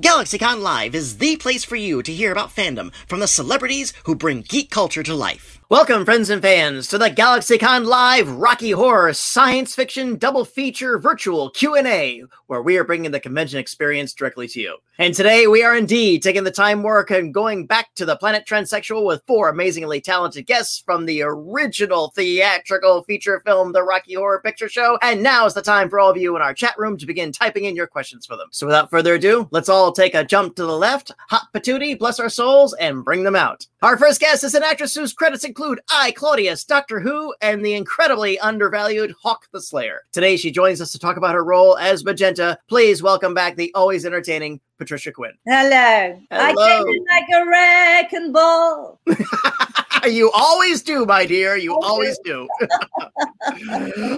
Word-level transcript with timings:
GalaxyCon 0.00 0.60
Live 0.60 0.92
is 0.92 1.18
the 1.18 1.36
place 1.36 1.62
for 1.62 1.76
you 1.76 2.02
to 2.02 2.12
hear 2.12 2.32
about 2.32 2.50
fandom 2.50 2.92
from 3.06 3.20
the 3.20 3.28
celebrities 3.28 3.92
who 4.06 4.16
bring 4.16 4.42
geek 4.42 4.68
culture 4.68 5.04
to 5.04 5.14
life. 5.14 5.60
Welcome, 5.74 6.04
friends 6.04 6.30
and 6.30 6.40
fans, 6.40 6.86
to 6.86 6.98
the 6.98 7.10
GalaxyCon 7.10 7.84
Live 7.84 8.30
Rocky 8.30 8.70
Horror 8.70 9.12
Science 9.12 9.74
Fiction 9.74 10.16
Double 10.16 10.44
Feature 10.44 11.00
Virtual 11.00 11.50
Q&A, 11.50 12.22
where 12.46 12.62
we 12.62 12.76
are 12.76 12.84
bringing 12.84 13.10
the 13.10 13.18
convention 13.18 13.58
experience 13.58 14.14
directly 14.14 14.46
to 14.46 14.60
you. 14.60 14.76
And 14.96 15.12
today 15.12 15.48
we 15.48 15.64
are 15.64 15.76
indeed 15.76 16.22
taking 16.22 16.44
the 16.44 16.52
time 16.52 16.84
warp 16.84 17.10
and 17.10 17.34
going 17.34 17.66
back 17.66 17.92
to 17.96 18.04
the 18.04 18.14
planet 18.14 18.46
transsexual 18.46 19.04
with 19.04 19.24
four 19.26 19.48
amazingly 19.48 20.00
talented 20.00 20.46
guests 20.46 20.80
from 20.86 21.06
the 21.06 21.22
original 21.22 22.12
theatrical 22.14 23.02
feature 23.02 23.42
film, 23.44 23.72
The 23.72 23.82
Rocky 23.82 24.14
Horror 24.14 24.40
Picture 24.44 24.68
Show. 24.68 24.96
And 25.02 25.24
now 25.24 25.46
is 25.46 25.54
the 25.54 25.62
time 25.62 25.90
for 25.90 25.98
all 25.98 26.12
of 26.12 26.16
you 26.16 26.36
in 26.36 26.42
our 26.42 26.54
chat 26.54 26.78
room 26.78 26.96
to 26.98 27.06
begin 27.06 27.32
typing 27.32 27.64
in 27.64 27.74
your 27.74 27.88
questions 27.88 28.24
for 28.24 28.36
them. 28.36 28.46
So 28.52 28.68
without 28.68 28.90
further 28.90 29.14
ado, 29.14 29.48
let's 29.50 29.68
all 29.68 29.90
take 29.90 30.14
a 30.14 30.22
jump 30.22 30.54
to 30.54 30.64
the 30.64 30.78
left, 30.78 31.10
hot 31.28 31.48
patootie, 31.52 31.98
bless 31.98 32.20
our 32.20 32.28
souls, 32.28 32.72
and 32.74 33.04
bring 33.04 33.24
them 33.24 33.34
out. 33.34 33.66
Our 33.82 33.98
first 33.98 34.20
guest 34.20 34.44
is 34.44 34.54
an 34.54 34.62
actress 34.62 34.94
whose 34.94 35.12
credits 35.12 35.42
include 35.42 35.63
I, 35.90 36.12
Claudius, 36.12 36.64
Doctor 36.64 37.00
Who, 37.00 37.34
and 37.40 37.64
the 37.64 37.74
incredibly 37.74 38.38
undervalued 38.40 39.14
Hawk 39.22 39.48
the 39.50 39.60
Slayer. 39.60 40.02
Today 40.12 40.36
she 40.36 40.50
joins 40.50 40.80
us 40.80 40.92
to 40.92 40.98
talk 40.98 41.16
about 41.16 41.34
her 41.34 41.44
role 41.44 41.78
as 41.78 42.04
Magenta. 42.04 42.58
Please 42.68 43.02
welcome 43.02 43.32
back 43.32 43.56
the 43.56 43.72
always 43.74 44.04
entertaining 44.04 44.60
Patricia 44.76 45.10
Quinn. 45.10 45.32
Hello. 45.46 46.20
Hello. 46.30 46.62
I 46.62 46.68
came 46.68 46.86
in 46.86 47.04
like 47.10 47.24
a 47.34 47.48
wrecking 47.48 48.32
ball. 48.32 49.00
you 50.06 50.30
always 50.34 50.82
do, 50.82 51.06
my 51.06 51.26
dear. 51.26 51.56
You 51.56 51.78
always 51.80 52.18
do. 52.24 52.48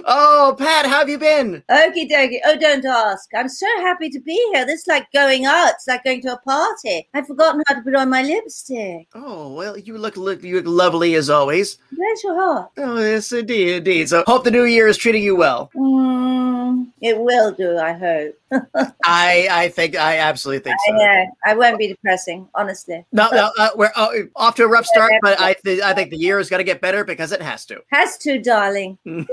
oh, 0.05 0.55
Pat, 0.57 0.85
how 0.85 0.99
have 0.99 1.09
you 1.09 1.17
been? 1.17 1.63
Okie 1.69 2.09
dokie. 2.09 2.39
Oh, 2.45 2.57
don't 2.57 2.85
ask. 2.85 3.29
I'm 3.35 3.49
so 3.49 3.67
happy 3.79 4.09
to 4.09 4.19
be 4.19 4.33
here. 4.53 4.65
This 4.65 4.81
is 4.81 4.87
like 4.87 5.11
going 5.11 5.45
out. 5.45 5.71
It's 5.71 5.87
like 5.87 6.03
going 6.03 6.21
to 6.21 6.33
a 6.33 6.39
party. 6.39 7.07
I've 7.13 7.27
forgotten 7.27 7.63
how 7.67 7.75
to 7.75 7.81
put 7.81 7.95
on 7.95 8.09
my 8.09 8.23
lipstick. 8.23 9.07
Oh, 9.13 9.53
well, 9.53 9.77
you 9.77 9.97
look, 9.97 10.17
look 10.17 10.43
you 10.43 10.57
look 10.57 10.65
lovely 10.67 11.15
as 11.15 11.29
always. 11.29 11.77
Bless 11.91 12.23
your 12.23 12.35
heart. 12.35 12.71
Oh, 12.77 12.99
yes, 12.99 13.31
indeed, 13.31 13.77
indeed. 13.77 14.09
So, 14.09 14.23
hope 14.27 14.43
the 14.43 14.51
new 14.51 14.65
year 14.65 14.87
is 14.87 14.97
treating 14.97 15.23
you 15.23 15.35
well. 15.35 15.71
Mm, 15.75 16.87
it 17.01 17.19
will 17.19 17.51
do, 17.51 17.77
I 17.77 17.93
hope. 17.93 18.35
I, 19.03 19.47
I 19.51 19.69
think, 19.69 19.95
I 19.95 20.17
absolutely 20.17 20.63
think 20.63 20.77
I 20.87 20.91
so. 20.91 20.95
know. 20.95 21.25
I 21.45 21.55
won't 21.55 21.77
be 21.77 21.87
depressing, 21.87 22.47
honestly. 22.55 23.05
No, 23.11 23.29
no, 23.31 23.51
uh, 23.57 23.69
we're 23.75 23.91
uh, 23.95 24.09
off 24.35 24.55
to 24.55 24.63
a 24.63 24.67
rough 24.67 24.85
start, 24.85 25.11
but 25.21 25.39
I, 25.39 25.55
th- 25.77 25.83
I 25.83 25.93
think 25.93 26.11
the 26.11 26.17
year 26.17 26.39
is 26.39 26.49
going 26.49 26.59
to 26.59 26.63
get 26.63 26.81
better 26.81 27.03
because 27.03 27.31
it 27.31 27.41
has 27.41 27.65
to. 27.67 27.81
Has 27.91 28.17
to, 28.19 28.39
darling. 28.39 28.97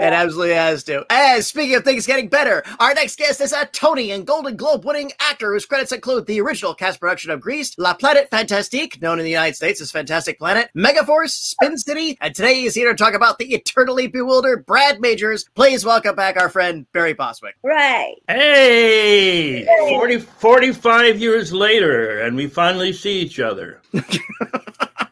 It 0.00 0.14
absolutely 0.14 0.54
has 0.54 0.82
to. 0.84 1.04
And 1.10 1.44
speaking 1.44 1.74
of 1.74 1.84
things 1.84 2.06
getting 2.06 2.28
better, 2.28 2.62
our 2.78 2.94
next 2.94 3.18
guest 3.18 3.38
is 3.42 3.52
a 3.52 3.66
Tony 3.66 4.12
and 4.12 4.26
Golden 4.26 4.56
Globe 4.56 4.86
winning 4.86 5.12
actor 5.20 5.52
whose 5.52 5.66
credits 5.66 5.92
include 5.92 6.24
the 6.24 6.40
original 6.40 6.74
cast 6.74 7.00
production 7.00 7.30
of 7.30 7.42
Grease, 7.42 7.76
La 7.76 7.94
Planète 7.94 8.30
Fantastique, 8.30 9.02
known 9.02 9.18
in 9.18 9.26
the 9.26 9.30
United 9.30 9.56
States 9.56 9.78
as 9.78 9.90
Fantastic 9.90 10.38
Planet, 10.38 10.70
Megaforce, 10.74 11.32
Spin 11.32 11.76
City, 11.76 12.16
and 12.22 12.34
today 12.34 12.62
he's 12.62 12.74
here 12.74 12.90
to 12.90 12.96
talk 12.96 13.12
about 13.12 13.36
the 13.36 13.52
eternally 13.52 14.06
bewildered 14.06 14.64
Brad 14.64 15.02
Majors. 15.02 15.44
Please 15.54 15.84
welcome 15.84 16.16
back 16.16 16.38
our 16.38 16.48
friend 16.48 16.86
Barry 16.94 17.12
Bostwick. 17.12 17.56
right. 17.62 18.14
Hey, 18.26 19.66
40, 19.90 20.16
45 20.16 21.20
years 21.20 21.52
later, 21.52 22.20
and 22.20 22.36
we 22.36 22.46
finally 22.46 22.94
see 22.94 23.20
each 23.20 23.38
other. 23.38 23.82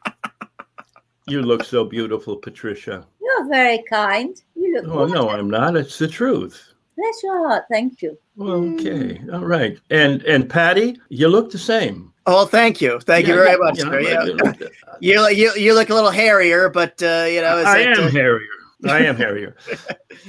you 1.28 1.42
look 1.42 1.64
so 1.64 1.84
beautiful, 1.84 2.36
Patricia. 2.36 3.06
You're 3.20 3.48
very 3.48 3.82
kind. 3.90 4.40
You 4.54 4.80
look 4.82 4.86
Oh, 4.88 5.06
no. 5.06 5.28
I'm 5.30 5.48
not. 5.50 5.76
It's 5.76 5.98
the 5.98 6.08
truth. 6.08 6.62
Bless 6.96 7.22
your 7.22 7.46
heart. 7.48 7.64
Thank 7.70 8.02
you. 8.02 8.18
Okay, 8.40 9.20
all 9.32 9.44
right. 9.44 9.78
And 9.90 10.22
and 10.22 10.48
Patty, 10.48 10.98
you 11.10 11.28
look 11.28 11.50
the 11.50 11.58
same. 11.58 12.12
Oh, 12.26 12.44
thank 12.44 12.80
you. 12.80 13.00
Thank 13.00 13.26
you 13.26 13.34
very 13.34 13.50
yeah, 13.52 13.56
much. 13.58 13.78
you 13.78 13.84
know, 13.84 13.90
sir. 13.92 14.00
Yeah. 14.00 14.24
you 14.24 14.34
look- 14.34 14.72
You, 15.00 15.28
you, 15.28 15.52
you 15.54 15.74
look 15.74 15.90
a 15.90 15.94
little 15.94 16.10
hairier, 16.10 16.68
but, 16.68 17.00
uh, 17.02 17.24
you 17.30 17.40
know, 17.40 17.58
it's 17.58 17.68
I 17.68 17.84
like, 17.84 17.98
am 17.98 18.04
uh, 18.06 18.10
hairier. 18.10 18.48
I 18.84 18.98
am 19.04 19.16
hairier. 19.22 19.54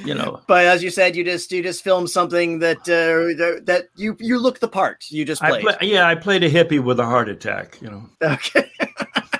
You 0.05 0.13
know. 0.13 0.41
But 0.47 0.65
as 0.67 0.83
you 0.83 0.91
said, 0.91 1.15
you 1.15 1.23
just 1.23 1.51
you 1.51 1.63
just 1.63 1.83
filmed 1.83 2.09
something 2.09 2.59
that 2.59 2.77
uh, 2.81 3.33
that- 3.41 3.63
that 3.65 3.85
you 3.95 4.15
you 4.19 4.37
look 4.37 4.59
the 4.59 4.67
part. 4.67 5.05
You 5.09 5.25
just 5.25 5.43
I 5.43 5.49
played. 5.49 5.63
play, 5.63 5.75
yeah, 5.81 6.07
I 6.07 6.13
played 6.15 6.43
a 6.43 6.49
hippie 6.51 6.79
with 6.83 6.99
a 6.99 7.05
heart 7.05 7.29
attack. 7.29 7.79
You 7.81 7.89
know. 7.89 8.03
Okay. 8.21 8.69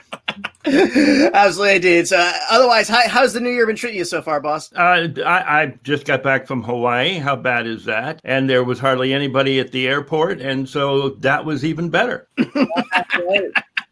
Absolutely, 1.34 1.74
I 1.74 1.78
did. 1.80 2.08
So, 2.08 2.18
uh, 2.18 2.34
otherwise, 2.52 2.88
how, 2.88 3.08
how's 3.08 3.34
the 3.34 3.40
new 3.40 3.50
year 3.50 3.66
been 3.66 3.76
treating 3.76 3.98
you 3.98 4.06
so 4.06 4.22
far, 4.22 4.40
boss? 4.40 4.72
Uh, 4.74 5.08
I, 5.26 5.62
I 5.62 5.74
just 5.84 6.06
got 6.06 6.22
back 6.24 6.48
from 6.48 6.64
Hawaii. 6.64 7.18
How 7.18 7.36
bad 7.36 7.66
is 7.66 7.86
that? 7.86 8.22
And 8.24 8.50
there 8.50 8.64
was 8.64 8.80
hardly 8.80 9.14
anybody 9.14 9.60
at 9.60 9.72
the 9.72 9.88
airport, 9.88 10.42
and 10.42 10.68
so 10.70 11.10
that 11.20 11.46
was 11.46 11.66
even 11.66 11.90
better. 11.90 12.28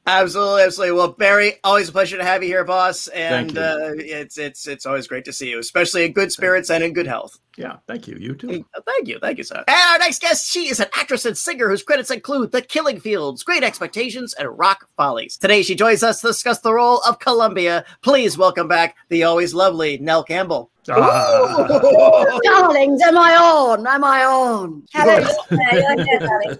Absolutely, 0.07 0.63
absolutely. 0.63 0.97
Well, 0.97 1.09
Barry, 1.09 1.56
always 1.66 1.90
a 1.90 1.91
pleasure 1.91 2.16
to 2.18 2.23
have 2.23 2.41
you 2.41 2.47
here, 2.47 2.63
boss. 2.63 3.09
And 3.09 3.51
Thank 3.51 3.56
you. 3.56 3.62
uh, 3.62 3.94
it's 3.97 4.38
it's 4.38 4.66
it's 4.66 4.85
always 4.85 5.06
great 5.06 5.25
to 5.25 5.34
see 5.34 5.50
you, 5.50 5.59
especially 5.59 6.06
in 6.06 6.13
good 6.13 6.31
spirits 6.31 6.69
and 6.69 6.81
in 6.81 6.94
good 6.94 7.07
health. 7.07 7.38
Yeah, 7.57 7.78
thank 7.88 8.07
you. 8.07 8.16
You 8.18 8.35
too. 8.35 8.66
Thank 8.85 9.07
you, 9.07 9.19
thank 9.19 9.38
you, 9.38 9.44
sir. 9.44 9.63
And 9.68 9.91
our 9.91 9.97
next 9.97 10.22
guest, 10.22 10.47
she 10.50 10.69
is 10.69 10.79
an 10.79 10.88
actress 10.95 11.25
and 11.25 11.35
singer 11.35 11.68
whose 11.68 11.84
credits 11.84 12.12
include 12.12 12.51
The 12.51 12.62
Killing 12.62 13.00
Fields, 13.00 13.44
Great 13.44 13.63
Expectations, 13.63 14.34
and 14.34 14.57
Rock 14.57 14.88
Follies. 14.95 15.38
Today, 15.38 15.63
she 15.63 15.75
joins 15.75 16.03
us 16.03 16.22
to 16.22 16.28
discuss 16.28 16.59
the 16.59 16.74
role 16.74 17.00
of 17.00 17.19
Columbia. 17.19 17.84
Please 18.01 18.38
welcome 18.38 18.68
back 18.68 18.95
the 19.09 19.24
always 19.24 19.53
lovely 19.53 19.97
Nell 19.97 20.24
Campbell. 20.24 20.72
Ah. 20.90 21.68
Darlings, 22.44 23.02
am 23.02 23.18
I 23.18 23.36
on? 23.36 23.86
Am 23.88 24.03
I 24.03 24.24
on? 24.24 24.84
Hello, 24.94 25.18
you're 25.18 25.59
here, 25.72 25.96
you're 25.98 26.03
here, 26.06 26.20
darling. 26.20 26.58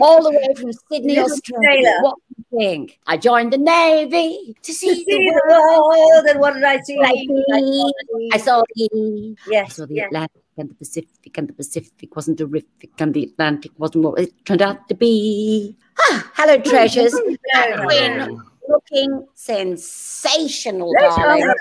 All 0.00 0.22
the 0.22 0.30
way 0.30 0.54
from 0.56 0.72
Sydney, 0.72 1.18
Australia. 1.18 1.94
What 2.02 2.16
do 2.28 2.34
you 2.38 2.58
think? 2.58 2.98
I 3.06 3.16
joined 3.16 3.52
the 3.52 3.58
Navy 3.58 4.54
to 4.54 4.62
To 4.62 4.72
see 4.72 4.94
see 4.94 5.04
the 5.04 5.18
the 5.18 5.42
world. 5.48 5.86
world, 5.88 6.26
and 6.26 6.40
what 6.40 6.54
did 6.54 6.64
I 6.64 6.80
see? 6.80 6.98
I 7.02 7.12
see. 7.12 8.30
I 8.32 8.38
saw 8.38 8.62
the 8.74 9.36
yes, 9.48 9.66
I 9.66 9.72
saw 9.72 9.86
the 9.86 9.94
yes. 9.94 10.06
Atlantic 10.06 10.42
and 10.58 10.70
the 10.70 10.74
Pacific, 10.74 11.38
and 11.38 11.48
the 11.48 11.52
Pacific 11.54 12.14
wasn't 12.14 12.38
terrific, 12.38 12.90
and 12.98 13.14
the 13.14 13.24
Atlantic 13.24 13.72
wasn't 13.78 14.04
what 14.04 14.18
it 14.20 14.44
turned 14.44 14.62
out 14.62 14.88
to 14.88 14.94
be. 14.94 15.76
Ah, 15.98 16.30
hello, 16.36 16.58
treasures. 16.60 17.14
Hello. 17.52 18.42
Quinn, 18.88 19.10
looking 19.10 19.26
sensational, 19.34 20.92
darling. 20.98 21.52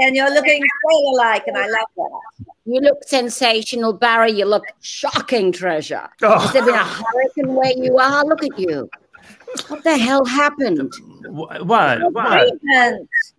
And 0.00 0.14
you're 0.16 0.32
looking 0.32 0.62
sailor-like, 0.90 1.46
and 1.46 1.56
I 1.56 1.66
love 1.68 1.86
that. 1.96 2.20
You 2.64 2.80
look 2.80 2.98
sensational, 3.06 3.92
Barry. 3.92 4.32
You 4.32 4.44
look 4.44 4.64
shocking, 4.80 5.52
treasure. 5.52 6.08
Oh. 6.22 6.38
Has 6.38 6.52
there 6.52 6.64
been 6.64 6.74
a 6.74 6.84
hurricane 6.84 7.54
where 7.54 7.72
you 7.76 7.96
are? 7.98 8.24
Look 8.24 8.42
at 8.42 8.58
you. 8.58 8.88
What 9.68 9.82
the 9.84 9.96
hell 9.96 10.24
happened? 10.24 10.92
Wh- 11.24 11.64
What? 11.66 12.12
What? 12.12 12.52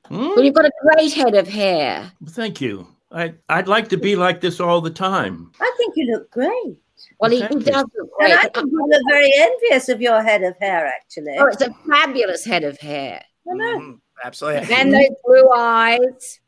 Hmm? 0.08 0.18
Well, 0.30 0.44
you've 0.44 0.56
got 0.56 0.66
a 0.66 0.72
great 0.82 1.14
head 1.14 1.36
of 1.36 1.48
hair. 1.48 2.12
Thank 2.30 2.60
you. 2.62 2.88
I, 3.12 3.34
I'd 3.50 3.68
like 3.68 3.88
to 3.90 3.98
be 3.98 4.16
like 4.16 4.42
this 4.42 4.60
all 4.60 4.82
the 4.82 4.90
time. 4.92 5.52
I 5.60 5.72
think 5.78 5.94
you 5.96 6.12
look 6.12 6.30
great. 6.32 6.78
Well, 7.20 7.32
he, 7.32 7.42
he 7.42 7.54
you. 7.54 7.60
does 7.60 7.86
look 7.98 8.10
And. 8.22 8.34
I 8.34 8.44
think 8.44 8.72
you 8.72 8.88
look 8.88 9.02
very 9.10 9.32
envious 9.36 9.90
of 9.90 10.02
your 10.02 10.22
head 10.24 10.44
of 10.44 10.56
hair, 10.60 10.86
actually. 10.88 11.36
Oh, 11.38 11.48
it's 11.48 11.62
a 11.62 11.74
fabulous 11.88 12.46
head 12.46 12.64
of 12.64 12.80
hair. 12.80 13.22
I 13.50 13.56
know. 13.56 13.80
Mhm, 13.80 14.00
Absolutely. 14.24 14.74
And 14.74 14.94
those 14.94 15.10
blue 15.26 15.50
eyes. 15.56 16.40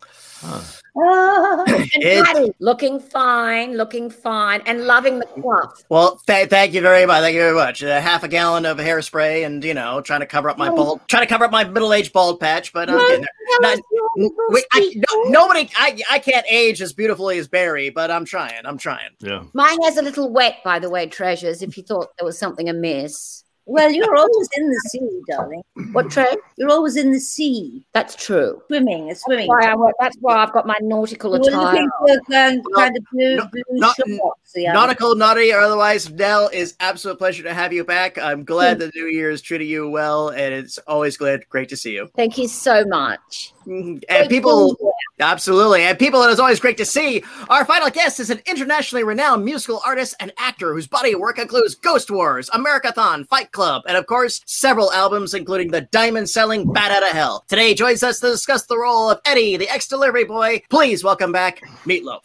Huh. 0.41 0.59
Ah, 0.97 1.63
And 1.67 2.25
Patty, 2.25 2.51
looking 2.59 2.99
fine, 2.99 3.77
looking 3.77 4.09
fine, 4.09 4.61
and 4.65 4.85
loving 4.85 5.19
the 5.19 5.25
coif. 5.25 5.83
Well, 5.87 6.19
th- 6.27 6.49
thank 6.49 6.73
you 6.73 6.81
very 6.81 7.05
much. 7.05 7.21
Thank 7.21 7.35
you 7.35 7.41
very 7.41 7.55
much. 7.55 7.81
Uh, 7.83 8.01
half 8.01 8.23
a 8.23 8.27
gallon 8.27 8.65
of 8.65 8.77
hairspray, 8.77 9.45
and 9.45 9.63
you 9.63 9.73
know, 9.73 10.01
trying 10.01 10.19
to 10.19 10.25
cover 10.25 10.49
up 10.49 10.57
my 10.57 10.67
Oh. 10.69 10.75
bald, 10.75 11.01
trying 11.07 11.23
to 11.23 11.29
cover 11.29 11.45
up 11.45 11.51
my 11.51 11.63
middle-aged 11.63 12.11
bald 12.11 12.39
patch. 12.41 12.73
But 12.73 12.89
I'm 12.89 12.95
Well, 12.95 13.07
getting 13.07 13.21
there. 13.21 13.29
Not- 13.61 13.73
us 13.77 13.81
your 13.91 14.09
little 14.17 14.35
Wait, 14.49 14.65
I, 14.73 14.93
no, 15.13 15.23
nobody, 15.29 15.69
I, 15.77 15.97
I 16.09 16.19
can't 16.19 16.45
age 16.49 16.81
as 16.81 16.91
beautifully 16.91 17.38
as 17.38 17.47
Barry, 17.47 17.89
but 17.89 18.11
I'm 18.11 18.25
trying. 18.25 18.65
I'm 18.65 18.77
trying. 18.77 19.11
Yeah. 19.19 19.43
My 19.53 19.77
hair's 19.83 19.97
a 19.97 20.01
little 20.01 20.29
wet, 20.31 20.57
by 20.63 20.79
the 20.79 20.89
way, 20.89 21.05
treasures, 21.05 21.61
if 21.61 21.77
you 21.77 21.83
thought 21.83 22.09
there 22.17 22.25
was 22.25 22.38
something 22.38 22.67
amiss. 22.67 23.40
Well, 23.66 23.92
you're 23.92 24.16
always 24.16 24.50
in 24.58 24.69
the 24.69 24.80
sea, 24.90 25.22
darling. 25.28 25.62
What, 25.94 26.10
Tre? 26.12 26.25
You're 26.58 26.69
always 26.72 26.96
in 26.98 27.12
the 27.12 27.19
sea, 27.19 27.86
That's 27.94 28.16
true. 28.16 28.62
swimming, 28.68 29.10
a 29.12 29.16
swimming. 29.16 29.48
Why 29.48 29.66
I, 29.72 29.75
wear- 29.75 29.94
that's 30.00 30.18
why 30.19 30.36
I've 30.38 30.52
got 30.52 30.66
my 30.68 30.75
nautical 30.81 31.31
You 31.36 31.42
attire. 31.42 31.63
looking 31.63 31.84
um, 31.84 31.92
Well, 32.02 32.75
kind 32.75 32.98
of 32.98 33.04
blue, 33.12 33.36
no- 33.38 33.48
blue 33.52 33.62
not- 33.69 33.96
shorts. 33.96 34.52
the 34.54 34.68
other 34.68 34.78
Nautical, 34.80 35.16
naughty, 35.16 35.54
or 35.54 35.60
otherwise, 35.60 36.10
Nell 36.12 36.50
is 36.52 36.75
absolute 36.80 37.18
pleasure 37.18 37.44
to 37.44 37.54
have 37.54 37.72
you 37.72 37.84
back. 37.84 38.18
I'm 38.18 38.44
glad 38.44 38.80
the 38.80 38.92
new 38.96 39.06
year 39.06 39.30
is 39.30 39.42
treating 39.42 39.68
you 39.69 39.90
well, 39.90 40.30
and 40.30 40.54
it's 40.54 40.78
always 40.80 41.16
glad, 41.18 41.48
great 41.50 41.69
to 41.69 41.78
see 41.78 41.94
you. 41.94 42.10
Thank 42.16 42.38
you 42.38 42.48
so 42.48 42.84
much. 42.86 43.54
And 43.68 44.28
people, 44.28 44.75
Absolutely. 45.21 45.83
And 45.83 46.00
people, 46.00 46.23
it 46.23 46.31
is 46.31 46.39
always 46.39 46.59
great 46.59 46.77
to 46.77 46.85
see. 46.85 47.23
Our 47.50 47.63
final 47.63 47.91
guest 47.91 48.19
is 48.19 48.31
an 48.31 48.41
internationally 48.47 49.03
renowned 49.03 49.45
musical 49.45 49.79
artist 49.85 50.15
and 50.19 50.33
actor 50.39 50.73
whose 50.73 50.88
body 50.88 51.13
of 51.13 51.19
work 51.19 51.38
includes 51.38 51.75
Ghost 51.75 52.09
Wars, 52.09 52.50
Americathon, 52.50 53.27
Fight 53.27 53.51
Club, 53.51 53.83
and 53.88 53.95
of 53.95 54.07
course, 54.07 54.41
several 54.45 54.91
albums, 54.91 55.35
including 55.35 55.69
the 55.69 55.81
diamond 55.81 56.27
selling 56.27 56.71
Bat 56.73 56.91
Out 56.91 57.03
of 57.03 57.09
Hell. 57.09 57.45
Today, 57.47 57.69
he 57.69 57.75
joins 57.75 58.01
us 58.01 58.19
to 58.19 58.27
discuss 58.31 58.65
the 58.65 58.79
role 58.79 59.12
of 59.12 59.21
Eddie, 59.25 59.57
the 59.57 59.69
ex 59.69 59.88
delivery 59.88 60.25
boy. 60.25 60.63
Please 60.69 61.03
welcome 61.03 61.31
back 61.31 61.62
Meatloaf. 61.85 62.24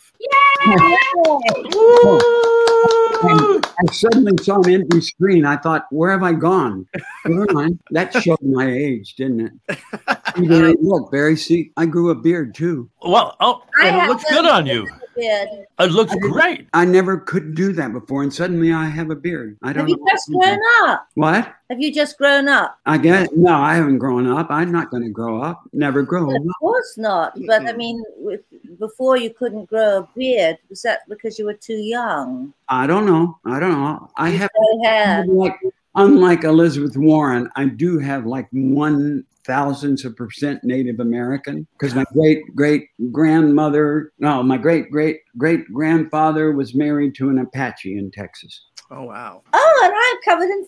And 3.22 3.66
I 3.66 3.92
suddenly 3.92 4.32
saw 4.42 4.60
an 4.62 4.70
empty 4.70 5.00
screen. 5.00 5.44
I 5.44 5.56
thought, 5.56 5.87
where 5.90 6.10
have 6.10 6.22
I 6.22 6.32
gone? 6.32 6.87
Never 7.25 7.52
mind. 7.52 7.78
That 7.90 8.12
showed 8.22 8.42
my 8.42 8.70
age, 8.70 9.14
didn't 9.14 9.60
it? 9.69 10.76
Look, 10.82 11.10
Barry, 11.10 11.37
see, 11.37 11.72
I 11.76 11.87
grew 11.87 12.10
a 12.10 12.14
beard 12.14 12.54
too. 12.54 12.86
Well, 13.03 13.37
oh, 13.41 13.62
and 13.83 13.97
it 13.97 14.09
looks 14.09 14.25
good 14.31 14.47
on 14.47 14.67
you. 14.67 14.87
Beard. 15.17 15.49
It 15.79 15.91
looks 15.93 16.15
great. 16.17 16.69
I 16.75 16.85
never 16.85 17.17
could 17.17 17.55
do 17.55 17.73
that 17.73 17.91
before, 17.93 18.23
and 18.23 18.33
suddenly 18.33 18.71
I 18.73 18.85
have 18.87 19.09
a 19.11 19.15
beard. 19.15 19.56
I 19.62 19.73
don't 19.73 19.81
Have 19.83 19.88
you 19.88 19.97
know. 19.97 20.06
just 20.11 20.29
grown 20.31 20.59
up? 20.83 21.09
What? 21.15 21.55
Have 21.71 21.81
you 21.81 21.93
just 21.93 22.19
grown 22.19 22.49
up? 22.49 22.79
I 22.85 22.99
guess 22.99 23.29
no, 23.35 23.55
I 23.55 23.75
haven't 23.77 23.97
grown 23.99 24.27
up. 24.27 24.49
I'm 24.50 24.71
not 24.71 24.91
going 24.91 25.05
to 25.05 25.09
grow 25.09 25.41
up. 25.41 25.62
Never 25.73 26.03
grow 26.03 26.29
Of 26.31 26.37
up. 26.37 26.43
course 26.61 26.99
not. 26.99 27.33
But 27.47 27.67
I 27.67 27.73
mean, 27.73 28.03
with, 28.19 28.43
before 28.79 29.17
you 29.17 29.31
couldn't 29.31 29.65
grow 29.71 30.00
a 30.00 30.09
beard, 30.15 30.59
was 30.69 30.83
that 30.83 31.09
because 31.09 31.38
you 31.38 31.47
were 31.47 31.55
too 31.55 31.79
young? 31.79 32.53
I 32.69 32.87
don't 32.87 33.06
know. 33.06 33.38
I 33.47 33.59
don't 33.59 33.73
know. 33.73 34.11
I 34.17 34.29
have 34.31 34.50
Gray 34.55 34.91
hair. 34.91 35.25
like 35.27 35.59
unlike 35.94 36.44
Elizabeth 36.44 36.97
Warren, 36.97 37.49
I 37.56 37.65
do 37.65 37.99
have 37.99 38.27
like 38.27 38.49
one 38.53 39.25
thousandths 39.46 40.04
of 40.04 40.16
percent 40.16 40.62
Native 40.64 41.00
American 41.00 41.66
because 41.78 41.94
my 41.94 42.04
great 42.12 42.43
great 42.54 42.88
grandmother, 43.12 44.12
no, 44.19 44.43
my 44.43 44.56
great 44.56 44.90
great 44.90 45.20
great 45.38 45.70
grandfather 45.72 46.52
was 46.52 46.75
married 46.75 47.14
to 47.16 47.31
an 47.31 47.38
Apache 47.38 47.96
in 47.98 48.10
Texas. 48.10 48.66
Oh, 48.90 49.02
wow. 49.02 49.43
Oh, 49.52 49.82
and 49.84 49.94
I'm 49.96 50.16
covered 50.25 50.50
in 50.50 50.66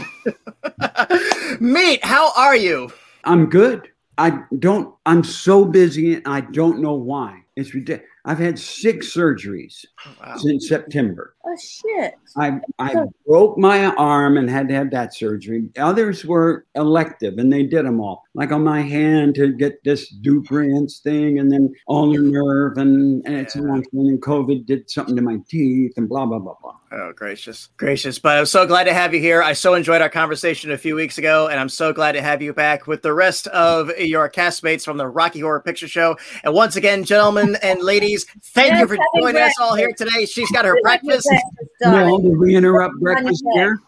feathers. 0.00 1.60
Meat, 1.60 2.02
how 2.02 2.32
are 2.36 2.56
you? 2.56 2.90
I'm 3.24 3.50
good. 3.50 3.88
I 4.16 4.40
don't. 4.58 4.94
I'm 5.06 5.22
so 5.22 5.64
busy, 5.64 6.14
and 6.14 6.26
I 6.26 6.40
don't 6.40 6.80
know 6.80 6.94
why. 6.94 7.42
It's 7.56 7.74
ridiculous. 7.74 8.10
I've 8.24 8.38
had 8.38 8.58
six 8.58 9.14
surgeries 9.14 9.84
oh, 10.06 10.10
Wow. 10.20 10.36
since 10.38 10.68
September. 10.68 11.34
Oh 11.50 11.56
shit! 11.56 12.14
I 12.36 12.60
I 12.78 13.06
broke 13.26 13.56
my 13.56 13.86
arm 13.94 14.36
and 14.36 14.50
had 14.50 14.68
to 14.68 14.74
have 14.74 14.90
that 14.90 15.14
surgery. 15.14 15.70
Others 15.78 16.26
were 16.26 16.66
elective 16.74 17.38
and 17.38 17.50
they 17.50 17.62
did 17.62 17.86
them 17.86 18.02
all. 18.02 18.24
Like 18.34 18.52
on 18.52 18.64
my 18.64 18.82
hand 18.82 19.34
to 19.36 19.52
get 19.52 19.82
this 19.82 20.14
Dupuytren's 20.16 20.98
thing 20.98 21.38
and 21.38 21.50
then 21.50 21.74
ulnar 21.88 22.20
nerve 22.20 22.76
and, 22.76 23.24
and 23.24 23.34
it's 23.34 23.56
a 23.56 23.62
long 23.62 23.82
thing. 23.82 24.08
And 24.08 24.20
COVID 24.20 24.66
did 24.66 24.90
something 24.90 25.16
to 25.16 25.22
my 25.22 25.38
teeth 25.48 25.94
and 25.96 26.06
blah 26.06 26.26
blah 26.26 26.38
blah 26.38 26.56
blah. 26.60 26.74
Oh, 26.90 27.12
gracious, 27.12 27.68
gracious. 27.76 28.18
But 28.18 28.38
I'm 28.38 28.46
so 28.46 28.66
glad 28.66 28.84
to 28.84 28.94
have 28.94 29.12
you 29.12 29.20
here. 29.20 29.42
I 29.42 29.52
so 29.52 29.74
enjoyed 29.74 30.00
our 30.00 30.08
conversation 30.08 30.70
a 30.70 30.78
few 30.78 30.94
weeks 30.94 31.18
ago, 31.18 31.46
and 31.48 31.60
I'm 31.60 31.68
so 31.68 31.92
glad 31.92 32.12
to 32.12 32.22
have 32.22 32.40
you 32.40 32.54
back 32.54 32.86
with 32.86 33.02
the 33.02 33.12
rest 33.12 33.46
of 33.48 33.90
your 33.98 34.30
castmates 34.30 34.84
from 34.84 34.96
the 34.96 35.06
Rocky 35.06 35.40
Horror 35.40 35.60
Picture 35.60 35.88
Show. 35.88 36.16
And 36.44 36.54
once 36.54 36.76
again, 36.76 37.04
gentlemen 37.04 37.58
and 37.62 37.82
ladies, 37.82 38.24
thank 38.42 38.72
you 38.72 38.86
for 38.86 38.94
having 38.94 39.20
joining 39.20 39.42
us 39.42 39.54
all 39.60 39.74
here 39.74 39.92
today. 39.92 40.24
She's 40.24 40.50
got 40.50 40.64
her 40.64 40.78
breakfast. 40.82 41.28
No, 41.80 41.92
darling. 41.92 42.22
did 42.22 42.38
we 42.38 42.56
interrupt 42.56 42.96
breakfast 42.98 43.44
here? 43.52 43.78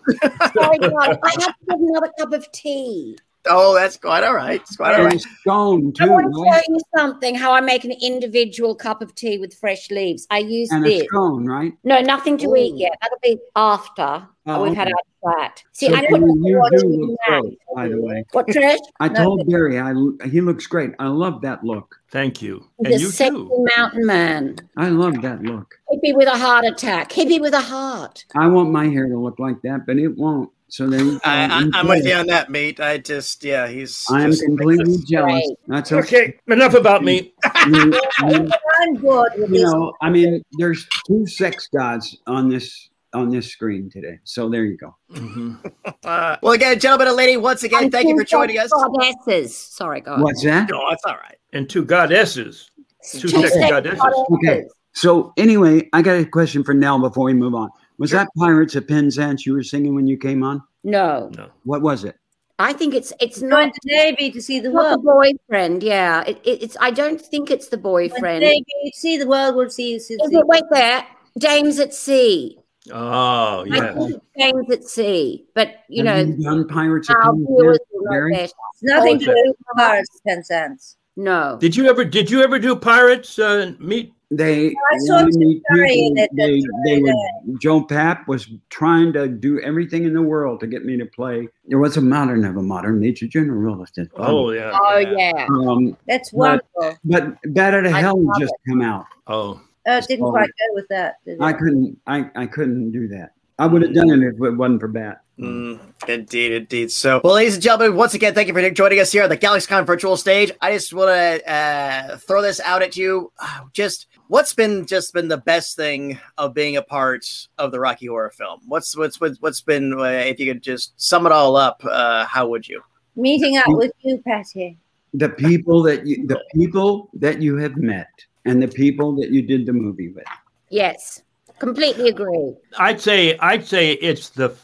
Sorry, 0.54 0.78
God, 0.78 1.18
I 1.24 1.30
have 1.40 1.54
to 1.58 1.70
have 1.70 1.80
another 1.80 2.12
cup 2.18 2.32
of 2.32 2.50
tea. 2.52 3.18
Oh, 3.46 3.74
that's 3.74 3.96
quite 3.96 4.22
all 4.22 4.34
right. 4.34 4.60
It's 4.60 4.76
quite 4.76 4.94
all 4.94 5.04
right. 5.04 5.12
And 5.12 5.14
right. 5.14 5.24
a 5.24 5.40
scone 5.40 5.92
I 6.00 6.06
want 6.06 6.32
to 6.32 6.42
right? 6.42 6.62
show 6.64 6.72
you 6.72 6.80
something 6.96 7.34
how 7.34 7.52
I 7.52 7.60
make 7.60 7.84
an 7.84 7.92
individual 8.02 8.74
cup 8.74 9.00
of 9.02 9.14
tea 9.14 9.38
with 9.38 9.54
fresh 9.54 9.90
leaves. 9.90 10.26
I 10.30 10.38
use 10.38 10.70
And 10.70 10.86
a 10.86 10.88
this. 10.88 11.06
scone, 11.06 11.46
right? 11.46 11.72
No, 11.82 12.00
nothing 12.00 12.36
to 12.38 12.54
eat 12.54 12.76
yet. 12.76 12.92
That'll 13.00 13.18
be 13.22 13.38
after 13.56 14.28
Oh, 14.58 14.64
we've 14.64 14.74
had 14.76 14.88
okay. 14.88 14.94
our 15.24 15.38
chat. 15.38 15.62
See, 15.72 15.86
So 15.88 15.94
I 15.94 16.06
put 16.06 16.20
you, 16.20 16.42
you 16.44 16.58
water 16.58 16.78
do 16.78 16.86
in 16.92 17.00
look 17.00 17.18
great, 17.28 17.58
by 17.74 17.88
the 17.88 18.00
way. 18.00 18.24
What, 18.32 18.46
Trish? 18.48 18.78
I 19.00 19.08
No, 19.08 19.24
told 19.24 19.48
Barry 19.48 19.78
I 19.78 19.92
he 20.28 20.40
looks 20.40 20.66
great. 20.66 20.92
I 20.98 21.06
love 21.08 21.42
that 21.42 21.62
look. 21.64 21.96
Thank 22.10 22.42
you. 22.42 22.66
The 22.78 22.92
And 22.92 23.00
you 23.00 23.08
sexy 23.10 23.36
too. 23.36 23.66
mountain 23.76 24.06
man. 24.06 24.56
I 24.76 24.88
love 24.88 25.20
that 25.22 25.42
look. 25.42 25.74
Hippie 25.92 26.14
with 26.16 26.28
a 26.28 26.36
heart 26.38 26.64
attack. 26.64 27.10
Hippie 27.10 27.40
with 27.40 27.54
a 27.54 27.60
heart. 27.60 28.24
I 28.34 28.46
want 28.48 28.70
my 28.70 28.86
hair 28.88 29.06
to 29.08 29.18
look 29.18 29.38
like 29.38 29.60
that, 29.62 29.86
but 29.86 29.96
it 29.98 30.16
won't. 30.16 30.50
So 30.68 30.86
there. 30.88 31.00
I, 31.24 31.46
I, 31.46 31.68
I'm 31.80 31.88
with 31.88 31.98
Enjoy 31.98 32.10
you 32.10 32.14
on 32.14 32.26
that, 32.28 32.48
mate. 32.48 32.78
I 32.78 32.98
just, 32.98 33.42
yeah, 33.42 33.66
he's. 33.66 34.06
I 34.08 34.22
am 34.22 34.30
just- 34.30 34.44
completely 34.44 34.98
jealous. 34.98 35.32
Great. 35.32 35.56
That's 35.66 35.90
okay. 35.90 36.22
Okay, 36.22 36.34
enough 36.46 36.74
about 36.74 37.02
me. 37.02 37.32
You, 37.66 37.92
you- 38.28 38.50
I'm 38.80 38.94
good 38.96 39.28
you 39.36 39.64
know, 39.64 39.92
I 40.00 40.10
mean, 40.10 40.42
there's 40.58 40.86
two 41.06 41.26
sex 41.26 41.68
gods 41.76 42.16
on 42.26 42.48
this 42.48 42.88
on 43.12 43.28
this 43.30 43.48
screen 43.50 43.90
today. 43.90 44.18
So 44.24 44.48
there 44.48 44.64
you 44.64 44.76
go. 44.76 44.96
Mhm. 45.12 45.72
Uh, 46.04 46.36
well, 46.42 46.54
again, 46.54 46.78
gentlemen 46.80 47.08
and 47.08 47.16
lady, 47.16 47.36
once 47.36 47.62
again, 47.62 47.84
And 47.84 47.92
thank 47.92 48.08
you 48.08 48.16
for 48.16 48.24
joining 48.24 48.58
us. 48.58 48.70
Goddesses. 48.70 49.56
Sorry, 49.56 50.00
God. 50.00 50.22
What's 50.22 50.42
that? 50.44 50.70
No, 50.70 50.82
that's 50.88 51.04
all 51.04 51.14
right. 51.14 51.36
And 51.52 51.68
two 51.68 51.84
goddesses. 51.84 52.70
Two 53.12 53.20
Two 53.20 53.28
sexy 53.28 53.48
sexy 53.48 53.68
goddesses. 53.70 54.00
Okay. 54.32 54.64
So 54.92 55.32
anyway, 55.36 55.88
I 55.92 56.00
got 56.02 56.18
a 56.18 56.24
question 56.24 56.64
for 56.64 56.74
Nell 56.74 56.98
before 56.98 57.24
we 57.24 57.34
move 57.34 57.54
on. 57.54 57.68
Was 57.98 58.10
that 58.12 58.28
Pirates 58.36 58.74
of 58.76 58.88
Penzance 58.88 59.44
you 59.46 59.52
were 59.52 59.62
singing 59.62 59.94
when 59.94 60.06
you 60.06 60.16
came 60.16 60.42
on? 60.42 60.62
No, 60.84 61.30
No. 61.36 61.50
What 61.64 61.82
was 61.82 62.04
it? 62.04 62.16
I 62.58 62.72
think 62.72 62.94
it's 62.94 63.12
it's 63.20 63.40
Going 63.40 63.50
not, 63.50 63.72
to 63.74 63.80
Navy 63.84 64.30
to 64.30 64.40
see 64.42 64.58
the 64.60 64.70
not 64.70 64.90
the 64.92 64.98
boyfriend. 64.98 65.82
Yeah, 65.82 66.24
it, 66.26 66.40
it, 66.44 66.62
it's. 66.62 66.76
I 66.80 66.90
don't 66.90 67.20
think 67.20 67.50
it's 67.50 67.68
the 67.68 67.76
Going 67.76 68.08
to 68.08 68.14
boyfriend. 68.14 68.40
Navy 68.40 68.64
to 68.86 68.90
see 68.98 69.16
the 69.18 69.26
world. 69.26 69.54
Will 69.56 69.70
see. 69.70 69.98
see, 69.98 70.14
Is 70.14 70.30
see. 70.30 70.36
it? 70.36 70.46
Wait 70.46 70.64
there. 70.70 71.06
Dames 71.38 71.78
at 71.78 71.94
sea. 71.94 72.58
Oh, 72.92 73.64
yeah. 73.64 73.94
think 73.94 74.10
it's 74.14 74.24
Dames 74.36 74.70
at 74.70 74.84
sea. 74.84 75.44
But 75.54 75.76
you 75.88 76.04
Have 76.04 76.28
know, 76.28 76.34
you 76.36 76.42
done 76.42 76.68
Pirates 76.68 77.08
of 77.10 77.16
our 77.16 77.34
viewers 77.34 77.78
Penzance, 77.78 77.80
will 77.92 78.04
know 78.04 78.10
Barry? 78.10 78.32
better. 78.32 78.44
It's 78.44 78.54
nothing 78.82 79.18
to 79.20 79.24
do 79.26 79.34
with 79.46 79.56
Pirates. 79.76 80.20
Ten 80.26 80.42
cents. 80.44 80.96
No. 81.16 81.58
Did 81.60 81.76
you 81.76 81.88
ever 81.88 82.04
did 82.04 82.30
you 82.30 82.42
ever 82.42 82.58
do 82.58 82.74
pirates 82.76 83.38
uh, 83.38 83.72
Meat? 83.78 84.14
They 84.32 84.68
I 84.68 84.98
saw 84.98 85.16
wanted 85.22 85.32
Tim 85.32 85.40
me 85.82 86.06
in 86.06 86.16
it, 86.16 86.30
They, 86.36 86.62
they 86.84 87.02
were, 87.02 87.12
Joe 87.58 87.84
Papp 87.84 88.28
was 88.28 88.48
trying 88.68 89.12
to 89.14 89.26
do 89.26 89.58
everything 89.60 90.04
in 90.04 90.14
the 90.14 90.22
world 90.22 90.60
to 90.60 90.68
get 90.68 90.84
me 90.84 90.96
to 90.98 91.04
play. 91.04 91.48
There 91.66 91.80
was 91.80 91.96
a 91.96 92.00
modern 92.00 92.44
of 92.44 92.56
a 92.56 92.62
modern 92.62 93.00
Major 93.00 93.26
General. 93.26 93.82
It's. 93.82 93.98
Oh 94.16 94.52
yeah. 94.52 94.70
Oh 94.72 94.98
yeah. 94.98 95.46
Um, 95.50 95.96
That's 96.06 96.30
But- 96.30 96.64
wonderful. 96.78 96.98
but 97.04 97.36
Bat 97.52 97.74
Out 97.74 97.86
of 97.86 97.92
I 97.92 98.00
Hell 98.00 98.22
love 98.24 98.38
just 98.38 98.54
come 98.68 98.82
out. 98.82 99.06
Oh. 99.26 99.60
Uh, 99.88 99.92
it 99.92 100.06
didn't 100.08 100.26
Oh. 100.26 100.30
quite 100.30 100.48
go 100.48 100.74
with 100.74 100.88
that. 100.88 101.16
I 101.40 101.52
couldn't. 101.52 101.98
I, 102.06 102.30
I 102.36 102.46
couldn't 102.46 102.92
do 102.92 103.08
that. 103.08 103.30
I 103.58 103.66
would 103.66 103.82
have 103.82 103.94
done 103.94 104.08
it 104.10 104.22
if 104.26 104.34
it 104.42 104.50
wasn't 104.56 104.80
for 104.80 104.88
Bat. 104.88 105.20
Mm, 105.38 105.80
indeed, 106.08 106.52
indeed. 106.52 106.90
So, 106.90 107.20
well, 107.24 107.34
ladies 107.34 107.54
and 107.54 107.62
gentlemen, 107.62 107.96
once 107.96 108.12
again, 108.12 108.34
thank 108.34 108.48
you 108.48 108.54
for 108.54 108.70
joining 108.70 109.00
us 109.00 109.10
here 109.12 109.22
on 109.22 109.30
the 109.30 109.38
GalaxyCon 109.38 109.86
virtual 109.86 110.16
stage. 110.18 110.52
I 110.60 110.72
just 110.72 110.92
want 110.92 111.08
to 111.08 111.50
uh, 111.50 112.16
throw 112.18 112.42
this 112.42 112.60
out 112.60 112.82
at 112.82 112.96
you. 112.96 113.32
Just 113.72 114.06
what's 114.28 114.52
been 114.54 114.84
just 114.86 115.14
been 115.14 115.28
the 115.28 115.38
best 115.38 115.76
thing 115.76 116.18
of 116.36 116.52
being 116.52 116.76
a 116.76 116.82
part 116.82 117.26
of 117.56 117.72
the 117.72 117.80
Rocky 117.80 118.06
Horror 118.06 118.30
film? 118.30 118.60
What's 118.66 118.94
what's 118.96 119.18
what's, 119.20 119.40
what's 119.40 119.60
been 119.62 119.94
uh, 119.98 120.04
if 120.04 120.38
you 120.40 120.52
could 120.52 120.62
just 120.62 120.92
sum 121.00 121.24
it 121.24 121.32
all 121.32 121.56
up? 121.56 121.82
Uh, 121.84 122.26
how 122.26 122.48
would 122.48 122.68
you? 122.68 122.82
Meeting 123.16 123.56
up 123.56 123.64
with 123.68 123.92
you, 124.00 124.22
Patty. 124.26 124.78
The 125.14 125.30
people 125.30 125.82
that 125.84 126.06
you, 126.06 126.26
the 126.26 126.42
people 126.54 127.10
that 127.14 127.40
you 127.42 127.56
have 127.56 127.76
met, 127.76 128.08
and 128.44 128.62
the 128.62 128.68
people 128.68 129.14
that 129.16 129.30
you 129.30 129.42
did 129.42 129.66
the 129.66 129.72
movie 129.72 130.08
with. 130.08 130.24
Yes. 130.68 131.22
Completely 131.58 132.08
agree. 132.08 132.54
I'd 132.78 133.02
say 133.02 133.36
I'd 133.38 133.66
say 133.66 133.92
it's 133.92 134.30
the 134.30 134.56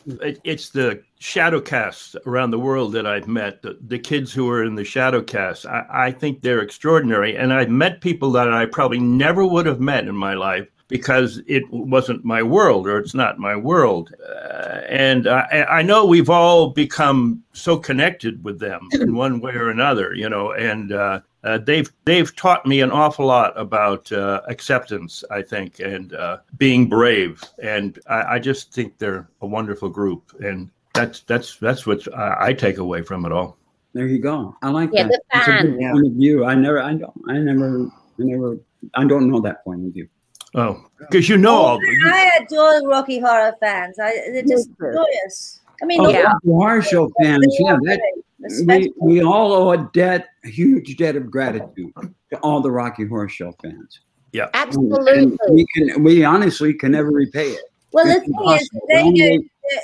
it's 0.45 0.71
the 0.71 1.03
shadow 1.19 1.61
casts 1.61 2.17
around 2.25 2.53
the 2.53 2.59
world 2.59 2.93
that 2.95 3.07
I've 3.07 3.29
met. 3.29 3.61
The, 3.61 3.79
the 3.87 3.99
kids 3.99 4.33
who 4.33 4.49
are 4.49 4.65
in 4.65 4.77
the 4.77 4.85
shadow 4.85 5.21
casts, 5.21 5.67
I, 5.67 5.85
I 5.91 6.11
think 6.11 6.41
they're 6.41 6.63
extraordinary, 6.63 7.37
and 7.37 7.53
I've 7.53 7.69
met 7.69 8.01
people 8.01 8.33
that 8.33 8.51
I 8.51 8.65
probably 8.65 8.99
never 8.99 9.47
would 9.47 9.67
have 9.67 9.79
met 9.79 10.09
in 10.09 10.17
my 10.17 10.33
life 10.33 10.69
because 10.89 11.43
it 11.47 11.65
wasn't 11.71 12.25
my 12.25 12.43
world 12.43 12.87
or 12.87 12.99
it's 12.99 13.15
not 13.15 13.39
my 13.39 13.57
world. 13.57 14.15
Uh, 14.27 14.81
and 14.89 15.27
I, 15.27 15.67
I 15.69 15.83
know 15.83 16.07
we've 16.07 16.31
all 16.31 16.71
become 16.71 17.43
so 17.53 17.77
connected 17.77 18.43
with 18.45 18.61
them 18.61 18.89
in 18.93 19.15
one 19.15 19.41
way 19.41 19.53
or 19.53 19.69
another, 19.69 20.15
you 20.15 20.29
know, 20.29 20.53
and 20.53 20.93
uh, 20.93 21.21
uh, 21.47 21.59
they've 21.59 21.91
they've 22.05 22.35
taught 22.37 22.67
me 22.67 22.81
an 22.81 22.91
awful 22.91 23.27
lot 23.27 23.53
about 23.59 24.11
uh, 24.13 24.41
acceptance, 24.49 25.23
I 25.31 25.43
think, 25.43 25.79
and 25.81 26.13
uh, 26.15 26.39
being 26.59 26.89
brave. 26.89 27.43
And 27.63 27.99
I, 28.09 28.35
I 28.35 28.39
just 28.39 28.73
think 28.75 28.99
they're 28.99 29.29
a 29.41 29.47
wonderful 29.47 29.89
group, 29.89 30.35
and 30.41 30.69
that's 30.95 31.21
that's 31.21 31.57
that's 31.57 31.87
what 31.87 32.13
I, 32.15 32.49
I 32.49 32.53
take 32.53 32.79
away 32.79 33.03
from 33.03 33.25
it 33.27 33.33
all. 33.33 33.57
There 33.93 34.07
you 34.07 34.19
go. 34.19 34.55
I 34.63 34.69
like 34.71 34.91
Yeah, 34.93 35.05
that. 35.05 35.13
the 35.13 35.21
That's 35.33 35.49
a 35.49 35.63
good 35.63 35.79
fan. 35.79 35.93
point 35.93 36.07
of 36.09 36.13
view. 36.13 36.45
I 36.45 36.55
never. 36.55 36.81
I 36.81 36.95
don't. 36.95 37.23
I 37.29 37.39
never. 37.39 37.87
I 37.87 38.23
never. 38.23 38.59
I 38.95 39.05
don't 39.07 39.31
know 39.31 39.41
that 39.41 39.65
point 39.65 39.87
of 39.87 39.93
view. 39.95 40.09
Oh, 40.55 40.85
because 40.99 41.29
you 41.29 41.37
know 41.39 41.55
all. 41.55 41.79
You, 41.83 42.11
I 42.11 42.31
adore 42.43 42.89
Rocky 42.89 43.19
Horror 43.19 43.55
fans. 43.61 43.99
I, 43.99 44.13
they're 44.33 44.43
just 44.43 44.69
Me 44.71 44.75
too. 44.81 44.93
joyous. 44.95 45.61
I 45.83 45.85
mean, 45.87 46.01
Oh, 46.01 46.09
yeah. 46.09 46.33
the 46.45 46.53
horror 46.53 46.81
show 46.83 47.11
fans. 47.21 47.47
Yeah, 47.59 47.77
that 47.85 48.01
especially 48.45 48.93
we, 49.01 49.15
we 49.21 49.23
all 49.23 49.53
owe 49.53 49.71
a 49.73 49.91
debt, 49.93 50.29
a 50.45 50.49
huge 50.49 50.97
debt 50.97 51.17
of 51.17 51.31
gratitude 51.31 51.93
to 52.33 52.39
all 52.43 52.61
the 52.61 52.71
Rocky 52.71 53.07
Horror 53.07 53.29
Show 53.29 53.53
fans. 53.63 54.01
And 54.35 54.51
Absolutely. 54.53 55.39
we 55.51 55.67
can, 55.75 56.03
we 56.03 56.23
honestly 56.25 56.75
can 56.75 56.93
never 56.93 57.11
repay 57.11 57.53
it. 57.53 57.63
well. 57.93 58.05
The 58.05 58.17
it's 58.17 58.25
thing 58.27 58.35
is, 58.35 58.69
impossible. 58.71 58.87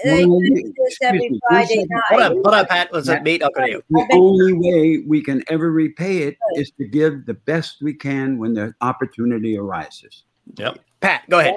they 0.05 0.27
One 0.27 0.43
do 0.45 0.55
they 0.55 0.63
do 0.63 0.75
this 0.77 0.97
every 1.03 1.31
me, 1.31 1.41
Friday 1.49 1.67
second. 1.77 1.89
Hold 2.09 2.21
night. 2.21 2.27
on, 2.27 2.33
hold 2.33 2.47
on, 2.55 2.67
Pat. 2.67 2.89
Let's 2.93 3.09
Yeah. 3.09 3.23
meet. 3.23 3.43
I'll 3.43 3.51
go 3.51 3.63
to 3.63 3.71
you. 3.71 3.83
The 3.91 4.07
only 4.13 4.53
way 4.53 5.05
we 5.09 5.23
can 5.23 5.43
ever 5.49 5.71
repay 5.73 6.19
it 6.25 6.37
is 6.57 6.71
to 6.79 6.87
give 6.87 7.25
the 7.27 7.35
best 7.35 7.79
we 7.81 7.95
can 7.95 8.37
when 8.39 8.53
the 8.55 8.75
opportunity 8.83 9.57
arises. 9.57 10.25
Yep. 10.57 10.79
Pat, 11.01 11.23
go 11.31 11.39
ahead. 11.41 11.55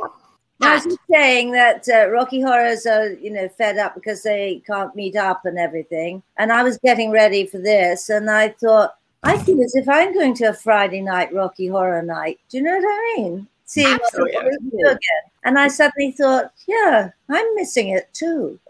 I 0.61 0.75
was 0.75 0.83
just 0.85 0.99
saying 1.11 1.51
that 1.51 1.87
uh, 1.89 2.09
Rocky 2.09 2.41
Horrors 2.41 2.85
are, 2.85 3.11
you 3.13 3.29
know, 3.29 3.49
fed 3.49 3.77
up 3.77 3.93
because 3.93 4.23
they 4.23 4.61
can't 4.65 4.95
meet 4.95 5.15
up 5.15 5.45
and 5.45 5.57
everything. 5.57 6.23
And 6.37 6.51
I 6.51 6.63
was 6.63 6.77
getting 6.77 7.11
ready 7.11 7.45
for 7.45 7.57
this, 7.57 8.09
and 8.09 8.29
I 8.29 8.49
thought, 8.49 8.95
I 9.23 9.37
feel 9.39 9.61
as 9.61 9.75
if 9.75 9.89
I'm 9.89 10.13
going 10.13 10.33
to 10.35 10.45
a 10.45 10.53
Friday 10.53 11.01
night 11.01 11.33
Rocky 11.33 11.67
Horror 11.67 12.03
night. 12.03 12.39
Do 12.49 12.57
you 12.57 12.63
know 12.63 12.77
what 12.77 12.85
I 12.85 13.15
mean? 13.17 13.47
See 13.65 13.83
what 13.83 14.01
Absolutely. 14.01 14.57
we 14.61 14.69
do 14.69 14.87
again. 14.87 15.23
And 15.43 15.57
I 15.59 15.67
suddenly 15.67 16.11
thought, 16.11 16.51
yeah, 16.67 17.09
I'm 17.29 17.55
missing 17.55 17.89
it 17.89 18.07
too. 18.13 18.59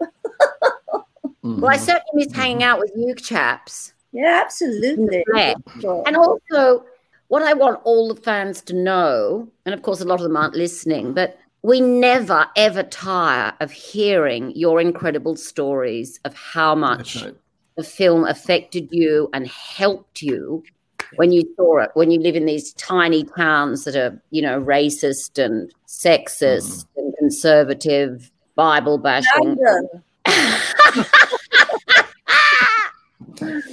Well, 1.46 1.70
I 1.70 1.76
certainly 1.76 2.02
miss 2.24 2.32
hanging 2.32 2.64
out 2.64 2.80
with 2.80 2.90
you 2.96 3.14
chaps. 3.14 3.92
Yeah, 4.12 4.40
absolutely. 4.44 5.24
Yeah. 5.32 5.54
And 6.04 6.16
also, 6.16 6.84
what 7.28 7.42
I 7.42 7.54
want 7.54 7.80
all 7.84 8.12
the 8.12 8.20
fans 8.20 8.62
to 8.62 8.74
know, 8.74 9.48
and 9.64 9.72
of 9.72 9.82
course, 9.82 10.00
a 10.00 10.04
lot 10.04 10.16
of 10.16 10.24
them 10.24 10.36
aren't 10.36 10.56
listening, 10.56 11.12
but 11.12 11.38
we 11.66 11.80
never 11.80 12.46
ever 12.54 12.84
tire 12.84 13.52
of 13.58 13.72
hearing 13.72 14.52
your 14.54 14.80
incredible 14.80 15.34
stories 15.34 16.20
of 16.24 16.32
how 16.32 16.76
much 16.76 17.16
right. 17.16 17.34
the 17.76 17.82
film 17.82 18.24
affected 18.24 18.88
you 18.92 19.28
and 19.32 19.48
helped 19.48 20.22
you 20.22 20.62
when 21.16 21.32
you 21.32 21.42
saw 21.56 21.78
it, 21.78 21.90
when 21.94 22.12
you 22.12 22.20
live 22.20 22.36
in 22.36 22.46
these 22.46 22.72
tiny 22.74 23.24
towns 23.24 23.82
that 23.82 23.96
are, 23.96 24.22
you 24.30 24.42
know, 24.42 24.62
racist 24.62 25.44
and 25.44 25.74
sexist 25.88 26.84
mm-hmm. 26.84 27.00
and 27.00 27.16
conservative, 27.18 28.30
Bible 28.54 28.98
bashing. 28.98 29.56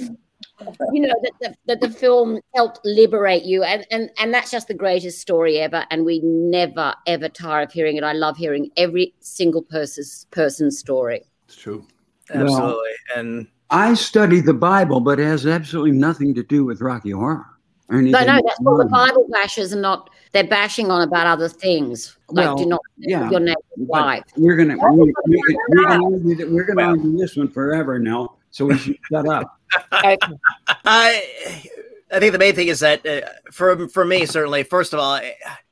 London. 0.84 0.94
you 0.94 1.02
know 1.08 1.14
that 1.22 1.32
the, 1.40 1.54
that 1.66 1.80
the 1.80 1.90
film 1.90 2.40
helped 2.54 2.80
liberate 2.84 3.44
you 3.44 3.62
and, 3.62 3.86
and 3.90 4.10
and 4.18 4.32
that's 4.32 4.50
just 4.50 4.68
the 4.68 4.74
greatest 4.74 5.20
story 5.20 5.58
ever 5.58 5.84
and 5.90 6.04
we 6.04 6.20
never 6.22 6.94
ever 7.06 7.28
tire 7.28 7.62
of 7.62 7.72
hearing 7.72 7.96
it 7.96 8.04
i 8.04 8.12
love 8.12 8.36
hearing 8.36 8.70
every 8.76 9.14
single 9.20 9.62
person's 9.62 10.26
person's 10.30 10.78
story 10.78 11.22
It's 11.46 11.56
true. 11.56 11.86
Well- 12.34 12.42
Absolutely. 12.42 12.90
And 13.16 13.46
I 13.70 13.94
study 13.94 14.40
the 14.40 14.54
Bible, 14.54 15.00
but 15.00 15.18
it 15.20 15.24
has 15.24 15.46
absolutely 15.46 15.92
nothing 15.92 16.34
to 16.34 16.42
do 16.42 16.64
with 16.64 16.80
Rocky 16.80 17.10
Horror. 17.10 17.44
Or 17.90 18.00
no 18.00 18.16
anything 18.18 18.26
no 18.26 18.40
that's 18.46 18.60
what 18.60 18.78
the 18.78 18.86
bible 18.86 19.26
bashers 19.30 19.74
are 19.74 19.80
not 19.80 20.08
they're 20.32 20.46
bashing 20.48 20.90
on 20.90 21.02
about 21.02 21.26
other 21.26 21.50
things 21.50 22.16
Like, 22.30 22.46
well, 22.46 22.56
do 22.56 22.64
not 22.64 22.80
yeah, 22.96 23.28
your 23.30 23.40
neighbor's 23.40 23.62
wife. 23.76 24.24
We're 24.38 24.56
gonna 24.56 24.76
we, 24.94 25.12
we, 25.26 25.58
we're 25.68 25.82
gonna 25.84 26.02
argue 26.04 26.34
that 26.36 26.50
we're 26.50 26.64
gonna 26.64 26.82
argue 26.82 27.14
this 27.18 27.36
one 27.36 27.48
forever 27.48 27.98
now, 27.98 28.36
so 28.50 28.64
we 28.64 28.78
should 28.78 28.96
shut 29.10 29.28
up. 29.28 29.60
Okay. 29.92 30.16
I, 30.84 31.64
I 32.12 32.20
think 32.20 32.32
the 32.32 32.38
main 32.38 32.54
thing 32.54 32.68
is 32.68 32.80
that 32.80 33.04
uh, 33.06 33.22
for 33.50 33.88
for 33.88 34.04
me, 34.04 34.26
certainly, 34.26 34.62
first 34.62 34.92
of 34.92 35.00
all, 35.00 35.20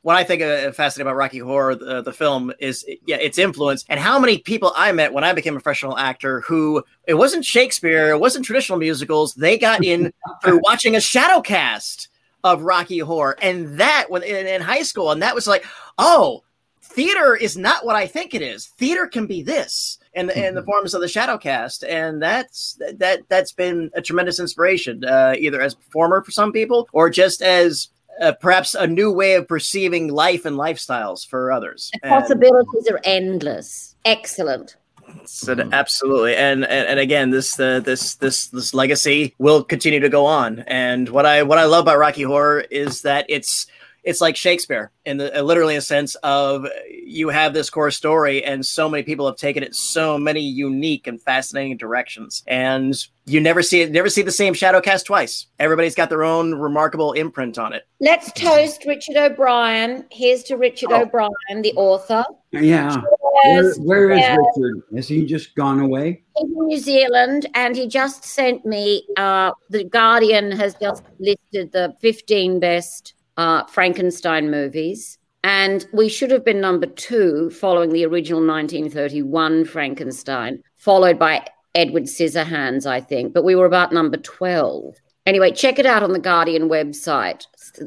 what 0.03 0.17
I 0.17 0.25
think 0.25 0.43
uh, 0.43 0.73
fascinating 0.73 1.09
about 1.09 1.17
Rocky 1.17 1.39
Horror, 1.39 1.75
the, 1.75 2.03
the 2.03 2.13
film, 2.13 2.53
is 2.59 2.85
yeah, 3.07 3.17
its 3.17 3.39
influence 3.39 3.85
and 3.89 4.01
how 4.01 4.19
many 4.19 4.39
people 4.39 4.73
I 4.77 4.93
met 4.93 5.13
when 5.13 5.25
I 5.25 5.33
became 5.33 5.55
a 5.55 5.61
professional 5.61 5.97
actor 5.97 6.41
who 6.41 6.83
it 7.07 7.15
wasn't 7.15 7.45
Shakespeare, 7.45 8.11
it 8.11 8.19
wasn't 8.19 8.45
traditional 8.45 8.79
musicals. 8.79 9.35
They 9.35 9.59
got 9.59 9.85
in 9.85 10.13
through 10.43 10.61
watching 10.65 10.97
a 10.97 11.01
shadow 11.01 11.41
cast 11.41 12.09
of 12.45 12.63
Rocky 12.63 12.99
Horror, 12.99 13.39
and 13.41 13.79
that 13.79 14.07
when 14.09 14.23
in, 14.23 14.47
in 14.47 14.63
high 14.63 14.83
school, 14.83 15.13
and 15.13 15.23
that 15.23 15.35
was 15.35 15.47
like, 15.47 15.65
oh, 15.99 16.43
theater 16.81 17.37
is 17.37 17.57
not 17.57 17.85
what 17.85 17.97
I 17.97 18.07
think 18.07 18.35
it 18.35 18.43
is. 18.43 18.67
Theater 18.67 19.07
can 19.07 19.27
be 19.27 19.43
this. 19.43 19.99
In 20.15 20.27
the, 20.27 20.47
in 20.49 20.55
the 20.55 20.63
forms 20.63 20.93
of 20.93 21.01
the 21.01 21.07
Shadowcast, 21.07 21.85
and 21.89 22.23
that's 22.23 22.79
that 22.99 23.23
that's 23.29 23.53
been 23.53 23.91
a 23.95 24.03
tremendous 24.03 24.39
inspiration, 24.39 25.05
uh, 25.05 25.35
either 25.39 25.61
as 25.63 25.73
a 25.73 25.77
performer 25.79 26.23
for 26.23 26.31
some 26.31 26.53
people, 26.53 26.87
or 26.93 27.09
just 27.09 27.41
as 27.41 27.89
uh, 28.21 28.33
perhaps 28.33 28.75
a 28.75 28.87
new 28.87 29.11
way 29.11 29.35
of 29.37 29.49
perceiving 29.49 30.09
life 30.09 30.45
and 30.45 30.57
lifestyles 30.59 31.27
for 31.27 31.51
others. 31.51 31.91
the 31.95 32.01
And- 32.11 32.21
possibilities 32.21 32.89
are 32.91 33.01
endless 33.05 33.97
excellent 34.05 34.77
So 35.25 35.55
th- 35.55 35.69
absolutely, 35.73 36.37
and, 36.37 36.65
and 36.65 36.89
and 36.89 37.01
again, 37.01 37.31
this 37.31 37.59
uh, 37.59 37.81
this 37.81 38.17
this 38.17 38.49
this 38.49 38.75
legacy 38.75 39.35
will 39.39 39.65
continue 39.65 40.01
to 40.01 40.09
go 40.11 40.27
on. 40.27 40.61
And 40.67 41.09
what 41.09 41.25
I 41.25 41.43
what 41.43 41.57
I 41.57 41.65
love 41.65 41.85
about 41.85 41.97
Rocky 41.99 42.23
Horror 42.23 42.61
is 42.71 43.01
that 43.03 43.25
it's 43.31 43.67
it's 44.05 44.21
like 44.21 44.37
Shakespeare 44.37 44.91
in 45.05 45.17
the 45.19 45.39
uh, 45.39 45.43
literally 45.43 45.77
a 45.77 45.81
sense 45.81 46.15
of 46.17 46.67
you 46.91 47.29
have 47.29 47.55
this 47.55 47.71
core 47.71 47.91
story, 47.91 48.43
and 48.45 48.65
so 48.65 48.89
many 48.89 49.03
people 49.03 49.27
have 49.27 49.37
taken 49.37 49.63
it 49.63 49.75
so 49.75 50.19
many 50.19 50.41
unique 50.41 51.07
and 51.07 51.21
fascinating 51.23 51.77
directions, 51.77 52.43
and 52.47 52.95
you 53.27 53.41
never 53.41 53.63
see 53.63 53.83
it, 53.83 53.93
never 53.93 54.09
see 54.09 54.23
the 54.23 54.33
same 54.33 54.55
shadow 54.55 54.81
cast 54.81 55.07
twice. 55.07 55.47
Everybody's 55.59 55.95
got 55.95 56.09
their 56.09 56.25
own 56.25 56.55
remarkable 56.55 57.13
imprint 57.13 57.59
on 57.59 57.73
it. 57.73 57.85
let's 58.01 58.33
toast 58.33 58.85
richard 58.87 59.17
o'brien 59.17 60.05
here's 60.11 60.43
to 60.43 60.57
richard 60.57 60.91
Oh. 60.91 61.03
o'brien 61.03 61.63
the 61.63 61.73
author 61.77 62.25
Yeah. 62.51 62.97
Where, 63.45 63.63
Yes, 63.65 63.79
where 63.79 64.11
is 64.13 64.19
yes. 64.21 64.39
Richard? 64.57 64.83
Has 64.95 65.09
he 65.09 65.25
just 65.25 65.55
gone 65.57 65.81
away? 65.81 66.23
He's 66.37 66.51
in 66.51 66.67
New 66.67 66.79
Zealand, 66.79 67.47
and 67.55 67.75
he 67.75 67.87
just 67.89 68.25
sent 68.25 68.65
me. 68.67 69.05
Uh, 69.17 69.53
the 69.71 69.83
Guardian 69.85 70.53
has 70.53 70.75
just 70.77 71.03
listed 71.19 71.73
the 71.73 71.95
15 72.01 72.61
best 72.61 73.15
uh, 73.37 73.65
Frankenstein 73.67 74.51
movies, 74.51 75.19
and 75.45 75.87
we 75.93 76.09
should 76.09 76.31
have 76.31 76.45
been 76.45 76.61
number 76.61 76.87
two, 76.87 77.51
following 77.51 77.93
the 77.93 78.07
original 78.07 78.47
1931 78.47 79.65
Frankenstein, 79.65 80.63
followed 80.77 81.19
by 81.19 81.47
Edward 81.75 82.05
Scissorhands, 82.05 82.87
I 82.87 83.01
think. 83.01 83.33
But 83.33 83.45
we 83.45 83.55
were 83.55 83.67
about 83.67 83.93
number 83.93 84.17
12. 84.19 84.97
Anyway, 85.25 85.53
check 85.53 85.79
it 85.79 85.87
out 85.87 86.03
on 86.03 86.13
the 86.13 86.19
Guardian 86.19 86.69
website. 86.69 87.47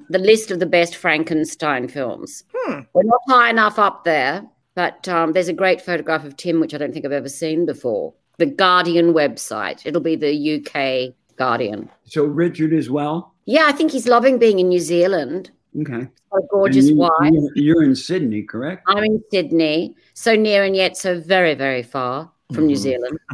The 0.09 0.19
list 0.19 0.51
of 0.51 0.59
the 0.59 0.65
best 0.65 0.95
Frankenstein 0.95 1.87
films. 1.87 2.43
Hmm. 2.53 2.81
We're 2.93 3.03
not 3.03 3.21
high 3.27 3.49
enough 3.49 3.77
up 3.77 4.03
there, 4.05 4.45
but 4.73 5.07
um, 5.07 5.33
there's 5.33 5.49
a 5.49 5.53
great 5.53 5.81
photograph 5.81 6.25
of 6.25 6.37
Tim, 6.37 6.59
which 6.59 6.73
I 6.73 6.77
don't 6.77 6.93
think 6.93 7.05
I've 7.05 7.11
ever 7.11 7.29
seen 7.29 7.65
before. 7.65 8.13
The 8.37 8.45
Guardian 8.45 9.13
website. 9.13 9.81
It'll 9.85 10.01
be 10.01 10.15
the 10.15 10.55
UK 10.55 11.13
Guardian. 11.37 11.89
So 12.05 12.23
Richard 12.23 12.73
as 12.73 12.89
well. 12.89 13.34
Yeah, 13.45 13.63
I 13.67 13.71
think 13.71 13.91
he's 13.91 14.07
loving 14.07 14.37
being 14.39 14.59
in 14.59 14.69
New 14.69 14.79
Zealand. 14.79 15.51
Okay. 15.81 16.07
Got 16.31 16.37
a 16.43 16.47
gorgeous 16.49 16.87
And 16.87 16.95
you- 16.95 17.01
wife. 17.01 17.31
You're, 17.31 17.51
you're 17.55 17.83
in 17.83 17.95
Sydney, 17.95 18.43
correct? 18.43 18.83
I'm 18.87 19.03
in 19.03 19.23
Sydney, 19.31 19.95
so 20.13 20.35
near 20.35 20.63
and 20.63 20.75
yet 20.75 20.97
so 20.97 21.19
very, 21.19 21.53
very 21.53 21.83
far 21.83 22.31
from 22.53 22.67
New 22.67 22.75
Mhm. 22.75 22.79
Zealand. 22.79 23.19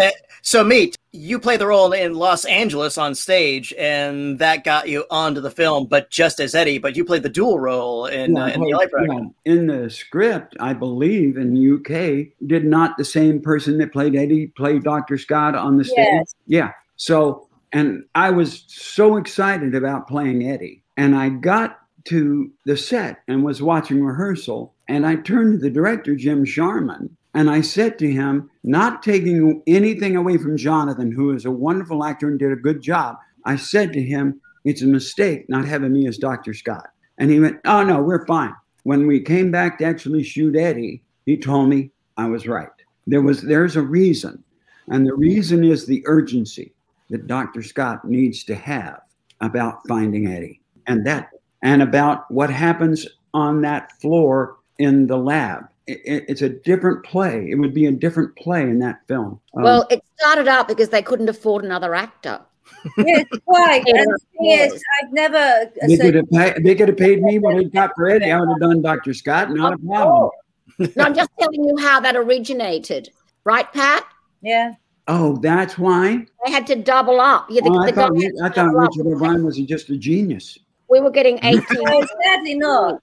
Uh, 0.00 0.10
So, 0.42 0.64
Meat 0.64 0.96
you 1.12 1.38
play 1.38 1.58
the 1.58 1.66
role 1.66 1.92
in 1.92 2.14
Los 2.14 2.46
Angeles 2.46 2.96
on 2.96 3.14
stage, 3.14 3.74
and 3.78 4.38
that 4.38 4.64
got 4.64 4.88
you 4.88 5.04
onto 5.10 5.40
the 5.42 5.50
film. 5.50 5.86
But 5.86 6.08
just 6.08 6.40
as 6.40 6.54
Eddie, 6.54 6.78
but 6.78 6.96
you 6.96 7.04
played 7.04 7.22
the 7.22 7.28
dual 7.28 7.58
role 7.60 8.06
in, 8.06 8.38
uh, 8.38 8.46
in 8.46 8.60
the 8.62 8.68
well, 8.68 8.78
LA 8.80 8.86
project. 8.86 9.12
yeah. 9.44 9.52
In 9.52 9.66
the 9.66 9.90
script, 9.90 10.56
I 10.58 10.72
believe 10.72 11.36
in 11.36 11.52
the 11.52 11.60
UK, 11.74 12.32
did 12.46 12.64
not 12.64 12.96
the 12.96 13.04
same 13.04 13.40
person 13.42 13.76
that 13.78 13.92
played 13.92 14.16
Eddie 14.16 14.46
play 14.46 14.78
Dr. 14.78 15.18
Scott 15.18 15.54
on 15.54 15.76
the 15.76 15.84
stage? 15.84 15.98
Yes. 15.98 16.34
Yeah. 16.46 16.72
So, 16.96 17.46
and 17.72 18.04
I 18.14 18.30
was 18.30 18.64
so 18.66 19.16
excited 19.16 19.74
about 19.74 20.08
playing 20.08 20.48
Eddie. 20.48 20.82
And 20.96 21.14
I 21.14 21.28
got 21.28 21.78
to 22.06 22.50
the 22.66 22.76
set 22.76 23.22
and 23.28 23.44
was 23.44 23.62
watching 23.62 24.04
rehearsal. 24.04 24.74
And 24.88 25.06
I 25.06 25.16
turned 25.16 25.52
to 25.52 25.58
the 25.58 25.70
director, 25.70 26.16
Jim 26.16 26.44
Sharman, 26.44 27.16
and 27.32 27.48
I 27.48 27.60
said 27.60 27.98
to 28.00 28.10
him, 28.10 28.50
not 28.64 29.02
taking 29.02 29.62
anything 29.66 30.16
away 30.16 30.36
from 30.36 30.56
Jonathan, 30.56 31.12
who 31.12 31.32
is 31.32 31.44
a 31.44 31.50
wonderful 31.50 32.04
actor 32.04 32.28
and 32.28 32.38
did 32.38 32.52
a 32.52 32.56
good 32.56 32.82
job, 32.82 33.16
I 33.44 33.56
said 33.56 33.92
to 33.92 34.02
him, 34.02 34.40
it's 34.64 34.82
a 34.82 34.86
mistake 34.86 35.48
not 35.48 35.64
having 35.64 35.92
me 35.92 36.08
as 36.08 36.18
Dr. 36.18 36.52
Scott. 36.54 36.88
And 37.18 37.30
he 37.30 37.38
went, 37.38 37.60
oh, 37.64 37.84
no, 37.84 38.02
we're 38.02 38.26
fine. 38.26 38.54
When 38.82 39.06
we 39.06 39.20
came 39.20 39.50
back 39.50 39.78
to 39.78 39.84
actually 39.84 40.24
shoot 40.24 40.56
Eddie, 40.56 41.02
he 41.24 41.36
told 41.36 41.68
me 41.68 41.90
I 42.16 42.26
was 42.26 42.48
right. 42.48 42.68
There 43.06 43.22
was 43.22 43.42
there's 43.42 43.76
a 43.76 43.82
reason. 43.82 44.42
And 44.88 45.06
the 45.06 45.14
reason 45.14 45.62
is 45.62 45.86
the 45.86 46.02
urgency 46.06 46.72
that 47.10 47.26
Dr. 47.26 47.62
Scott 47.62 48.04
needs 48.04 48.44
to 48.44 48.54
have 48.54 49.00
about 49.40 49.80
finding 49.88 50.26
Eddie 50.28 50.60
and 50.86 51.04
that 51.06 51.30
and 51.62 51.82
about 51.82 52.30
what 52.30 52.50
happens 52.50 53.06
on 53.34 53.60
that 53.62 53.92
floor 54.00 54.56
in 54.78 55.06
the 55.06 55.16
lab. 55.16 55.64
It- 55.86 56.00
it- 56.04 56.24
it's 56.28 56.42
a 56.42 56.48
different 56.48 57.04
play. 57.04 57.50
It 57.50 57.56
would 57.56 57.74
be 57.74 57.86
a 57.86 57.92
different 57.92 58.34
play 58.36 58.62
in 58.62 58.78
that 58.80 59.00
film. 59.08 59.40
Um, 59.56 59.62
Well, 59.62 59.86
it 59.90 60.00
started 60.18 60.48
out 60.48 60.68
because 60.68 60.88
they 60.90 61.02
couldn't 61.02 61.28
afford 61.28 61.64
another 61.64 61.94
actor. 61.94 62.40
Yes, 62.96 63.24
quite. 63.44 63.82
Yeah. 63.86 64.02
And 64.02 64.70
the 64.70 64.80
I've 65.02 65.12
never. 65.12 65.70
they 65.86 65.96
could 65.98 66.14
have 66.14 66.30
paid, 66.30 66.64
they 66.64 66.74
could 66.74 66.88
have 66.88 66.96
paid 66.96 67.22
me 67.22 67.38
what 67.38 67.56
I 67.56 67.64
got 67.64 67.90
for 67.96 68.08
Eddie. 68.08 68.30
I 68.30 68.38
would 68.40 68.48
have 68.48 68.60
done 68.60 68.80
Dr. 68.82 69.12
Scott, 69.12 69.50
not 69.50 69.74
a 69.74 69.78
problem. 69.78 70.30
No, 70.78 71.04
I'm 71.04 71.14
just 71.14 71.28
telling 71.38 71.62
you 71.62 71.76
how 71.78 72.00
that 72.00 72.16
originated. 72.16 73.10
Right, 73.44 73.70
Pat? 73.72 74.04
yeah. 74.42 74.74
Oh, 75.12 75.36
that's 75.38 75.76
why. 75.76 76.24
They 76.46 76.52
had 76.52 76.68
to 76.68 76.76
double 76.76 77.20
up. 77.20 77.46
Yeah, 77.50 77.62
the, 77.64 77.70
Oh, 77.70 77.78
I 77.78 77.86
the 77.86 77.92
thought, 77.92 78.12
guy 78.14 78.26
I 78.44 78.48
thought 78.48 78.54
double 78.54 78.80
up. 78.80 78.90
Richard 78.96 79.12
O'Brien 79.12 79.44
was 79.44 79.58
just 79.58 79.90
a 79.90 79.96
genius. 79.96 80.56
We 80.88 81.00
were 81.00 81.10
getting 81.10 81.38
18. 81.42 81.62
oh, 81.72 82.06
sadly 82.24 82.54
not. 82.54 83.02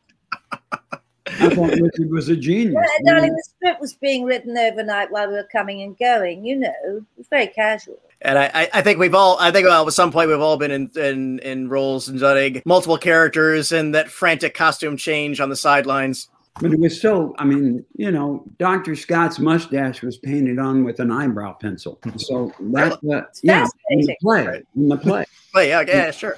I 0.52 1.50
thought 1.50 1.72
Richard 1.72 2.10
was 2.10 2.30
a 2.30 2.38
genius. 2.38 2.76
Yeah, 3.04 3.12
darling, 3.14 3.34
the 3.34 3.44
script 3.44 3.82
was 3.82 3.94
being 3.96 4.24
written 4.24 4.58
overnight 4.58 5.12
while 5.12 5.28
we 5.28 5.34
were 5.34 5.48
coming 5.52 5.82
and 5.82 5.98
going. 5.98 6.46
You 6.46 6.60
know, 6.60 6.74
it 6.88 7.04
was 7.18 7.28
very 7.30 7.48
casual. 7.48 8.00
And 8.22 8.40
I, 8.40 8.50
I- 8.54 8.70
I 8.76 8.82
think 8.82 9.00
we've 9.00 9.14
all, 9.14 9.38
I 9.40 9.52
think 9.52 9.68
well, 9.68 9.86
at 9.86 9.94
some 9.94 10.12
point 10.14 10.30
we've 10.30 10.40
all 10.40 10.56
been 10.58 10.72
in, 10.72 10.90
in, 10.96 11.40
in 11.40 11.68
roles 11.70 12.08
and 12.08 12.24
uh, 12.24 12.34
done 12.34 12.62
multiple 12.66 12.98
characters 12.98 13.74
and 13.74 13.94
that 13.94 14.10
frantic 14.10 14.54
costume 14.54 14.96
change 14.96 15.42
on 15.42 15.50
the 15.50 15.56
sidelines. 15.58 16.30
But 16.60 16.74
it 16.74 16.80
was 16.80 17.00
so, 17.00 17.36
I 17.38 17.46
mean, 17.46 17.86
you 17.96 18.12
know, 18.12 18.44
Dr. 18.58 18.96
Scott's 18.96 19.40
mustache 19.40 20.02
was 20.02 20.18
painted 20.18 20.60
on 20.60 20.84
with 20.84 21.00
an 21.00 21.12
eyebrow 21.12 21.54
pencil. 21.54 22.00
So 22.18 22.52
that's, 22.60 22.96
uh, 23.06 23.22
yeah, 23.44 23.68
in 23.90 24.02
the 24.02 24.16
play, 24.22 24.64
in 24.76 24.90
the 24.90 24.98
play. 24.98 25.26
But 25.54 25.68
yeah, 25.70 25.82
yeah, 25.88 26.12
sure. 26.12 26.38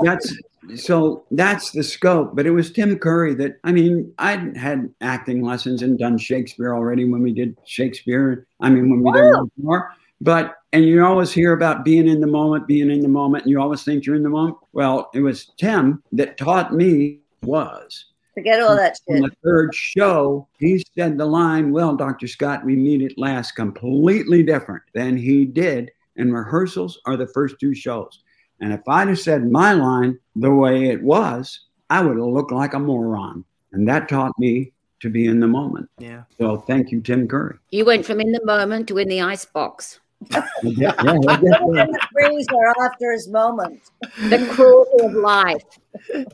That's 0.00 0.34
so 0.74 1.24
that's 1.30 1.70
the 1.70 1.84
scope. 1.84 2.34
But 2.34 2.46
it 2.46 2.50
was 2.50 2.72
Tim 2.72 2.98
Curry 2.98 3.34
that, 3.34 3.60
I 3.62 3.70
mean, 3.70 4.12
I 4.18 4.36
had 4.56 4.92
acting 5.00 5.42
lessons 5.42 5.82
and 5.82 5.96
done 5.96 6.18
Shakespeare 6.18 6.74
already 6.74 7.04
when 7.04 7.22
we 7.22 7.32
did 7.32 7.56
Shakespeare. 7.64 8.46
I 8.60 8.70
mean, 8.70 8.90
when 8.90 9.02
we 9.02 9.12
did 9.12 9.34
more. 9.62 9.92
But, 10.20 10.56
and 10.72 10.84
you 10.84 11.04
always 11.04 11.30
hear 11.30 11.52
about 11.52 11.84
being 11.84 12.08
in 12.08 12.20
the 12.20 12.26
moment, 12.26 12.66
being 12.66 12.90
in 12.90 13.00
the 13.00 13.08
moment, 13.08 13.44
and 13.44 13.50
you 13.50 13.60
always 13.60 13.84
think 13.84 14.06
you're 14.06 14.16
in 14.16 14.22
the 14.22 14.30
moment. 14.30 14.56
Well, 14.72 15.10
it 15.14 15.20
was 15.20 15.52
Tim 15.58 16.02
that 16.12 16.38
taught 16.38 16.74
me 16.74 17.20
was 17.42 18.06
Forget 18.36 18.60
all 18.60 18.76
that 18.76 19.00
on 19.08 19.20
the 19.20 19.30
third 19.42 19.74
show, 19.74 20.46
he 20.58 20.84
said 20.94 21.16
the 21.16 21.24
line, 21.24 21.72
Well, 21.72 21.96
Dr. 21.96 22.28
Scott, 22.28 22.66
we 22.66 22.76
meet 22.76 23.00
at 23.00 23.16
last, 23.16 23.52
completely 23.52 24.42
different 24.42 24.82
than 24.92 25.16
he 25.16 25.46
did 25.46 25.90
in 26.16 26.30
rehearsals 26.30 27.00
or 27.06 27.16
the 27.16 27.28
first 27.28 27.58
two 27.58 27.74
shows. 27.74 28.22
And 28.60 28.74
if 28.74 28.86
I'd 28.86 29.08
have 29.08 29.18
said 29.18 29.50
my 29.50 29.72
line 29.72 30.18
the 30.34 30.50
way 30.50 30.90
it 30.90 31.02
was, 31.02 31.60
I 31.88 32.02
would 32.02 32.18
have 32.18 32.26
looked 32.26 32.52
like 32.52 32.74
a 32.74 32.78
moron. 32.78 33.42
And 33.72 33.88
that 33.88 34.06
taught 34.06 34.38
me 34.38 34.72
to 35.00 35.08
be 35.08 35.26
in 35.26 35.40
the 35.40 35.46
moment. 35.46 35.88
Yeah. 35.98 36.24
So 36.36 36.58
thank 36.58 36.90
you, 36.90 37.00
Tim 37.00 37.26
Curry. 37.26 37.56
You 37.70 37.86
went 37.86 38.04
from 38.04 38.20
in 38.20 38.32
the 38.32 38.44
moment 38.44 38.88
to 38.88 38.98
in 38.98 39.08
the 39.08 39.22
icebox. 39.22 40.00
Yeah, 40.30 40.46
yeah, 40.62 40.94
I 40.98 41.18
guess, 41.18 41.40
the 41.40 42.08
freezer 42.12 42.72
after 42.82 43.12
his 43.12 43.28
moment. 43.28 43.82
The 44.00 44.48
cruelty 44.52 45.04
of 45.04 45.12
life. 45.12 45.62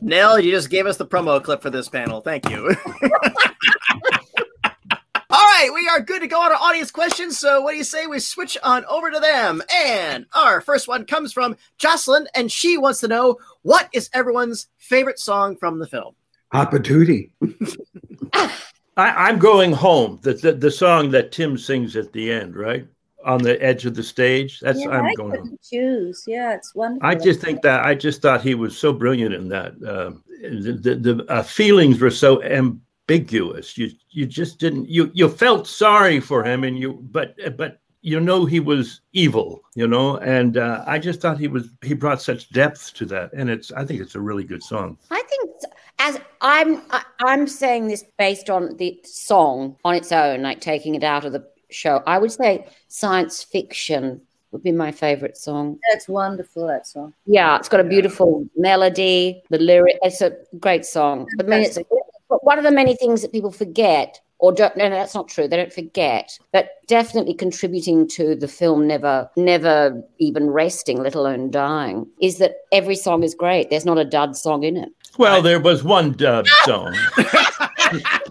Nell, 0.01 0.39
you 0.39 0.51
just 0.51 0.69
gave 0.69 0.85
us 0.85 0.97
the 0.97 1.05
promo 1.05 1.43
clip 1.43 1.61
for 1.61 1.69
this 1.69 1.89
panel. 1.89 2.21
Thank 2.21 2.49
you. 2.49 2.69
All 5.29 5.39
right, 5.39 5.69
we 5.73 5.87
are 5.89 5.99
good 5.99 6.21
to 6.21 6.27
go 6.27 6.41
on 6.41 6.51
our 6.51 6.57
audience 6.57 6.91
questions. 6.91 7.39
So, 7.39 7.61
what 7.61 7.71
do 7.71 7.77
you 7.77 7.83
say 7.83 8.05
we 8.05 8.19
switch 8.19 8.57
on 8.63 8.85
over 8.85 9.09
to 9.09 9.19
them? 9.19 9.61
And 9.73 10.27
our 10.33 10.61
first 10.61 10.87
one 10.87 11.05
comes 11.05 11.33
from 11.33 11.57
Jocelyn, 11.77 12.27
and 12.35 12.51
she 12.51 12.77
wants 12.77 12.99
to 13.01 13.07
know 13.07 13.37
what 13.63 13.89
is 13.93 14.09
everyone's 14.13 14.67
favorite 14.77 15.19
song 15.19 15.55
from 15.57 15.79
the 15.79 15.87
film? 15.87 16.15
Opportunity. 16.51 17.31
I, 18.33 18.57
I'm 18.95 19.39
going 19.39 19.71
home. 19.71 20.19
The, 20.21 20.33
the 20.33 20.53
the 20.53 20.71
song 20.71 21.09
that 21.11 21.31
Tim 21.31 21.57
sings 21.57 21.95
at 21.95 22.13
the 22.13 22.31
end, 22.31 22.55
right 22.55 22.87
on 23.25 23.41
the 23.41 23.61
edge 23.63 23.85
of 23.85 23.95
the 23.95 24.03
stage. 24.03 24.59
That's 24.59 24.79
yeah, 24.79 24.89
I'm 24.89 25.05
I 25.05 25.13
going 25.15 25.31
home. 25.31 25.41
couldn't 25.41 25.61
choose. 25.61 26.23
Yeah, 26.27 26.53
it's 26.53 26.73
wonderful. 26.75 27.07
I 27.09 27.15
just 27.15 27.39
think 27.41 27.61
that 27.63 27.83
I 27.85 27.95
just 27.95 28.21
thought 28.21 28.41
he 28.41 28.55
was 28.55 28.77
so 28.77 28.93
brilliant 28.93 29.33
in 29.33 29.47
that. 29.49 29.73
Um 29.87 30.23
the 30.41 30.73
the, 30.73 30.95
the 30.95 31.25
uh, 31.31 31.41
feelings 31.43 31.99
were 32.01 32.11
so 32.11 32.41
ambiguous. 32.43 33.77
You 33.77 33.89
you 34.09 34.25
just 34.25 34.59
didn't 34.59 34.89
you 34.89 35.09
you 35.13 35.29
felt 35.29 35.67
sorry 35.67 36.19
for 36.19 36.43
him, 36.43 36.63
and 36.63 36.77
you 36.77 36.99
but 37.11 37.35
but 37.57 37.79
you 38.01 38.19
know 38.19 38.45
he 38.45 38.59
was 38.59 38.99
evil, 39.13 39.61
you 39.75 39.87
know, 39.87 40.17
and 40.17 40.57
uh, 40.57 40.83
I 40.85 40.99
just 40.99 41.21
thought 41.21 41.39
he 41.39 41.47
was 41.47 41.69
he 41.81 41.93
brought 41.93 42.21
such 42.21 42.49
depth 42.49 42.93
to 42.95 43.05
that, 43.05 43.31
and 43.33 43.49
it's 43.49 43.71
I 43.71 43.85
think 43.85 44.01
it's 44.01 44.15
a 44.15 44.19
really 44.19 44.43
good 44.43 44.61
song. 44.63 44.97
I 45.09 45.21
think 45.29 45.49
s- 45.63 45.71
as 45.99 46.19
I'm 46.41 46.81
I, 46.91 47.03
I'm 47.21 47.47
saying 47.47 47.87
this 47.87 48.03
based 48.17 48.49
on 48.49 48.75
the 48.75 48.99
song 49.05 49.77
on 49.85 49.95
its 49.95 50.11
own, 50.11 50.41
like 50.41 50.59
taking 50.59 50.95
it 50.95 51.03
out 51.03 51.23
of 51.23 51.31
the 51.31 51.45
show. 51.73 52.03
I 52.07 52.17
would 52.19 52.31
say 52.31 52.65
science 52.87 53.43
fiction 53.43 54.21
would 54.53 54.63
be 54.63 54.71
my 54.71 54.91
favorite 54.91 55.35
song. 55.35 55.79
That's 55.91 56.07
wonderful, 56.07 56.67
that 56.67 56.87
song. 56.87 57.13
Yeah, 57.25 57.57
it's 57.57 57.67
got 57.67 57.79
a 57.79 57.83
beautiful 57.83 58.47
melody, 58.55 59.41
the 59.49 59.57
lyric. 59.57 59.97
It's 60.03 60.21
a 60.21 60.37
great 60.59 60.85
song. 60.85 61.27
I 61.39 61.43
mean, 61.43 61.61
it's 61.61 61.79
one 62.27 62.57
of 62.57 62.63
the 62.63 62.71
many 62.71 62.95
things 62.95 63.21
that 63.23 63.31
people 63.31 63.51
forget, 63.51 64.19
or 64.39 64.51
don't. 64.51 64.75
No, 64.77 64.87
no, 64.87 64.95
that's 64.95 65.15
not 65.15 65.27
true. 65.27 65.47
They 65.47 65.57
don't 65.57 65.73
forget, 65.73 66.37
but 66.51 66.69
definitely 66.87 67.33
contributing 67.33 68.07
to 68.09 68.35
the 68.35 68.47
film 68.47 68.87
never, 68.87 69.29
never 69.35 70.01
even 70.19 70.49
resting, 70.49 71.01
let 71.01 71.15
alone 71.15 71.49
dying, 71.49 72.07
is 72.21 72.37
that 72.37 72.57
every 72.71 72.95
song 72.95 73.23
is 73.23 73.33
great. 73.33 73.69
There's 73.69 73.85
not 73.85 73.97
a 73.97 74.05
dud 74.05 74.37
song 74.37 74.63
in 74.63 74.77
it. 74.77 74.89
Well, 75.17 75.41
there 75.41 75.59
was 75.59 75.83
one 75.83 76.13
dud 76.13 76.47
song. 76.65 76.95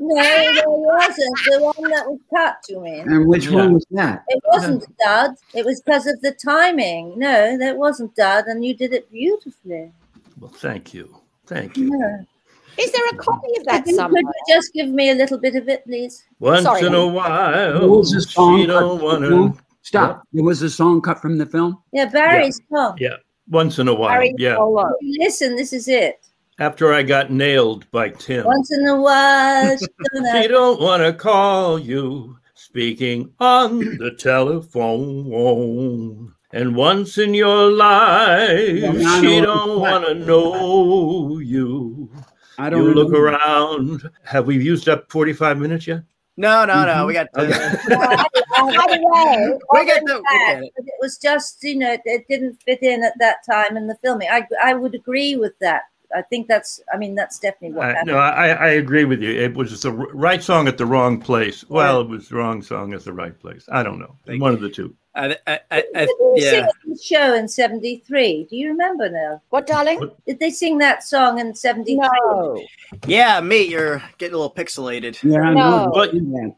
No, 0.00 0.22
there 0.54 0.64
wasn't. 0.66 1.38
The 1.50 1.58
one 1.60 1.90
that 1.90 2.06
was 2.06 2.18
cut, 2.34 2.56
you 2.68 2.80
mean? 2.80 3.00
And 3.10 3.26
which 3.26 3.46
Yeah. 3.46 3.56
one 3.56 3.74
was 3.74 3.86
that? 3.90 4.22
It 4.28 4.42
wasn't 4.46 4.84
dud. 4.98 5.32
It 5.54 5.64
was 5.64 5.80
because 5.80 6.06
of 6.06 6.20
the 6.20 6.32
timing. 6.32 7.18
No, 7.18 7.58
that 7.58 7.76
wasn't 7.76 8.14
dud, 8.14 8.46
and 8.46 8.64
you 8.64 8.74
did 8.74 8.92
it 8.92 9.10
beautifully. 9.10 9.92
Well, 10.40 10.52
thank 10.54 10.94
you, 10.94 11.16
thank 11.46 11.76
you. 11.76 11.90
Yeah. 11.98 12.20
Is 12.84 12.92
there 12.92 13.06
a 13.10 13.16
copy 13.16 13.48
of 13.58 13.64
that 13.64 13.88
somewhere? 13.88 14.22
Could 14.22 14.32
you 14.46 14.54
just 14.54 14.72
give 14.72 14.88
me 14.88 15.10
a 15.10 15.14
little 15.14 15.38
bit 15.38 15.56
of 15.56 15.68
it, 15.68 15.84
please? 15.84 16.22
Once 16.38 16.62
Sorry. 16.62 16.86
in 16.86 16.94
a 16.94 17.06
while, 17.06 17.80
What 17.80 17.90
was 17.98 18.12
the 18.12 18.20
song 18.20 18.60
she 18.60 18.66
cut 18.66 18.78
don't 18.80 19.02
wanna. 19.02 19.28
film? 19.28 19.58
Stop. 19.82 20.22
There 20.32 20.44
was 20.44 20.62
a 20.62 20.70
song 20.70 21.00
cut 21.00 21.18
from 21.20 21.38
the 21.38 21.46
film. 21.46 21.78
Yeah, 21.92 22.04
Barry's 22.04 22.60
song. 22.72 22.96
Yeah, 23.00 23.16
once 23.50 23.78
in 23.80 23.88
a 23.88 23.94
while. 23.94 24.10
Harry 24.10 24.32
Yeah, 24.38 24.54
Solo. 24.56 24.92
Listen, 25.02 25.56
this 25.56 25.72
is 25.72 25.88
it. 25.88 26.20
After 26.58 26.92
I 26.92 27.02
got 27.02 27.30
nailed 27.30 27.90
by 27.90 28.10
Tim. 28.10 28.44
Once 28.44 28.70
in 28.72 28.86
a 28.86 29.00
while, 29.00 29.76
she's 29.76 29.88
She 30.42 30.48
don't 30.48 30.80
want 30.80 31.02
to 31.02 31.12
call 31.12 31.78
you 31.78 32.38
speaking 32.54 33.32
on 33.40 33.78
the 33.78 34.14
telephone. 34.18 36.34
And 36.52 36.74
once 36.74 37.18
in 37.18 37.34
your 37.34 37.70
life, 37.70 38.82
Well, 38.82 38.92
now 38.94 39.16
I 39.16 39.20
know 39.20 39.28
she 39.28 39.40
don't 39.40 39.80
want 39.80 40.06
to 40.06 40.14
know 40.14 41.38
you. 41.38 42.10
I 42.58 42.70
don't 42.70 42.84
You 42.86 42.94
look 42.94 43.12
remember. 43.12 43.36
around. 43.36 44.10
Have 44.24 44.46
we 44.46 44.56
used 44.56 44.88
up 44.88 45.10
45 45.12 45.58
minutes 45.58 45.86
yet? 45.86 46.02
No, 46.36 46.64
no, 46.64 46.84
no. 46.86 46.92
Mhm. 46.92 47.06
We 47.08 47.12
got. 47.14 47.26
Okay. 47.36 47.52
By 47.88 48.86
the 48.88 49.00
way, 49.02 49.58
we 49.72 49.86
got 49.86 50.02
the. 50.04 50.22
we 50.60 50.66
it. 50.66 50.72
it 50.76 50.94
was 51.00 51.18
just, 51.18 51.62
you 51.62 51.76
know, 51.76 51.92
it, 51.92 52.00
it 52.04 52.26
didn't 52.28 52.62
fit 52.62 52.82
in 52.82 53.02
at 53.04 53.14
that 53.18 53.38
time 53.48 53.76
in 53.76 53.86
the 53.88 53.96
filming. 54.02 54.28
I, 54.30 54.46
I 54.62 54.74
would 54.74 54.94
agree 54.94 55.36
with 55.36 55.52
that. 55.60 55.82
I 56.14 56.22
think 56.22 56.48
that's, 56.48 56.80
I 56.92 56.96
mean, 56.96 57.14
that's 57.14 57.38
definitely 57.38 57.76
what 57.76 57.86
I, 57.86 57.88
happened. 57.88 58.08
no, 58.08 58.16
I, 58.18 58.48
I 58.48 58.68
agree 58.70 59.04
with 59.04 59.22
you. 59.22 59.30
It 59.30 59.54
was 59.54 59.80
the 59.82 59.92
right 59.92 60.42
song 60.42 60.68
at 60.68 60.78
the 60.78 60.86
wrong 60.86 61.20
place. 61.20 61.64
Well, 61.68 62.00
it 62.00 62.08
was 62.08 62.28
the 62.28 62.36
wrong 62.36 62.62
song 62.62 62.94
at 62.94 63.04
the 63.04 63.12
right 63.12 63.38
place. 63.38 63.66
I 63.70 63.82
don't 63.82 63.98
know. 63.98 64.16
Thank 64.26 64.40
One 64.42 64.54
of 64.54 64.60
the 64.60 64.70
two. 64.70 64.94
I, 65.14 65.36
I, 65.48 65.60
I, 65.70 65.84
I, 65.96 66.06
Did 66.06 66.08
they 66.36 66.40
sing 66.40 66.60
yeah. 66.60 66.66
it 66.68 66.74
the 66.86 67.02
show 67.02 67.34
in 67.34 67.48
73? 67.48 68.46
Do 68.48 68.56
you 68.56 68.68
remember 68.68 69.10
now? 69.10 69.42
what, 69.50 69.66
darling? 69.66 70.10
Did 70.26 70.38
they 70.38 70.50
sing 70.50 70.78
that 70.78 71.02
song 71.02 71.40
in 71.40 71.54
73? 71.54 71.96
No. 71.98 72.62
Yeah, 73.06 73.40
me. 73.40 73.62
You're 73.62 74.02
getting 74.18 74.34
a 74.34 74.38
little 74.38 74.54
pixelated. 74.54 75.20
Yeah, 75.22 75.40
I 75.40 75.54
No. 75.54 75.86
know. 75.86 75.92
But- 75.92 76.12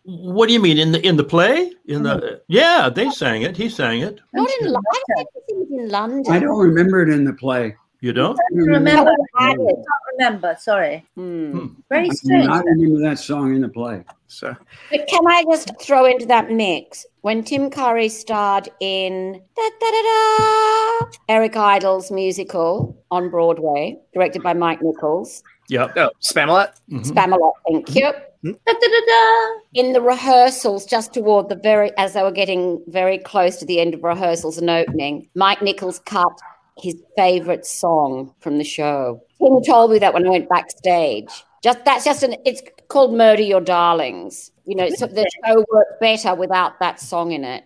What 0.04 0.46
do 0.48 0.52
you 0.52 0.60
mean 0.60 0.78
in 0.78 0.92
the 0.92 1.06
in 1.06 1.16
the 1.16 1.24
play? 1.24 1.72
In 1.86 2.02
the 2.02 2.16
mm. 2.16 2.40
yeah, 2.48 2.90
they 2.90 3.08
sang 3.10 3.42
it. 3.42 3.56
He 3.56 3.68
sang 3.68 4.00
it. 4.00 4.20
Not 4.32 4.48
in. 4.60 4.66
London. 4.66 4.82
I 4.92 5.14
think 5.16 5.28
it 5.48 5.56
was 5.56 5.68
in 5.70 5.88
London. 5.88 6.32
I 6.32 6.38
don't 6.38 6.58
remember 6.58 7.02
it 7.02 7.08
in 7.08 7.24
the 7.24 7.32
play. 7.32 7.76
You 8.02 8.12
don't? 8.14 8.38
I 8.38 8.42
don't 8.56 8.66
remember. 8.68 9.12
I 9.36 9.48
had 9.48 9.58
it. 9.60 9.76
remember, 10.16 10.56
sorry. 10.58 11.04
Hmm. 11.16 11.66
Very 11.90 12.06
I 12.06 12.08
do 12.08 12.14
strange. 12.14 12.46
not 12.46 12.64
remember 12.64 13.00
that 13.08 13.18
song 13.18 13.54
in 13.54 13.60
the 13.60 13.68
play. 13.68 14.04
So 14.26 14.56
But 14.90 15.06
can 15.06 15.26
I 15.26 15.44
just 15.44 15.70
throw 15.80 16.06
into 16.06 16.24
that 16.26 16.50
mix 16.50 17.04
when 17.22 17.42
Tim 17.44 17.68
Curry 17.68 18.08
starred 18.08 18.70
in 18.80 19.32
da, 19.54 19.62
da, 19.80 19.90
da, 19.90 20.02
da, 20.02 21.06
Eric 21.28 21.56
Idle's 21.56 22.10
musical 22.10 22.96
on 23.10 23.28
Broadway, 23.28 23.98
directed 24.14 24.42
by 24.42 24.54
Mike 24.54 24.80
Nichols, 24.82 25.42
Yep. 25.68 25.92
oh, 25.98 26.10
Spamalot. 26.22 26.70
Mhm. 26.90 27.04
Spamalot, 27.04 27.52
thank 27.68 27.94
you. 27.94 28.10
Da-da-da-da. 28.42 29.60
In 29.74 29.92
the 29.92 30.00
rehearsals, 30.00 30.86
just 30.86 31.12
toward 31.12 31.50
the 31.50 31.56
very, 31.56 31.92
as 31.98 32.14
they 32.14 32.22
were 32.22 32.32
getting 32.32 32.82
very 32.88 33.18
close 33.18 33.56
to 33.58 33.66
the 33.66 33.78
end 33.80 33.92
of 33.94 34.02
rehearsals 34.02 34.56
and 34.56 34.70
opening, 34.70 35.28
Mike 35.34 35.60
Nichols 35.60 35.98
cut 36.06 36.32
his 36.78 36.96
favorite 37.16 37.66
song 37.66 38.34
from 38.40 38.58
the 38.58 38.64
show. 38.64 39.22
Tim 39.40 39.62
told 39.64 39.90
me 39.92 39.98
that 39.98 40.14
when 40.14 40.26
I 40.26 40.30
went 40.30 40.48
backstage. 40.48 41.28
Just 41.62 41.84
that's 41.84 42.04
just 42.04 42.22
an. 42.22 42.36
It's 42.46 42.62
called 42.88 43.14
"Murder 43.14 43.42
Your 43.42 43.60
Darlings." 43.60 44.50
You 44.64 44.76
know, 44.76 44.88
so 44.90 45.06
the 45.06 45.28
show 45.46 45.64
worked 45.72 46.00
better 46.00 46.34
without 46.34 46.78
that 46.80 47.00
song 47.00 47.32
in 47.32 47.44
it. 47.44 47.64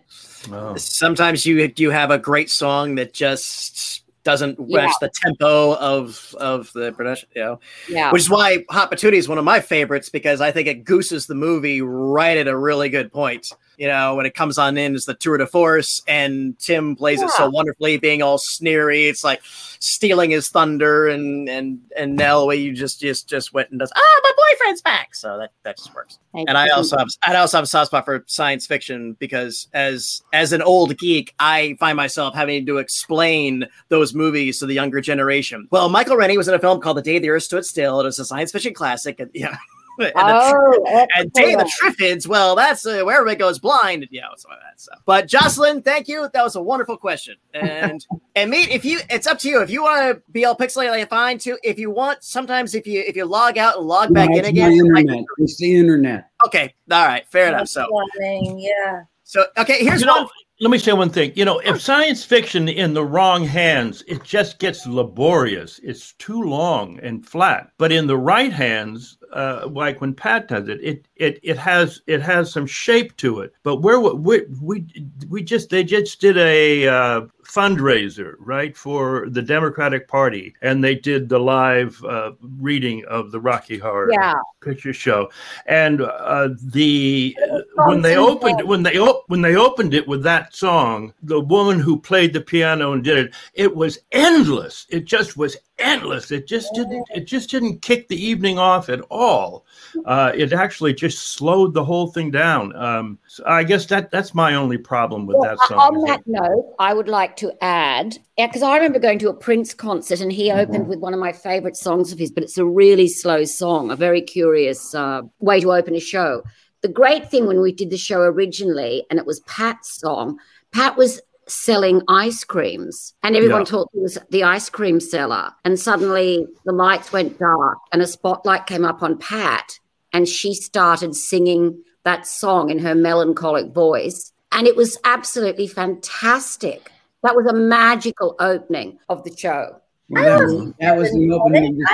Oh. 0.51 0.75
Sometimes 0.75 1.45
you 1.45 1.71
you 1.77 1.91
have 1.91 2.11
a 2.11 2.17
great 2.17 2.49
song 2.49 2.95
that 2.95 3.13
just 3.13 4.03
doesn't 4.25 4.57
Yeah. 4.59 4.85
match 4.85 4.93
the 4.99 5.09
tempo 5.23 5.75
of 5.75 6.35
of 6.39 6.73
the 6.73 6.91
production. 6.91 7.29
You 7.35 7.41
know, 7.43 7.59
Yeah, 7.87 8.11
which 8.11 8.23
is 8.23 8.29
why 8.29 8.65
Hot 8.69 8.91
Patootie 8.91 9.13
is 9.13 9.29
one 9.29 9.37
of 9.37 9.45
my 9.45 9.61
favorites 9.61 10.09
because 10.09 10.41
I 10.41 10.51
think 10.51 10.67
it 10.67 10.83
gooses 10.83 11.27
the 11.27 11.35
movie 11.35 11.81
right 11.81 12.37
at 12.37 12.47
a 12.47 12.57
really 12.57 12.89
good 12.89 13.13
point. 13.13 13.53
You 13.77 13.87
know, 13.87 14.15
when 14.15 14.25
it 14.25 14.33
comes 14.33 14.57
on 14.57 14.77
in 14.77 14.95
is 14.95 15.05
the 15.05 15.13
tour 15.13 15.37
de 15.37 15.47
force, 15.47 16.01
and 16.07 16.57
Tim 16.59 16.95
plays 16.95 17.19
yeah. 17.19 17.25
it 17.25 17.31
so 17.31 17.49
wonderfully, 17.49 17.97
being 17.97 18.21
all 18.21 18.37
sneery. 18.37 19.07
It's 19.07 19.23
like 19.23 19.41
stealing 19.79 20.31
his 20.31 20.49
thunder, 20.49 21.07
and 21.07 21.47
and 21.49 21.79
and 21.97 22.15
Nell, 22.15 22.47
way 22.47 22.57
you 22.57 22.73
just 22.73 22.99
just 22.99 23.27
just 23.27 23.53
went 23.53 23.69
and 23.71 23.79
does 23.79 23.91
ah, 23.95 24.19
my 24.23 24.31
boyfriend's 24.37 24.81
back. 24.81 25.15
So 25.15 25.37
that 25.37 25.51
that 25.63 25.77
just 25.77 25.93
works. 25.93 26.19
Thank 26.33 26.49
and. 26.49 26.57
I 26.57 26.69
also 26.69 26.97
have 26.97 27.07
I 27.23 27.35
also 27.35 27.57
have 27.57 27.63
a 27.63 27.67
soft 27.67 27.87
spot 27.87 28.05
for 28.05 28.23
science 28.27 28.65
fiction 28.65 29.13
because 29.19 29.67
as 29.73 30.21
as 30.33 30.53
an 30.53 30.61
old 30.61 30.97
geek, 30.97 31.33
I 31.39 31.75
find 31.79 31.97
myself 31.97 32.33
having 32.33 32.65
to 32.65 32.77
explain 32.77 33.67
those 33.89 34.13
movies 34.13 34.59
to 34.59 34.65
the 34.65 34.73
younger 34.73 35.01
generation. 35.01 35.67
Well, 35.71 35.89
Michael 35.89 36.17
Rennie 36.17 36.37
was 36.37 36.47
in 36.47 36.53
a 36.53 36.59
film 36.59 36.81
called 36.81 36.97
The 36.97 37.01
Day 37.01 37.19
the 37.19 37.29
Earth 37.29 37.43
Stood 37.43 37.65
Still. 37.65 37.99
It 38.01 38.05
was 38.05 38.19
a 38.19 38.25
science 38.25 38.51
fiction 38.51 38.73
classic, 38.73 39.19
and 39.19 39.29
yeah. 39.33 39.57
and, 39.99 40.11
oh, 40.15 41.05
and 41.15 41.31
Day 41.33 41.55
the 41.55 41.71
Triffids, 41.81 42.27
well, 42.27 42.55
that's 42.55 42.85
uh, 42.85 43.01
where 43.03 43.15
everybody 43.17 43.37
goes 43.37 43.59
blind. 43.59 44.07
Yeah, 44.11 44.23
some 44.37 44.51
of 44.51 44.57
that 44.59 44.79
stuff. 44.79 44.99
But 45.05 45.27
Jocelyn, 45.27 45.81
thank 45.81 46.07
you. 46.07 46.29
That 46.33 46.43
was 46.43 46.55
a 46.55 46.61
wonderful 46.61 46.97
question. 46.97 47.35
And 47.53 48.05
and 48.35 48.51
Meat 48.51 48.69
if 48.69 48.83
you, 48.83 48.99
it's 49.09 49.27
up 49.27 49.39
to 49.39 49.49
you. 49.49 49.61
If 49.61 49.69
you 49.69 49.83
want 49.83 50.01
to 50.01 50.31
be 50.31 50.45
all 50.45 50.55
pixelated, 50.55 51.07
fine 51.09 51.37
too. 51.37 51.57
If 51.63 51.79
you 51.79 51.91
want, 51.91 52.23
sometimes 52.23 52.75
if 52.75 52.85
you 52.85 53.01
if 53.01 53.15
you 53.15 53.25
log 53.25 53.57
out 53.57 53.77
and 53.77 53.85
log 53.85 54.13
back 54.13 54.29
in 54.31 54.45
again, 54.45 54.73
internet. 54.73 55.05
Like, 55.05 55.25
it's 55.37 55.57
the 55.57 55.75
internet. 55.75 56.29
Okay, 56.45 56.73
all 56.91 57.05
right, 57.05 57.25
fair 57.29 57.47
enough. 57.47 57.67
So 57.67 57.87
thing, 58.17 58.59
yeah. 58.59 59.03
So 59.23 59.45
okay, 59.57 59.83
here's 59.83 60.01
you 60.01 60.07
one. 60.07 60.23
Know, 60.23 60.29
let 60.61 60.71
me 60.71 60.77
say 60.77 60.93
one 60.93 61.09
thing. 61.09 61.33
You 61.35 61.43
know, 61.43 61.59
if 61.59 61.81
science 61.81 62.23
fiction 62.23 62.69
in 62.69 62.93
the 62.93 63.03
wrong 63.03 63.43
hands, 63.43 64.03
it 64.07 64.23
just 64.23 64.57
gets 64.59 64.87
laborious. 64.87 65.79
It's 65.83 66.13
too 66.13 66.43
long 66.43 66.97
and 66.99 67.27
flat. 67.27 67.71
But 67.77 67.91
in 67.91 68.07
the 68.07 68.17
right 68.17 68.53
hands, 68.53 69.17
uh, 69.33 69.67
like 69.69 70.01
when 70.01 70.13
Pat 70.13 70.47
does 70.47 70.67
it, 70.67 70.79
it 70.81 71.07
it 71.15 71.39
it 71.43 71.57
has 71.57 72.01
it 72.07 72.21
has 72.21 72.51
some 72.51 72.65
shape 72.65 73.15
to 73.17 73.41
it. 73.41 73.53
But 73.63 73.77
where 73.77 73.99
we 73.99 74.43
we 74.61 74.85
we 75.29 75.43
just 75.43 75.69
they 75.69 75.83
just 75.83 76.21
did 76.21 76.37
a 76.37 76.87
uh, 76.87 77.21
fundraiser 77.43 78.35
right 78.39 78.75
for 78.75 79.27
the 79.29 79.41
Democratic 79.41 80.07
Party, 80.07 80.53
and 80.61 80.83
they 80.83 80.95
did 80.95 81.29
the 81.29 81.39
live 81.39 82.03
uh, 82.03 82.31
reading 82.59 83.05
of 83.05 83.31
the 83.31 83.39
Rocky 83.39 83.77
Horror 83.77 84.11
yeah. 84.11 84.33
Picture 84.61 84.93
Show, 84.93 85.29
and 85.65 86.01
uh, 86.01 86.49
the 86.61 87.37
when 87.85 88.01
they 88.01 88.17
opened 88.17 88.67
when 88.67 88.83
they 88.83 88.97
op- 88.97 89.25
when 89.27 89.41
they 89.41 89.55
opened 89.55 89.93
it 89.93 90.07
with 90.07 90.23
that 90.23 90.55
song, 90.55 91.13
the 91.23 91.39
woman 91.39 91.79
who 91.79 91.99
played 91.99 92.33
the 92.33 92.41
piano 92.41 92.93
and 92.93 93.03
did 93.03 93.17
it, 93.17 93.33
it 93.53 93.75
was 93.75 93.99
endless. 94.11 94.85
It 94.89 95.05
just 95.05 95.37
was 95.37 95.57
endless. 95.79 96.31
It 96.31 96.47
just 96.47 96.73
didn't. 96.73 97.05
It 97.13 97.25
just 97.25 97.49
didn't 97.49 97.81
kick 97.81 98.07
the 98.07 98.15
evening 98.15 98.57
off 98.57 98.89
at 98.89 99.01
all. 99.09 99.65
Uh, 100.05 100.31
it 100.35 100.53
actually 100.53 100.93
just 100.93 101.33
slowed 101.33 101.73
the 101.73 101.83
whole 101.83 102.07
thing 102.07 102.31
down. 102.31 102.75
Um, 102.75 103.19
so 103.27 103.43
I 103.45 103.63
guess 103.63 103.85
that 103.87 104.11
that's 104.11 104.33
my 104.33 104.55
only 104.55 104.77
problem 104.77 105.25
with 105.25 105.37
well, 105.37 105.49
that 105.49 105.67
song. 105.67 105.77
On 105.77 106.07
that 106.07 106.21
note, 106.25 106.75
I 106.79 106.93
would 106.93 107.07
like 107.07 107.35
to 107.37 107.53
add, 107.61 108.17
because 108.37 108.63
I 108.63 108.75
remember 108.75 108.99
going 108.99 109.19
to 109.19 109.29
a 109.29 109.33
Prince 109.33 109.73
concert 109.73 110.21
and 110.21 110.31
he 110.31 110.51
opened 110.51 110.83
mm-hmm. 110.83 110.89
with 110.89 110.99
one 110.99 111.13
of 111.13 111.19
my 111.19 111.31
favorite 111.31 111.75
songs 111.75 112.11
of 112.11 112.19
his, 112.19 112.31
but 112.31 112.43
it's 112.43 112.57
a 112.57 112.65
really 112.65 113.07
slow 113.07 113.43
song, 113.43 113.91
a 113.91 113.95
very 113.95 114.21
curious 114.21 114.93
uh, 114.95 115.21
way 115.39 115.59
to 115.59 115.73
open 115.73 115.95
a 115.95 115.99
show. 115.99 116.43
The 116.81 116.89
great 116.89 117.31
thing 117.31 117.47
when 117.47 117.61
we 117.61 117.71
did 117.71 117.89
the 117.89 117.97
show 117.97 118.21
originally, 118.21 119.05
and 119.09 119.19
it 119.19 119.25
was 119.25 119.39
Pat's 119.41 119.99
song. 119.99 120.37
Pat 120.71 120.97
was 120.97 121.21
selling 121.47 122.01
ice 122.07 122.43
creams 122.43 123.13
and 123.23 123.35
everyone 123.35 123.61
yeah. 123.61 123.65
thought 123.65 123.89
he 123.93 123.99
was 123.99 124.17
the 124.31 124.43
ice 124.43 124.69
cream 124.69 124.99
seller. 124.99 125.51
And 125.63 125.79
suddenly 125.79 126.45
the 126.65 126.71
lights 126.71 127.11
went 127.11 127.39
dark 127.39 127.77
and 127.91 128.01
a 128.01 128.07
spotlight 128.07 128.65
came 128.65 128.85
up 128.85 129.03
on 129.03 129.17
pat 129.17 129.79
and 130.13 130.27
she 130.27 130.53
started 130.53 131.15
singing 131.15 131.83
that 132.03 132.25
song 132.25 132.69
in 132.69 132.79
her 132.79 132.95
melancholic 132.95 133.73
voice. 133.73 134.31
And 134.51 134.67
it 134.67 134.75
was 134.75 134.97
absolutely 135.03 135.67
fantastic. 135.67 136.91
That 137.23 137.35
was 137.35 137.45
a 137.47 137.53
magical 137.53 138.35
opening 138.39 138.99
of 139.09 139.23
the 139.23 139.35
show. 139.35 139.81
Well, 140.07 140.39
that, 140.39 140.45
was, 140.45 140.73
that 140.79 140.97
was 140.97 141.11
the 141.11 141.31
opening 141.31 141.65
of 141.67 141.75
the 141.75 141.87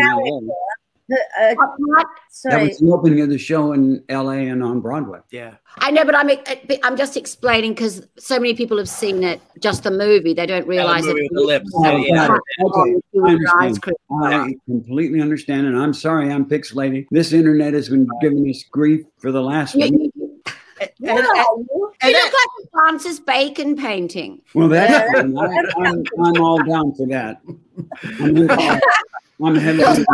show. 0.00 0.48
Uh, 1.10 1.54
sorry. 2.28 2.54
That 2.54 2.68
was 2.68 2.78
the 2.78 2.90
opening 2.92 3.20
of 3.20 3.28
the 3.30 3.38
show 3.38 3.72
in 3.72 4.02
L.A. 4.08 4.48
and 4.48 4.62
on 4.62 4.80
Broadway. 4.80 5.18
Yeah, 5.30 5.54
I 5.78 5.90
know, 5.90 6.04
but 6.04 6.14
I'm 6.14 6.30
I'm 6.82 6.96
just 6.96 7.16
explaining 7.16 7.72
because 7.72 8.06
so 8.18 8.38
many 8.38 8.54
people 8.54 8.78
have 8.78 8.88
seen 8.88 9.24
it, 9.24 9.40
just 9.58 9.82
the 9.82 9.90
movie. 9.90 10.34
They 10.34 10.46
don't 10.46 10.66
realize 10.66 11.06
yeah, 11.06 11.14
the 11.14 11.18
it. 11.18 11.30
The 11.32 11.40
lips. 11.40 11.70
Oh, 11.74 11.96
yeah. 11.96 12.36
Okay, 12.64 12.94
I, 13.24 13.66
understand. 13.66 13.94
I 14.22 14.54
completely 14.66 15.20
understand, 15.20 15.66
and 15.66 15.76
I'm 15.76 15.94
sorry, 15.94 16.30
I'm 16.32 16.44
pixelating. 16.44 17.06
This 17.10 17.32
internet 17.32 17.74
has 17.74 17.88
been 17.88 18.08
giving 18.20 18.48
us 18.48 18.62
grief 18.70 19.04
for 19.18 19.32
the 19.32 19.42
last. 19.42 19.74
Yeah, 19.74 19.88
week. 19.90 20.12
Yeah, 20.98 21.16
and, 21.16 21.18
and, 21.18 21.26
you 22.04 22.12
look 22.12 22.32
like 22.32 22.64
a 22.64 22.68
Francis 22.72 23.20
Bacon 23.20 23.76
painting. 23.76 24.40
Well, 24.54 24.68
that's 24.68 25.14
I, 25.14 25.20
I'm, 25.20 26.04
I'm 26.24 26.40
all 26.40 26.62
down 26.62 26.94
for 26.94 27.06
that. 27.08 27.42
I'm 29.42 29.54
heavy. 29.54 29.78
That's 29.78 29.98
not 29.98 30.06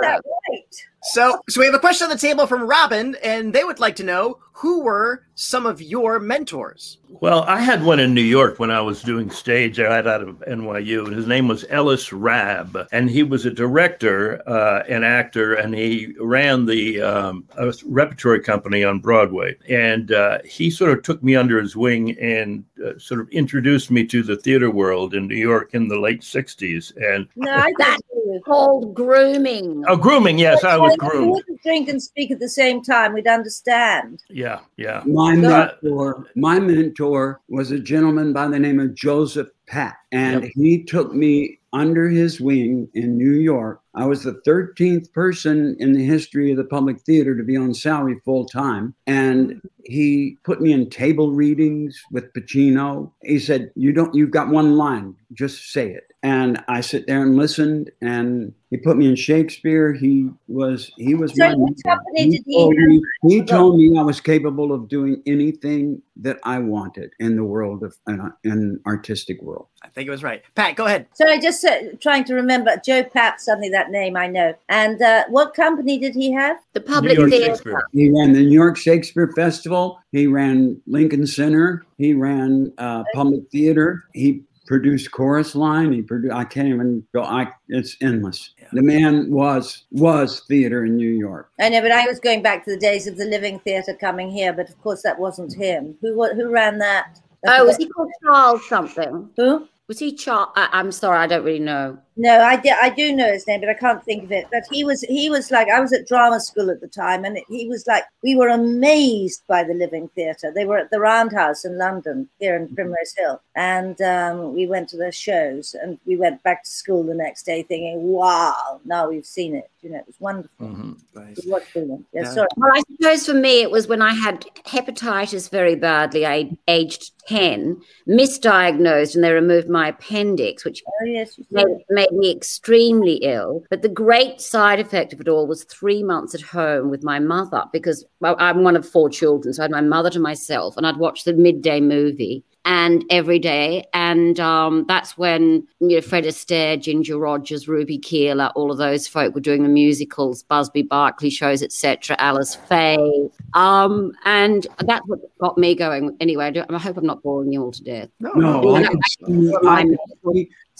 that 0.00 0.22
right. 0.24 0.74
So, 1.02 1.38
so 1.48 1.60
we 1.60 1.66
have 1.66 1.74
a 1.74 1.78
question 1.78 2.06
on 2.06 2.10
the 2.10 2.18
table 2.18 2.46
from 2.46 2.68
Robin, 2.68 3.16
and 3.22 3.52
they 3.52 3.64
would 3.64 3.78
like 3.78 3.96
to 3.96 4.04
know 4.04 4.38
who 4.56 4.82
were 4.82 5.26
some 5.34 5.66
of 5.66 5.82
your 5.82 6.20
mentors. 6.20 6.98
Well, 7.08 7.42
I 7.42 7.60
had 7.60 7.82
one 7.82 7.98
in 7.98 8.14
New 8.14 8.22
York 8.22 8.60
when 8.60 8.70
I 8.70 8.80
was 8.80 9.02
doing 9.02 9.28
stage 9.28 9.80
right 9.80 10.06
out 10.06 10.22
of 10.22 10.38
NYU, 10.46 11.06
and 11.06 11.14
his 11.14 11.26
name 11.26 11.48
was 11.48 11.64
Ellis 11.70 12.12
Rabb, 12.12 12.86
and 12.92 13.10
he 13.10 13.24
was 13.24 13.44
a 13.44 13.50
director 13.50 14.48
uh, 14.48 14.84
and 14.88 15.04
actor, 15.04 15.54
and 15.54 15.74
he 15.74 16.14
ran 16.20 16.66
the 16.66 17.02
um, 17.02 17.48
repertory 17.84 18.40
company 18.40 18.84
on 18.84 19.00
Broadway. 19.00 19.56
And 19.68 20.12
uh, 20.12 20.38
he 20.44 20.70
sort 20.70 20.96
of 20.96 21.02
took 21.02 21.20
me 21.20 21.34
under 21.34 21.60
his 21.60 21.74
wing 21.74 22.16
and 22.20 22.64
uh, 22.84 22.96
sort 22.96 23.20
of 23.20 23.28
introduced 23.30 23.90
me 23.90 24.06
to 24.06 24.22
the 24.22 24.36
theater 24.36 24.70
world 24.70 25.14
in 25.14 25.26
New 25.26 25.34
York 25.34 25.74
in 25.74 25.88
the 25.88 25.98
late 25.98 26.20
'60s. 26.20 26.94
And 26.96 27.28
no, 27.34 27.66
that's 27.78 28.02
called 28.44 28.94
grooming. 28.94 29.84
Oh, 29.88 29.96
grooming! 29.96 30.38
Yes, 30.38 30.62
I 30.62 30.76
was 30.76 30.96
groomed. 30.96 31.42
If 31.54 31.60
we 31.64 31.70
drink 31.70 31.88
and 31.88 32.02
speak 32.02 32.30
at 32.30 32.40
the 32.40 32.48
same 32.48 32.82
time, 32.82 33.12
we'd 33.12 33.28
understand. 33.28 34.22
Yeah, 34.28 34.60
yeah. 34.76 35.02
My 35.06 35.36
mentor, 35.36 36.26
my 36.34 36.58
mentor 36.58 37.40
was 37.48 37.70
a 37.70 37.78
gentleman 37.78 38.32
by 38.32 38.48
the 38.48 38.58
name 38.58 38.80
of 38.80 38.94
Joseph 38.94 39.48
Papp, 39.68 39.94
and 40.10 40.42
yep. 40.42 40.52
he 40.54 40.82
took 40.82 41.12
me 41.12 41.60
under 41.74 42.08
his 42.08 42.40
wing 42.40 42.88
in 42.94 43.18
New 43.18 43.32
York. 43.32 43.80
I 43.96 44.06
was 44.06 44.22
the 44.22 44.40
13th 44.46 45.12
person 45.12 45.76
in 45.78 45.92
the 45.92 46.04
history 46.04 46.50
of 46.50 46.56
the 46.56 46.64
public 46.64 47.00
theater 47.00 47.36
to 47.36 47.42
be 47.44 47.56
on 47.56 47.74
salary 47.74 48.20
full 48.24 48.46
time. 48.46 48.94
And 49.06 49.60
he 49.84 50.38
put 50.44 50.60
me 50.60 50.72
in 50.72 50.88
table 50.88 51.32
readings 51.32 52.00
with 52.10 52.32
Pacino. 52.32 53.12
He 53.22 53.38
said, 53.38 53.70
You 53.76 53.92
don't, 53.92 54.14
you've 54.14 54.30
got 54.30 54.48
one 54.48 54.76
line, 54.76 55.14
just 55.32 55.72
say 55.72 55.90
it. 55.90 56.04
And 56.22 56.64
I 56.68 56.80
sit 56.80 57.06
there 57.06 57.22
and 57.22 57.36
listened, 57.36 57.90
and 58.00 58.54
he 58.70 58.78
put 58.78 58.96
me 58.96 59.06
in 59.06 59.14
Shakespeare. 59.14 59.92
He 59.92 60.30
was, 60.48 60.90
he 60.96 61.14
was 61.14 61.36
so 61.36 61.50
my 61.50 61.68
company 61.84 62.30
he, 62.30 62.42
he, 62.46 62.54
told 62.56 62.74
me, 62.74 63.02
he 63.28 63.42
told 63.42 63.76
me 63.76 63.98
I 63.98 64.02
was 64.02 64.22
capable 64.22 64.72
of 64.72 64.88
doing 64.88 65.22
anything 65.26 66.00
that 66.16 66.38
I 66.44 66.60
wanted 66.60 67.10
in 67.20 67.36
the 67.36 67.44
world 67.44 67.82
of, 67.82 67.94
in, 68.08 68.32
in 68.42 68.80
artistic 68.86 69.42
world. 69.42 69.66
I 69.82 69.88
think 69.88 70.08
it 70.08 70.10
was 70.10 70.22
right. 70.22 70.42
Pat, 70.54 70.76
go 70.76 70.86
ahead. 70.86 71.08
So 71.12 71.28
I 71.28 71.38
just 71.38 71.60
trying 72.00 72.24
to 72.24 72.34
remember 72.34 72.80
Joe 72.84 73.02
Papp. 73.02 73.38
Suddenly, 73.38 73.68
that 73.70 73.90
name 73.90 74.16
I 74.16 74.26
know. 74.26 74.54
And 74.68 75.00
uh, 75.00 75.24
what 75.28 75.54
company 75.54 75.98
did 75.98 76.14
he 76.14 76.32
have? 76.32 76.58
The 76.72 76.80
Public 76.80 77.18
Theater. 77.18 77.82
He 77.92 78.10
ran 78.10 78.32
the 78.32 78.44
New 78.44 78.52
York 78.52 78.76
Shakespeare 78.76 79.32
Festival. 79.34 80.00
He 80.12 80.26
ran 80.26 80.80
Lincoln 80.86 81.26
Center. 81.26 81.84
He 81.98 82.14
ran 82.14 82.72
uh, 82.78 83.04
Public 83.14 83.50
Theater. 83.50 84.04
He 84.12 84.42
produced 84.66 85.10
Chorus 85.10 85.54
Line. 85.54 85.92
He 85.92 86.02
produced. 86.02 86.34
I 86.34 86.44
can't 86.44 86.68
even 86.68 87.06
go. 87.12 87.22
I. 87.22 87.48
It's 87.68 87.96
endless. 88.00 88.50
The 88.72 88.82
man 88.82 89.30
was 89.30 89.84
was 89.90 90.40
theater 90.40 90.84
in 90.84 90.96
New 90.96 91.10
York. 91.10 91.50
I 91.60 91.68
know, 91.68 91.80
but 91.80 91.92
I 91.92 92.06
was 92.06 92.18
going 92.20 92.42
back 92.42 92.64
to 92.64 92.70
the 92.70 92.78
days 92.78 93.06
of 93.06 93.16
the 93.16 93.26
Living 93.26 93.58
Theater 93.60 93.94
coming 93.94 94.30
here. 94.30 94.52
But 94.52 94.68
of 94.68 94.80
course, 94.82 95.02
that 95.02 95.18
wasn't 95.18 95.54
him. 95.54 95.96
Who 96.00 96.34
who 96.34 96.50
ran 96.50 96.78
that? 96.78 97.20
Oh, 97.46 97.66
was 97.66 97.76
he 97.76 97.86
called 97.88 98.10
Charles 98.22 98.66
something? 98.68 99.28
Who? 99.36 99.68
Was 99.88 99.98
he 99.98 100.14
Charles? 100.14 100.52
I'm 100.56 100.92
sorry, 100.92 101.18
I 101.18 101.26
don't 101.26 101.44
really 101.44 101.58
know. 101.58 101.98
No, 102.16 102.40
I 102.40 102.56
did. 102.56 102.74
I 102.80 102.90
do 102.90 103.14
know 103.14 103.32
his 103.32 103.46
name, 103.46 103.60
but 103.60 103.68
I 103.68 103.74
can't 103.74 104.04
think 104.04 104.24
of 104.24 104.32
it. 104.32 104.46
But 104.52 104.62
he 104.70 104.84
was 104.84 105.00
he 105.02 105.30
was 105.30 105.50
like 105.50 105.68
I 105.68 105.80
was 105.80 105.92
at 105.92 106.06
drama 106.06 106.38
school 106.38 106.70
at 106.70 106.80
the 106.80 106.86
time, 106.86 107.24
and 107.24 107.38
he 107.48 107.66
was 107.68 107.86
like 107.88 108.04
we 108.22 108.36
were 108.36 108.48
amazed 108.48 109.42
by 109.48 109.64
the 109.64 109.74
Living 109.74 110.08
Theatre. 110.14 110.52
They 110.54 110.64
were 110.64 110.78
at 110.78 110.90
the 110.90 111.00
Roundhouse 111.00 111.64
in 111.64 111.76
London, 111.76 112.28
here 112.38 112.54
in 112.56 112.72
Primrose 112.72 113.14
Hill, 113.16 113.42
and 113.56 114.00
um, 114.00 114.54
we 114.54 114.66
went 114.66 114.88
to 114.90 114.96
their 114.96 115.12
shows, 115.12 115.74
and 115.74 115.98
we 116.06 116.16
went 116.16 116.42
back 116.44 116.62
to 116.62 116.70
school 116.70 117.02
the 117.02 117.14
next 117.14 117.44
day, 117.46 117.62
thinking, 117.64 118.04
"Wow, 118.04 118.80
now 118.84 119.08
we've 119.08 119.26
seen 119.26 119.56
it." 119.56 119.68
You 119.82 119.90
know, 119.90 119.98
it 119.98 120.06
was 120.06 120.20
wonderful. 120.20 120.66
Mm-hmm. 120.66 120.92
Nice. 121.14 121.38
It 121.38 121.50
was 121.50 121.62
brilliant. 121.72 122.06
Yeah, 122.12 122.22
yeah. 122.22 122.30
Sorry. 122.30 122.48
Well, 122.56 122.70
I 122.72 122.82
suppose 122.96 123.26
for 123.26 123.34
me, 123.34 123.60
it 123.60 123.70
was 123.70 123.88
when 123.88 124.00
I 124.00 124.14
had 124.14 124.46
hepatitis 124.64 125.50
very 125.50 125.74
badly. 125.74 126.26
I 126.26 126.56
aged 126.68 127.10
ten, 127.26 127.82
misdiagnosed, 128.08 129.14
and 129.14 129.24
they 129.24 129.32
removed 129.32 129.68
my 129.68 129.88
appendix, 129.88 130.64
which 130.64 130.82
oh, 130.86 131.04
yes, 131.04 131.38
made, 131.50 131.66
made 131.90 132.03
made 132.10 132.18
me 132.18 132.30
extremely 132.30 133.14
ill. 133.16 133.64
But 133.70 133.82
the 133.82 133.88
great 133.88 134.40
side 134.40 134.80
effect 134.80 135.12
of 135.12 135.20
it 135.20 135.28
all 135.28 135.46
was 135.46 135.64
three 135.64 136.02
months 136.02 136.34
at 136.34 136.40
home 136.40 136.90
with 136.90 137.02
my 137.02 137.18
mother 137.18 137.64
because 137.72 138.04
well, 138.20 138.36
I'm 138.38 138.62
one 138.62 138.76
of 138.76 138.88
four 138.88 139.10
children. 139.10 139.54
So 139.54 139.62
I 139.62 139.64
had 139.64 139.70
my 139.70 139.80
mother 139.80 140.10
to 140.10 140.20
myself 140.20 140.76
and 140.76 140.86
I'd 140.86 140.96
watch 140.96 141.24
the 141.24 141.34
midday 141.34 141.80
movie 141.80 142.44
and 142.64 143.04
every 143.10 143.38
day. 143.38 143.84
And 143.92 144.40
um, 144.40 144.84
that's 144.88 145.18
when 145.18 145.66
you 145.80 145.96
know 145.96 146.00
Fred 146.00 146.24
Astaire, 146.24 146.80
Ginger 146.80 147.18
Rogers, 147.18 147.68
Ruby 147.68 147.98
Keeler, 147.98 148.50
all 148.54 148.70
of 148.70 148.78
those 148.78 149.06
folk 149.06 149.34
were 149.34 149.40
doing 149.40 149.62
the 149.62 149.68
musicals, 149.68 150.42
Busby 150.42 150.82
Berkeley 150.82 151.30
shows, 151.30 151.62
etc. 151.62 152.16
Alice 152.18 152.54
Faye, 152.54 153.28
um, 153.54 154.12
and 154.24 154.66
that's 154.86 155.06
what 155.06 155.20
got 155.38 155.58
me 155.58 155.74
going. 155.74 156.16
Anyway, 156.20 156.46
I, 156.46 156.50
do, 156.50 156.64
I, 156.68 156.78
hope 156.78 156.96
I'm 156.96 157.06
not 157.06 157.22
boring 157.22 157.52
you 157.52 157.62
all 157.62 157.72
to 157.72 157.82
death. 157.82 158.08
No, 158.20 158.32
no 158.32 158.76
I, 158.76 158.86
can 158.86 159.02
see, 159.26 159.54
I, 159.66 159.84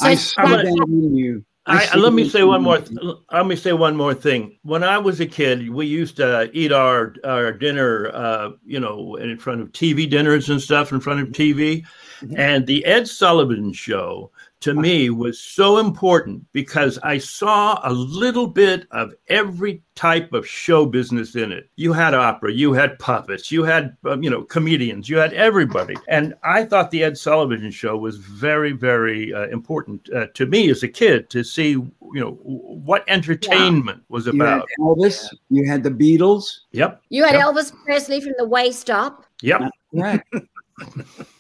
I 0.00 0.14
see 0.14 0.34
that 0.38 0.66
in 0.66 1.16
you. 1.16 1.44
I, 1.66 1.96
let 1.96 2.12
me 2.12 2.28
say 2.28 2.42
one 2.42 2.62
more. 2.62 2.78
Th- 2.78 2.98
let 3.32 3.46
me 3.46 3.56
say 3.56 3.72
one 3.72 3.96
more 3.96 4.12
thing. 4.12 4.58
When 4.62 4.84
I 4.84 4.98
was 4.98 5.20
a 5.20 5.26
kid, 5.26 5.70
we 5.70 5.86
used 5.86 6.16
to 6.16 6.50
eat 6.52 6.72
our 6.72 7.14
our 7.24 7.52
dinner, 7.52 8.10
uh, 8.12 8.50
you 8.66 8.78
know, 8.78 9.16
in 9.16 9.38
front 9.38 9.62
of 9.62 9.72
TV 9.72 10.08
dinners 10.08 10.50
and 10.50 10.60
stuff, 10.60 10.92
in 10.92 11.00
front 11.00 11.20
of 11.20 11.28
TV. 11.28 11.82
Mm-hmm. 12.20 12.38
And 12.38 12.66
the 12.66 12.84
Ed 12.84 13.08
Sullivan 13.08 13.72
Show 13.72 14.30
to 14.64 14.72
me 14.72 15.10
was 15.10 15.38
so 15.38 15.76
important 15.76 16.42
because 16.54 16.98
I 17.02 17.18
saw 17.18 17.78
a 17.84 17.92
little 17.92 18.46
bit 18.46 18.86
of 18.92 19.12
every 19.28 19.82
type 19.94 20.32
of 20.32 20.48
show 20.48 20.86
business 20.86 21.36
in 21.36 21.52
it. 21.52 21.68
You 21.76 21.92
had 21.92 22.14
opera, 22.14 22.50
you 22.50 22.72
had 22.72 22.98
puppets, 22.98 23.52
you 23.52 23.62
had 23.62 23.94
um, 24.06 24.22
you 24.22 24.30
know 24.30 24.42
comedians, 24.42 25.10
you 25.10 25.18
had 25.18 25.34
everybody, 25.34 25.96
and 26.08 26.32
I 26.44 26.64
thought 26.64 26.90
the 26.90 27.04
Ed 27.04 27.18
Sullivan 27.18 27.70
Show 27.70 27.98
was 27.98 28.16
very 28.16 28.72
very 28.72 29.34
uh, 29.34 29.48
important 29.48 30.08
uh, 30.14 30.28
to 30.32 30.46
me 30.46 30.70
as 30.70 30.82
a 30.82 30.88
kid 30.88 31.28
to 31.28 31.44
see 31.44 31.72
you 31.72 31.92
know 32.14 32.38
what 32.42 33.04
entertainment 33.06 33.98
yeah. 33.98 34.14
was 34.14 34.26
about. 34.26 34.66
You 34.78 34.84
Elvis, 34.86 35.28
you 35.50 35.68
had 35.68 35.82
the 35.82 35.90
Beatles. 35.90 36.60
Yep. 36.72 37.02
You 37.10 37.24
had 37.24 37.34
yep. 37.34 37.48
Elvis 37.48 37.70
Presley 37.84 38.22
from 38.22 38.32
the 38.38 38.48
waist 38.48 38.88
up. 38.88 39.26
Yep. 39.42 39.70
Right. 39.92 40.22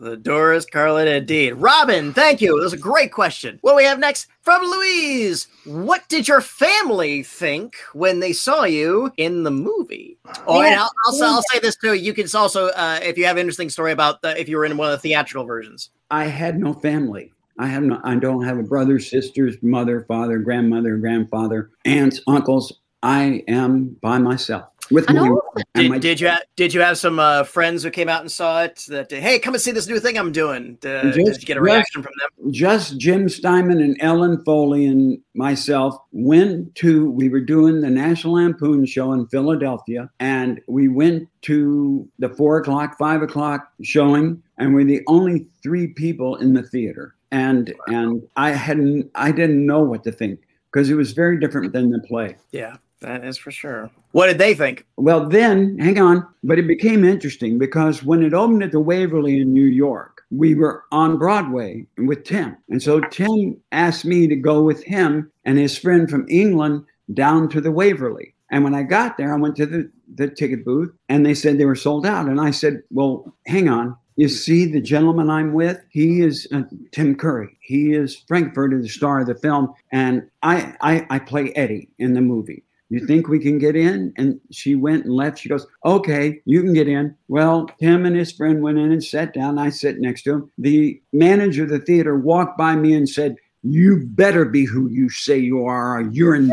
The 0.00 0.16
Doris, 0.16 0.64
Carlin, 0.64 1.08
and 1.08 1.26
Dean. 1.26 1.54
Robin, 1.56 2.14
thank 2.14 2.40
you. 2.40 2.56
That 2.56 2.64
was 2.64 2.72
a 2.72 2.78
great 2.78 3.12
question. 3.12 3.58
What 3.60 3.76
we 3.76 3.84
have 3.84 3.98
next 3.98 4.28
from 4.40 4.62
Louise. 4.62 5.46
What 5.66 6.08
did 6.08 6.26
your 6.26 6.40
family 6.40 7.22
think 7.22 7.74
when 7.92 8.20
they 8.20 8.32
saw 8.32 8.64
you 8.64 9.12
in 9.18 9.42
the 9.42 9.50
movie? 9.50 10.16
Oh, 10.46 10.62
and 10.62 10.74
I'll, 10.74 10.90
I'll, 11.06 11.22
I'll 11.24 11.42
say 11.52 11.58
this 11.58 11.76
too. 11.76 11.92
You 11.92 12.14
can 12.14 12.26
also, 12.34 12.68
uh, 12.68 13.00
if 13.02 13.18
you 13.18 13.26
have 13.26 13.36
an 13.36 13.40
interesting 13.40 13.68
story 13.68 13.92
about 13.92 14.22
the, 14.22 14.40
if 14.40 14.48
you 14.48 14.56
were 14.56 14.64
in 14.64 14.78
one 14.78 14.90
of 14.90 14.92
the 14.92 15.08
theatrical 15.08 15.44
versions. 15.44 15.90
I 16.10 16.24
had 16.24 16.58
no 16.58 16.72
family. 16.72 17.30
I 17.58 17.66
have 17.66 17.82
no. 17.82 18.00
I 18.02 18.14
don't 18.14 18.42
have 18.44 18.56
a 18.56 18.62
brother, 18.62 18.98
sisters, 18.98 19.56
mother, 19.60 20.06
father, 20.08 20.38
grandmother, 20.38 20.96
grandfather, 20.96 21.72
aunts, 21.84 22.22
uncles. 22.26 22.72
I 23.02 23.42
am 23.48 23.96
by 24.00 24.18
myself 24.18 24.70
with 24.90 25.08
my, 25.08 25.30
did, 25.74 26.00
did 26.00 26.20
you 26.20 26.28
have, 26.28 26.42
did 26.56 26.74
you 26.74 26.80
have 26.80 26.98
some 26.98 27.18
uh, 27.18 27.44
friends 27.44 27.82
who 27.82 27.90
came 27.90 28.08
out 28.08 28.22
and 28.22 28.30
saw 28.30 28.62
it 28.62 28.84
that 28.88 29.10
hey 29.10 29.38
come 29.38 29.54
and 29.54 29.62
see 29.62 29.70
this 29.70 29.86
new 29.86 30.00
thing 30.00 30.18
I'm 30.18 30.32
doing. 30.32 30.78
Uh, 30.84 31.02
just, 31.04 31.16
did 31.16 31.42
you 31.42 31.46
get 31.46 31.56
a 31.56 31.60
reaction 31.60 32.02
from 32.02 32.12
them? 32.18 32.52
just 32.52 32.98
Jim 32.98 33.28
Steinman 33.28 33.80
and 33.80 33.96
Ellen 34.00 34.42
Foley 34.44 34.86
and 34.86 35.18
myself 35.34 35.96
went 36.12 36.74
to 36.76 37.10
we 37.10 37.28
were 37.28 37.40
doing 37.40 37.80
the 37.80 37.90
National 37.90 38.34
Lampoon 38.34 38.84
show 38.84 39.12
in 39.12 39.26
Philadelphia 39.28 40.10
and 40.18 40.60
we 40.66 40.88
went 40.88 41.28
to 41.42 42.08
the 42.18 42.28
four 42.28 42.58
o'clock 42.58 42.98
five 42.98 43.22
o'clock 43.22 43.72
showing 43.82 44.42
and 44.58 44.74
we're 44.74 44.84
the 44.84 45.02
only 45.06 45.46
three 45.62 45.88
people 45.88 46.36
in 46.36 46.54
the 46.54 46.62
theater. 46.62 47.14
And 47.32 47.72
wow. 47.86 48.00
and 48.00 48.28
I 48.36 48.50
hadn't 48.50 49.10
I 49.14 49.30
didn't 49.30 49.64
know 49.64 49.82
what 49.82 50.02
to 50.04 50.12
think 50.12 50.40
because 50.72 50.90
it 50.90 50.94
was 50.94 51.12
very 51.12 51.38
different 51.38 51.72
than 51.72 51.90
the 51.90 52.00
play. 52.00 52.36
Yeah 52.50 52.76
that 53.00 53.24
is 53.24 53.38
for 53.38 53.50
sure. 53.50 53.90
What 54.12 54.26
did 54.26 54.38
they 54.38 54.54
think? 54.54 54.86
Well, 54.96 55.28
then, 55.28 55.78
hang 55.78 55.98
on. 55.98 56.26
But 56.44 56.58
it 56.58 56.66
became 56.66 57.04
interesting 57.04 57.58
because 57.58 58.02
when 58.02 58.22
it 58.22 58.34
opened 58.34 58.62
at 58.62 58.72
the 58.72 58.80
Waverly 58.80 59.40
in 59.40 59.52
New 59.52 59.66
York, 59.66 60.22
we 60.30 60.54
were 60.54 60.84
on 60.92 61.18
Broadway 61.18 61.86
with 61.98 62.24
Tim. 62.24 62.56
And 62.68 62.82
so 62.82 63.00
Tim 63.00 63.56
asked 63.72 64.04
me 64.04 64.28
to 64.28 64.36
go 64.36 64.62
with 64.62 64.82
him 64.84 65.30
and 65.44 65.58
his 65.58 65.76
friend 65.76 66.08
from 66.08 66.26
England 66.28 66.84
down 67.14 67.48
to 67.50 67.60
the 67.60 67.72
Waverly. 67.72 68.34
And 68.50 68.64
when 68.64 68.74
I 68.74 68.82
got 68.82 69.16
there, 69.16 69.32
I 69.32 69.38
went 69.38 69.56
to 69.56 69.66
the, 69.66 69.90
the 70.14 70.28
ticket 70.28 70.64
booth 70.64 70.92
and 71.08 71.24
they 71.24 71.34
said 71.34 71.58
they 71.58 71.64
were 71.64 71.74
sold 71.74 72.06
out. 72.06 72.26
And 72.26 72.40
I 72.40 72.50
said, 72.50 72.82
Well, 72.90 73.34
hang 73.46 73.68
on. 73.68 73.96
You 74.16 74.28
see, 74.28 74.66
the 74.66 74.82
gentleman 74.82 75.30
I'm 75.30 75.54
with, 75.54 75.80
he 75.88 76.20
is 76.20 76.46
uh, 76.52 76.64
Tim 76.92 77.14
Curry. 77.14 77.56
He 77.60 77.94
is 77.94 78.22
Frankfurt, 78.28 78.82
the 78.82 78.88
star 78.88 79.20
of 79.20 79.26
the 79.26 79.34
film, 79.34 79.72
and 79.92 80.28
I, 80.42 80.74
I 80.82 81.06
I 81.08 81.18
play 81.20 81.52
Eddie 81.52 81.88
in 81.98 82.12
the 82.12 82.20
movie. 82.20 82.64
You 82.90 83.06
think 83.06 83.28
we 83.28 83.38
can 83.38 83.58
get 83.58 83.76
in? 83.76 84.12
And 84.16 84.40
she 84.50 84.74
went 84.74 85.04
and 85.04 85.14
left. 85.14 85.38
She 85.38 85.48
goes, 85.48 85.66
Okay, 85.84 86.42
you 86.44 86.60
can 86.62 86.74
get 86.74 86.88
in. 86.88 87.16
Well, 87.28 87.66
Tim 87.80 88.04
and 88.04 88.16
his 88.16 88.32
friend 88.32 88.62
went 88.62 88.78
in 88.78 88.90
and 88.90 89.02
sat 89.02 89.32
down. 89.32 89.58
I 89.58 89.70
sit 89.70 90.00
next 90.00 90.24
to 90.24 90.32
him. 90.32 90.50
The 90.58 91.00
manager 91.12 91.62
of 91.62 91.70
the 91.70 91.78
theater 91.78 92.18
walked 92.18 92.58
by 92.58 92.74
me 92.74 92.92
and 92.94 93.08
said, 93.08 93.36
You 93.62 94.04
better 94.06 94.44
be 94.44 94.64
who 94.64 94.90
you 94.90 95.08
say 95.08 95.38
you 95.38 95.64
are, 95.64 96.02
you're 96.02 96.34
in 96.34 96.50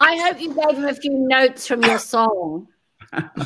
I 0.00 0.16
hope 0.16 0.40
you 0.40 0.54
gave 0.54 0.78
him 0.78 0.86
a 0.86 0.94
few 0.94 1.12
notes 1.12 1.66
from 1.66 1.82
your 1.84 1.98
song 1.98 2.66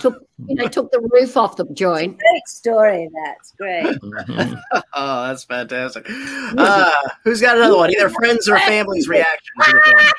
took 0.00 0.24
you 0.46 0.54
know 0.54 0.68
took 0.68 0.90
the 0.92 1.00
roof 1.12 1.36
off 1.36 1.56
the 1.56 1.66
joint. 1.72 2.18
Great 2.18 2.48
story. 2.48 3.08
That's 3.24 3.52
great. 3.52 3.96
oh, 4.94 5.26
that's 5.26 5.44
fantastic. 5.44 6.06
Uh, 6.08 6.90
who's 7.24 7.40
got 7.40 7.56
another 7.56 7.76
one? 7.76 7.90
Either 7.90 8.10
friends 8.10 8.48
or 8.48 8.58
family's 8.60 9.08
reaction 9.08 9.54
to 9.62 9.72
the 9.72 9.80
film. 9.84 9.98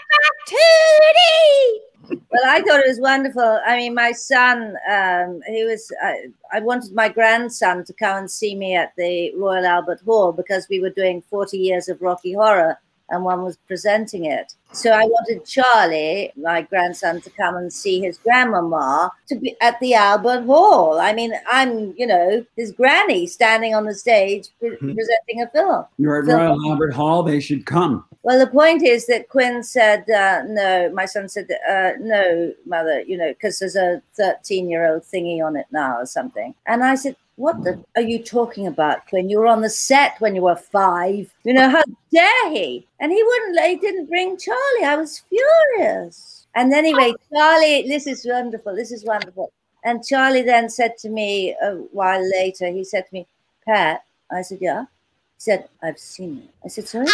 Well, 2.10 2.44
I 2.46 2.62
thought 2.62 2.80
it 2.80 2.88
was 2.88 3.02
wonderful. 3.02 3.60
I 3.66 3.76
mean, 3.76 3.94
my 3.94 4.14
son, 4.14 4.78
um, 4.90 5.42
he 5.46 5.66
was. 5.66 5.92
I, 6.02 6.28
I 6.54 6.62
wanted 6.62 6.94
my 6.94 7.10
grandson 7.10 7.84
to 7.84 7.92
come 7.92 8.20
and 8.20 8.32
see 8.32 8.56
me 8.56 8.76
at 8.76 8.94
the 8.98 9.34
Royal 9.36 9.66
Albert 9.66 10.00
Hall 10.06 10.32
because 10.32 10.68
we 10.70 10.80
were 10.80 10.90
doing 10.90 11.22
40 11.30 11.58
years 11.58 11.90
of 11.90 12.02
Rocky 12.02 12.32
Horror 12.32 12.80
and 13.10 13.26
one 13.26 13.44
was 13.44 13.58
presenting 13.68 14.24
it. 14.24 14.54
So 14.72 14.92
I 14.92 15.06
wanted 15.06 15.46
Charlie, 15.46 16.32
my 16.36 16.62
grandson, 16.62 17.22
to 17.22 17.30
come 17.32 17.56
and 17.56 17.72
see 17.72 18.00
his 18.00 18.18
grandmama 18.18 19.12
to 19.28 19.36
be 19.36 19.56
at 19.62 19.80
the 19.80 19.94
Albert 19.94 20.44
Hall. 20.44 21.00
I 21.00 21.14
mean, 21.14 21.34
I'm, 21.52 21.94
you 21.98 22.06
know, 22.06 22.46
his 22.56 22.72
granny 22.72 23.28
standing 23.28 23.74
on 23.74 23.86
the 23.86 23.96
stage 23.96 24.50
pre- 24.60 24.72
mm-hmm. 24.72 24.94
presenting 24.94 25.42
a 25.42 25.50
film. 25.50 25.86
You're 25.98 26.20
at 26.20 26.26
film. 26.26 26.40
Royal 26.40 26.72
Albert 26.72 26.94
Hall. 26.94 27.24
They 27.24 27.40
should 27.40 27.66
come. 27.66 28.06
Well, 28.24 28.40
the 28.40 28.48
point 28.48 28.84
is 28.84 29.08
that 29.08 29.30
Quinn 29.30 29.64
said, 29.64 30.10
uh, 30.10 30.44
no, 30.48 30.92
my 30.94 31.06
son 31.06 31.30
said, 31.30 31.48
uh, 31.70 31.92
no, 32.00 32.54
mother, 32.66 33.02
you 33.02 33.18
know, 33.18 33.30
because 33.30 33.60
there's 33.60 33.78
a 33.78 34.02
13 34.16 34.70
year 34.70 34.92
old 34.92 35.04
thingy 35.04 35.44
on 35.44 35.56
it 35.56 35.66
now 35.72 35.98
or 35.98 36.06
something. 36.06 36.54
And 36.66 36.84
I 36.84 36.96
said, 36.96 37.16
what 37.38 37.64
the 37.64 37.82
are 37.96 38.02
you 38.02 38.22
talking 38.22 38.66
about, 38.68 39.08
Quinn? 39.08 39.30
You 39.30 39.40
were 39.40 39.48
on 39.48 39.62
the 39.62 39.70
set 39.70 40.20
when 40.20 40.36
you 40.36 40.42
were 40.42 40.56
five. 40.56 41.32
You 41.44 41.54
know, 41.54 41.70
how 41.70 41.84
dare 42.12 42.50
he? 42.52 42.86
And 43.00 43.12
he 43.12 43.24
wouldn't, 43.24 43.60
he 43.60 43.76
didn't 43.78 44.08
bring 44.08 44.38
Charlie. 44.38 44.84
I 44.84 44.96
was 44.96 45.24
furious. 45.30 46.48
And 46.56 46.74
anyway, 46.74 47.14
Charlie, 47.32 47.88
this 47.88 48.08
is 48.08 48.26
wonderful. 48.28 48.76
This 48.76 48.92
is 48.92 49.06
wonderful. 49.06 49.52
And 49.84 50.04
Charlie 50.04 50.42
then 50.42 50.68
said 50.70 50.98
to 50.98 51.10
me 51.10 51.56
a 51.62 51.76
while 51.92 52.28
later, 52.32 52.72
he 52.72 52.84
said 52.84 53.06
to 53.08 53.14
me, 53.14 53.28
Pat, 53.66 54.04
I 54.32 54.42
said, 54.42 54.58
yeah. 54.60 54.82
He 54.82 55.40
said, 55.40 55.70
I've 55.84 56.00
seen 56.00 56.40
it. 56.40 56.50
I 56.66 56.70
said, 56.70 56.88
sorry? 56.88 57.06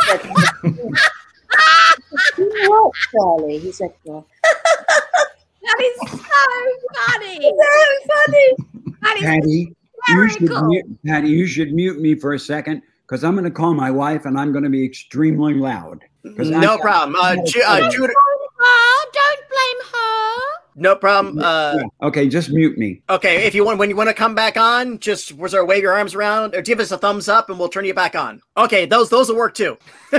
said, 0.00 0.20
what, 2.66 2.92
Charlie? 3.12 3.58
He 3.58 3.70
said, 3.70 3.94
well. 4.04 4.26
that 4.42 5.80
is 5.80 6.10
so 6.10 6.18
funny. 7.06 7.52
So 7.62 8.14
funny. 8.26 8.71
Patty, 9.20 9.74
you 10.08 10.28
should 10.28 10.50
mute, 10.66 10.86
Patty, 11.06 11.28
you 11.28 11.46
should 11.46 11.72
mute 11.72 12.00
me 12.00 12.14
for 12.14 12.34
a 12.34 12.38
second 12.38 12.82
because 13.06 13.24
I'm 13.24 13.32
going 13.32 13.44
to 13.44 13.50
call 13.50 13.74
my 13.74 13.90
wife 13.90 14.24
and 14.26 14.38
I'm 14.38 14.52
going 14.52 14.64
to 14.64 14.70
be 14.70 14.84
extremely 14.84 15.54
loud. 15.54 16.04
No 16.24 16.78
problem. 16.78 17.16
Uh, 17.20 17.36
Ju- 17.46 17.62
uh, 17.66 17.90
Judah. 17.90 18.12
Don't 19.12 19.48
blame 19.48 19.92
her. 19.92 20.38
No 20.74 20.96
problem. 20.96 21.38
Uh, 21.42 21.78
okay, 22.02 22.28
just 22.28 22.50
mute 22.50 22.78
me. 22.78 23.02
Okay, 23.10 23.44
if 23.44 23.54
you 23.54 23.64
want, 23.64 23.78
when 23.78 23.90
you 23.90 23.96
want 23.96 24.08
to 24.08 24.14
come 24.14 24.34
back 24.34 24.56
on, 24.56 24.98
just 24.98 25.36
was 25.36 25.52
there 25.52 25.64
wave 25.64 25.82
your 25.82 25.92
arms 25.92 26.14
around 26.14 26.54
or 26.54 26.62
give 26.62 26.80
us 26.80 26.90
a 26.90 26.98
thumbs 26.98 27.28
up, 27.28 27.50
and 27.50 27.58
we'll 27.58 27.68
turn 27.68 27.84
you 27.84 27.92
back 27.92 28.14
on. 28.14 28.40
Okay, 28.56 28.86
those 28.86 29.10
those 29.10 29.28
will 29.28 29.36
work 29.36 29.54
too. 29.54 29.76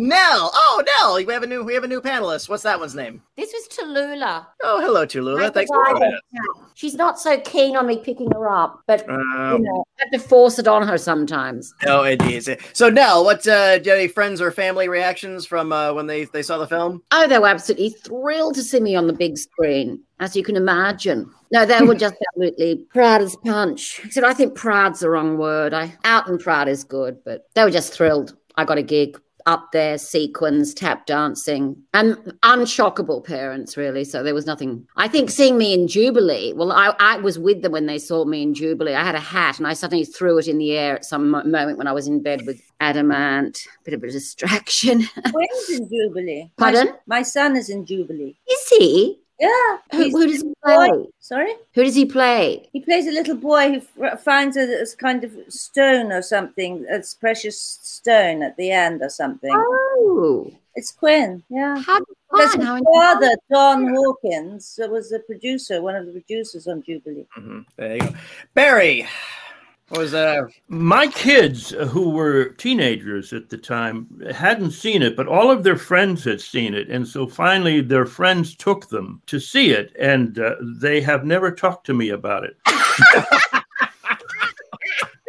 Nell. 0.00 0.50
Oh, 0.54 0.82
Nell. 0.96 1.16
We 1.26 1.30
have 1.32 1.42
a 1.42 1.46
new 1.46 1.62
we 1.62 1.74
have 1.74 1.84
a 1.84 1.88
new 1.88 2.00
panelist. 2.00 2.48
What's 2.48 2.62
that 2.62 2.80
one's 2.80 2.94
name? 2.94 3.22
This 3.36 3.52
was 3.52 3.68
Tallulah. 3.68 4.46
Oh, 4.62 4.80
hello, 4.80 5.04
Tallulah. 5.04 5.44
I 5.44 5.50
Thanks 5.50 5.68
for 5.70 5.84
provided 5.84 6.00
joining 6.32 6.64
us. 6.64 6.70
She's 6.74 6.94
not 6.94 7.20
so 7.20 7.38
keen 7.40 7.76
on 7.76 7.86
me 7.86 7.98
picking 7.98 8.30
her 8.30 8.48
up, 8.48 8.80
but 8.86 9.06
you 9.06 9.12
Um, 9.12 9.62
know, 9.62 9.84
I 9.98 10.04
have 10.04 10.10
to 10.22 10.26
force 10.26 10.58
it 10.58 10.66
on 10.66 10.88
her 10.88 10.96
sometimes. 10.96 11.74
no, 11.84 12.04
indeed. 12.04 12.58
So, 12.72 12.88
Nell, 12.88 13.24
what 13.24 13.46
uh, 13.46 13.76
do 13.78 13.84
you 13.84 13.90
have 13.90 13.98
any 14.00 14.08
friends 14.08 14.40
or 14.40 14.50
family 14.50 14.88
reactions 14.88 15.44
from 15.44 15.70
uh, 15.70 15.92
when 15.92 16.06
they 16.06 16.24
they 16.24 16.42
saw 16.42 16.56
the 16.56 16.66
film? 16.66 17.02
Oh, 17.10 17.28
they 17.28 17.38
were 17.38 17.48
absolutely 17.48 17.90
thrilled 17.90 18.54
to 18.54 18.62
see 18.62 18.80
me 18.80 18.96
on 18.96 19.06
the 19.06 19.12
big 19.12 19.36
screen, 19.36 20.00
as 20.18 20.34
you 20.34 20.42
can 20.42 20.56
imagine. 20.56 21.30
No, 21.52 21.66
they 21.66 21.82
were 21.82 21.94
just 21.94 22.14
absolutely 22.34 22.86
proud 22.90 23.20
as 23.20 23.36
punch. 23.44 24.00
Except 24.02 24.26
I 24.26 24.32
think 24.32 24.54
proud's 24.54 25.00
the 25.00 25.10
wrong 25.10 25.36
word. 25.36 25.74
I 25.74 25.92
out 26.04 26.26
and 26.26 26.40
proud 26.40 26.68
is 26.68 26.84
good, 26.84 27.18
but 27.22 27.48
they 27.54 27.64
were 27.64 27.70
just 27.70 27.92
thrilled. 27.92 28.34
I 28.56 28.64
got 28.64 28.78
a 28.78 28.82
gig 28.82 29.20
up 29.50 29.72
there, 29.72 29.98
sequins, 29.98 30.72
tap 30.72 31.06
dancing, 31.06 31.76
and 31.92 32.14
unshockable 32.44 33.24
parents, 33.24 33.76
really. 33.76 34.04
So 34.04 34.22
there 34.22 34.32
was 34.32 34.46
nothing. 34.46 34.86
I 34.96 35.08
think 35.08 35.28
seeing 35.28 35.58
me 35.58 35.74
in 35.74 35.88
Jubilee, 35.88 36.52
well, 36.52 36.70
I, 36.70 36.94
I 37.00 37.16
was 37.16 37.36
with 37.36 37.62
them 37.62 37.72
when 37.72 37.86
they 37.86 37.98
saw 37.98 38.24
me 38.24 38.42
in 38.42 38.54
Jubilee. 38.54 38.94
I 38.94 39.04
had 39.04 39.16
a 39.16 39.20
hat 39.20 39.58
and 39.58 39.66
I 39.66 39.72
suddenly 39.72 40.04
threw 40.04 40.38
it 40.38 40.46
in 40.46 40.58
the 40.58 40.78
air 40.78 40.94
at 40.94 41.04
some 41.04 41.30
moment 41.30 41.78
when 41.78 41.88
I 41.88 41.92
was 41.92 42.06
in 42.06 42.22
bed 42.22 42.46
with 42.46 42.62
Adam 42.78 43.10
Ant. 43.10 43.66
Bit 43.84 43.94
of 43.94 44.04
a 44.04 44.10
distraction. 44.10 45.02
When's 45.32 45.70
in 45.70 45.88
Jubilee? 45.88 46.50
My, 46.58 46.72
Pardon? 46.72 46.94
my 47.06 47.22
son 47.22 47.56
is 47.56 47.68
in 47.68 47.84
Jubilee. 47.84 48.36
Is 48.48 48.68
he? 48.68 49.18
Yeah. 49.40 49.78
Who, 49.92 50.02
he's 50.04 50.12
who 50.12 50.26
does 50.26 50.42
he 50.42 50.48
boy. 50.48 50.54
play? 50.62 51.06
Sorry? 51.20 51.52
Who 51.74 51.82
does 51.84 51.94
he 51.94 52.04
play? 52.04 52.68
He 52.72 52.80
plays 52.80 53.06
a 53.06 53.10
little 53.10 53.36
boy 53.36 53.80
who 53.96 54.16
finds 54.18 54.56
a, 54.56 54.82
a 54.82 54.86
kind 54.98 55.24
of 55.24 55.32
stone 55.48 56.12
or 56.12 56.20
something, 56.22 56.84
a 56.90 57.02
precious 57.18 57.58
stone 57.82 58.42
at 58.42 58.56
the 58.58 58.70
end 58.70 59.00
or 59.02 59.08
something. 59.08 59.50
Oh, 59.54 60.50
It's 60.74 60.92
Quinn, 60.92 61.42
yeah. 61.48 61.78
how 61.80 62.00
Because 62.30 62.50
fun! 62.52 62.60
his 62.60 62.68
How 62.68 62.80
father, 62.94 63.34
Don 63.50 63.88
Hawkins, 63.94 64.78
was 64.90 65.08
the 65.08 65.20
producer, 65.20 65.80
one 65.82 65.96
of 65.96 66.04
the 66.06 66.12
producers 66.12 66.66
on 66.68 66.82
Jubilee. 66.82 67.26
Mhm. 67.38 67.64
There 67.76 67.94
you 67.96 68.00
go. 68.02 68.14
Barry, 68.54 69.02
what 69.02 69.10
was 69.90 70.14
uh 70.14 70.42
My 70.68 71.06
kids, 71.08 71.72
uh, 71.72 71.86
who 71.86 72.10
were 72.10 72.50
teenagers 72.50 73.32
at 73.32 73.48
the 73.48 73.58
time, 73.58 74.06
hadn't 74.32 74.70
seen 74.72 75.02
it, 75.02 75.16
but 75.16 75.28
all 75.28 75.50
of 75.50 75.62
their 75.62 75.76
friends 75.76 76.24
had 76.24 76.40
seen 76.40 76.74
it. 76.74 76.88
And 76.88 77.06
so 77.06 77.26
finally, 77.26 77.80
their 77.80 78.06
friends 78.06 78.54
took 78.54 78.88
them 78.88 79.20
to 79.26 79.40
see 79.40 79.70
it, 79.70 79.94
and 79.98 80.38
uh, 80.38 80.54
they 80.60 81.00
have 81.00 81.24
never 81.24 81.50
talked 81.50 81.86
to 81.86 81.94
me 81.94 82.10
about 82.10 82.44
it. 82.44 82.56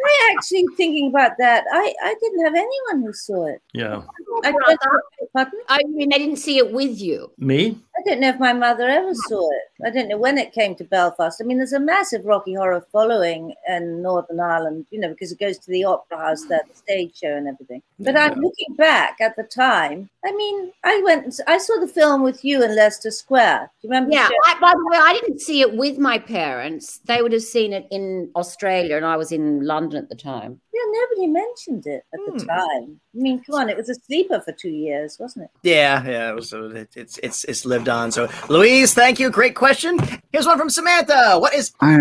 I 0.03 0.35
actually 0.35 0.65
thinking 0.77 1.09
about 1.09 1.31
that. 1.37 1.63
I, 1.71 1.93
I 2.03 2.15
didn't 2.19 2.45
have 2.45 2.55
anyone 2.55 3.05
who 3.05 3.13
saw 3.13 3.45
it. 3.45 3.61
Yeah. 3.73 4.01
I 4.43 4.51
don't. 4.51 5.53
I 5.69 5.79
mean, 5.87 6.09
they 6.09 6.17
didn't 6.17 6.37
see 6.37 6.57
it 6.57 6.71
with 6.71 6.99
you. 6.99 7.31
Me? 7.37 7.77
I 8.01 8.09
don't 8.09 8.19
know 8.19 8.29
if 8.29 8.39
my 8.39 8.53
mother 8.53 8.87
ever 8.87 9.13
saw 9.13 9.47
it. 9.51 9.85
I 9.85 9.91
don't 9.91 10.07
know 10.09 10.17
when 10.17 10.37
it 10.39 10.53
came 10.53 10.73
to 10.75 10.83
Belfast. 10.83 11.39
I 11.39 11.45
mean, 11.45 11.57
there's 11.57 11.73
a 11.73 11.79
massive 11.79 12.25
Rocky 12.25 12.53
Horror 12.55 12.85
following 12.91 13.53
in 13.67 14.01
Northern 14.01 14.39
Ireland, 14.39 14.87
you 14.89 14.99
know, 14.99 15.09
because 15.09 15.31
it 15.31 15.39
goes 15.39 15.57
to 15.59 15.69
the 15.71 15.83
Opera 15.83 16.17
House 16.17 16.45
there, 16.45 16.61
the 16.67 16.75
stage 16.75 17.17
show 17.17 17.35
and 17.35 17.47
everything. 17.47 17.81
But 17.99 18.17
I'm 18.17 18.39
looking 18.39 18.75
back 18.75 19.17
at 19.21 19.35
the 19.35 19.43
time. 19.43 20.09
I 20.25 20.31
mean, 20.35 20.71
I 20.83 21.01
went, 21.03 21.23
and 21.25 21.33
s- 21.33 21.41
I 21.47 21.57
saw 21.59 21.79
the 21.79 21.87
film 21.87 22.23
with 22.23 22.43
you 22.43 22.63
in 22.63 22.75
Leicester 22.75 23.11
Square. 23.11 23.69
Do 23.81 23.87
you 23.87 23.91
remember? 23.93 24.13
Yeah. 24.13 24.27
the? 24.27 24.41
I, 24.47 24.59
by 24.59 24.71
the 24.71 24.87
way, 24.91 24.97
I 24.99 25.13
didn't 25.13 25.39
see 25.41 25.61
it 25.61 25.75
with 25.75 25.97
my 25.99 26.17
parents. 26.17 26.99
They 27.05 27.21
would 27.21 27.33
have 27.33 27.43
seen 27.43 27.73
it 27.73 27.85
in 27.91 28.31
Australia, 28.35 28.97
and 28.97 29.05
I 29.05 29.17
was 29.17 29.31
in 29.31 29.61
London 29.65 29.97
at 30.03 30.09
the 30.09 30.15
time. 30.15 30.59
Yeah, 30.73 30.81
nobody 31.01 31.27
mentioned 31.27 31.85
it 31.85 32.03
at 32.13 32.19
the 32.25 32.31
Hmm. 32.39 32.47
time. 32.47 32.99
I 33.13 33.17
mean, 33.17 33.43
come 33.43 33.55
on, 33.55 33.69
it 33.69 33.77
was 33.77 33.89
a 33.89 33.95
sleeper 33.95 34.39
for 34.39 34.51
two 34.53 34.69
years, 34.69 35.17
wasn't 35.19 35.45
it? 35.45 35.51
Yeah, 35.63 36.03
yeah, 36.05 36.29
it 36.29 36.35
was, 36.35 36.53
it, 36.53 36.89
it's 36.95 37.17
it's 37.19 37.43
it's 37.43 37.65
lived 37.65 37.89
on. 37.91 38.11
So, 38.11 38.27
Louise, 38.49 38.93
thank 38.95 39.19
you. 39.19 39.29
Great 39.29 39.53
question. 39.55 39.99
Here's 40.31 40.47
one 40.47 40.57
from 40.57 40.69
Samantha. 40.71 41.37
What 41.39 41.53
is 41.53 41.71
I 41.81 41.99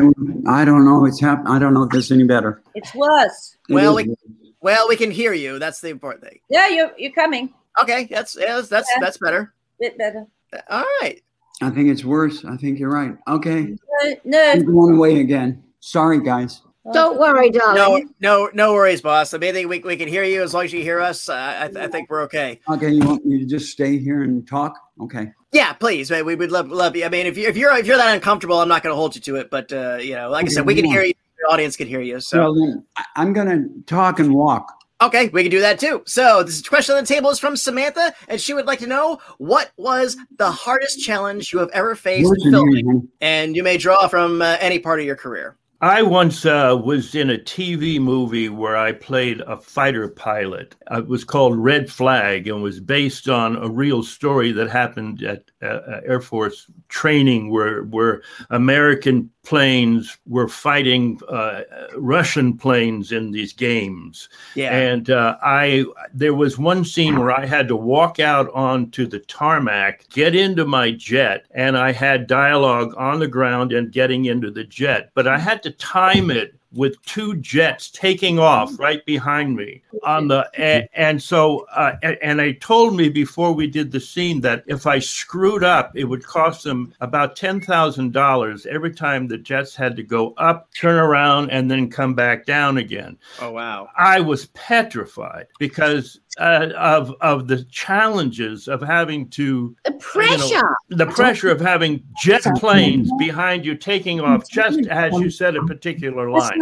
I 0.48 0.64
don't 0.64 0.84
know. 0.86 1.04
It's 1.04 1.20
hap- 1.20 1.46
I 1.46 1.58
don't 1.58 1.74
know 1.74 1.82
if 1.82 1.90
this 1.90 2.10
any 2.10 2.24
better. 2.24 2.62
It's 2.74 2.94
worse. 2.94 3.56
Well, 3.68 3.98
is- 3.98 4.06
we- 4.06 4.16
well, 4.62 4.88
we 4.88 4.96
can 4.96 5.10
hear 5.10 5.32
you. 5.32 5.58
That's 5.58 5.80
the 5.80 5.88
important 5.88 6.24
thing. 6.24 6.38
Yeah, 6.48 6.68
you're 6.68 6.90
you're 6.98 7.12
coming. 7.12 7.52
Okay, 7.82 8.08
that's 8.10 8.36
yeah, 8.38 8.56
that's 8.56 8.68
that's, 8.68 8.88
Yeah. 8.94 9.00
that's 9.00 9.18
better. 9.18 9.52
Bit 9.78 9.96
better. 9.98 10.26
All 10.68 10.84
right. 11.02 11.20
I 11.62 11.70
think 11.70 11.88
it's 11.90 12.04
worse. 12.04 12.44
I 12.44 12.56
think 12.56 12.78
you're 12.78 12.90
right. 12.90 13.12
Okay, 13.28 13.76
No, 14.02 14.14
no. 14.24 14.50
I'm 14.52 14.64
going 14.64 14.96
away 14.96 15.20
again. 15.20 15.62
Sorry, 15.80 16.20
guys. 16.22 16.62
Don't 16.94 17.18
worry, 17.20 17.50
No, 17.50 17.58
darling. 17.74 18.14
no, 18.20 18.46
no 18.46 18.50
no 18.54 18.72
worries, 18.72 19.02
boss. 19.02 19.34
I 19.34 19.38
mean, 19.38 19.50
I 19.50 19.52
think 19.52 19.68
we, 19.68 19.78
we 19.80 19.96
can 19.96 20.08
hear 20.08 20.24
you 20.24 20.42
as 20.42 20.54
long 20.54 20.64
as 20.64 20.72
you 20.72 20.82
hear 20.82 21.00
us. 21.00 21.28
Uh, 21.28 21.34
I, 21.34 21.84
I 21.84 21.88
think 21.88 22.08
we're 22.10 22.22
okay. 22.22 22.58
Okay, 22.68 22.88
you 22.90 23.04
want 23.06 23.24
me 23.26 23.38
to 23.38 23.44
just 23.44 23.70
stay 23.70 23.98
here 23.98 24.22
and 24.22 24.46
talk? 24.48 24.74
Okay. 25.00 25.32
Yeah, 25.52 25.72
please. 25.72 26.10
We 26.10 26.34
would 26.34 26.52
love 26.52 26.70
love 26.70 26.94
you. 26.96 27.04
I 27.04 27.08
mean, 27.08 27.26
if 27.26 27.36
you 27.36 27.48
if 27.48 27.56
you're 27.56 27.76
if 27.76 27.86
you're 27.86 27.96
that 27.96 28.14
uncomfortable, 28.14 28.60
I'm 28.60 28.68
not 28.68 28.82
going 28.82 28.92
to 28.92 28.96
hold 28.96 29.14
you 29.16 29.20
to 29.22 29.36
it. 29.36 29.50
But 29.50 29.72
uh, 29.72 29.96
you 29.96 30.14
know, 30.14 30.30
like 30.30 30.46
I 30.46 30.48
said, 30.48 30.66
we 30.66 30.74
can 30.74 30.84
hear 30.84 31.02
you. 31.02 31.12
The 31.38 31.52
audience 31.52 31.76
can 31.76 31.88
hear 31.88 32.00
you. 32.02 32.20
So 32.20 32.52
Well, 32.52 32.84
I'm 33.16 33.32
going 33.32 33.48
to 33.48 33.82
talk 33.86 34.20
and 34.20 34.32
walk. 34.34 34.72
okay, 35.00 35.28
we 35.28 35.42
can 35.42 35.50
do 35.50 35.60
that 35.60 35.80
too. 35.80 36.02
So 36.06 36.42
this 36.42 36.60
question 36.68 36.94
on 36.94 37.02
the 37.02 37.06
table 37.08 37.30
is 37.30 37.38
from 37.38 37.56
Samantha, 37.56 38.12
and 38.28 38.38
she 38.40 38.52
would 38.52 38.66
like 38.66 38.78
to 38.80 38.86
know 38.86 39.18
what 39.38 39.72
was 39.78 40.16
the 40.36 40.50
hardest 40.50 41.00
challenge 41.00 41.52
you 41.52 41.58
have 41.58 41.70
ever 41.72 41.94
faced 41.94 42.30
in 42.30 42.46
in 42.46 42.52
filming, 42.52 43.08
and 43.22 43.56
you 43.56 43.62
may 43.62 43.76
draw 43.78 44.06
from 44.06 44.42
uh, 44.42 44.56
any 44.60 44.78
part 44.78 45.00
of 45.00 45.06
your 45.06 45.16
career. 45.16 45.56
I 45.82 46.02
once 46.02 46.44
uh, 46.44 46.78
was 46.84 47.14
in 47.14 47.30
a 47.30 47.38
TV 47.38 47.98
movie 47.98 48.50
where 48.50 48.76
I 48.76 48.92
played 48.92 49.40
a 49.40 49.56
fighter 49.56 50.08
pilot. 50.08 50.76
It 50.90 51.06
was 51.06 51.24
called 51.24 51.56
Red 51.56 51.90
Flag 51.90 52.46
and 52.48 52.62
was 52.62 52.80
based 52.80 53.30
on 53.30 53.56
a 53.56 53.66
real 53.66 54.02
story 54.02 54.52
that 54.52 54.68
happened 54.68 55.22
at 55.22 55.44
uh, 55.62 55.66
uh, 55.66 56.00
Air 56.04 56.20
Force 56.20 56.66
training, 56.88 57.50
where 57.50 57.84
where 57.84 58.20
American 58.50 59.30
planes 59.44 60.18
were 60.26 60.48
fighting 60.48 61.20
uh, 61.28 61.62
Russian 61.96 62.56
planes 62.56 63.12
in 63.12 63.30
these 63.30 63.52
games. 63.52 64.28
Yeah. 64.54 64.76
And 64.76 65.10
uh, 65.10 65.36
I 65.42 65.86
there 66.12 66.34
was 66.34 66.58
one 66.58 66.84
scene 66.84 67.18
where 67.18 67.32
I 67.32 67.46
had 67.46 67.68
to 67.68 67.76
walk 67.76 68.20
out 68.20 68.50
onto 68.52 69.06
the 69.06 69.20
tarmac, 69.20 70.08
get 70.10 70.34
into 70.34 70.64
my 70.64 70.92
jet, 70.92 71.46
and 71.52 71.76
I 71.76 71.92
had 71.92 72.26
dialogue 72.26 72.94
on 72.96 73.18
the 73.18 73.28
ground 73.28 73.72
and 73.72 73.92
getting 73.92 74.26
into 74.26 74.50
the 74.50 74.64
jet. 74.64 75.10
But 75.14 75.26
I 75.26 75.38
had 75.38 75.62
to 75.64 75.70
time 75.70 76.30
it 76.30 76.54
with 76.72 77.00
two 77.02 77.36
jets 77.36 77.90
taking 77.90 78.38
off 78.38 78.78
right 78.78 79.04
behind 79.04 79.56
me 79.56 79.82
on 80.04 80.28
the 80.28 80.48
and, 80.56 80.88
and 80.94 81.22
so 81.22 81.66
uh, 81.74 81.96
and, 82.02 82.18
and 82.22 82.40
I 82.40 82.52
told 82.52 82.96
me 82.96 83.08
before 83.08 83.52
we 83.52 83.66
did 83.66 83.90
the 83.90 84.00
scene 84.00 84.40
that 84.42 84.64
if 84.66 84.86
I 84.86 84.98
screwed 84.98 85.64
up 85.64 85.92
it 85.96 86.04
would 86.04 86.24
cost 86.24 86.64
them 86.64 86.94
about 87.00 87.36
$10,000 87.36 88.66
every 88.66 88.94
time 88.94 89.26
the 89.26 89.38
jets 89.38 89.74
had 89.74 89.96
to 89.96 90.02
go 90.02 90.32
up 90.36 90.72
turn 90.74 90.98
around 90.98 91.50
and 91.50 91.70
then 91.70 91.90
come 91.90 92.14
back 92.14 92.46
down 92.46 92.78
again. 92.78 93.18
Oh 93.40 93.50
wow. 93.52 93.88
I 93.96 94.20
was 94.20 94.46
petrified 94.46 95.46
because 95.58 96.20
uh, 96.38 96.68
of 96.76 97.14
of 97.20 97.48
the 97.48 97.64
challenges 97.64 98.68
of 98.68 98.80
having 98.80 99.28
to 99.30 99.76
The 99.84 99.92
pressure. 99.92 100.76
the 100.88 101.06
pressure 101.06 101.50
of 101.50 101.60
having 101.60 102.02
jet 102.22 102.44
planes 102.56 103.10
behind 103.18 103.64
you 103.64 103.74
taking 103.74 104.20
off 104.20 104.48
just 104.48 104.86
as 104.86 105.12
you 105.14 105.30
said 105.30 105.56
a 105.56 105.62
particular 105.64 106.30
line. 106.30 106.60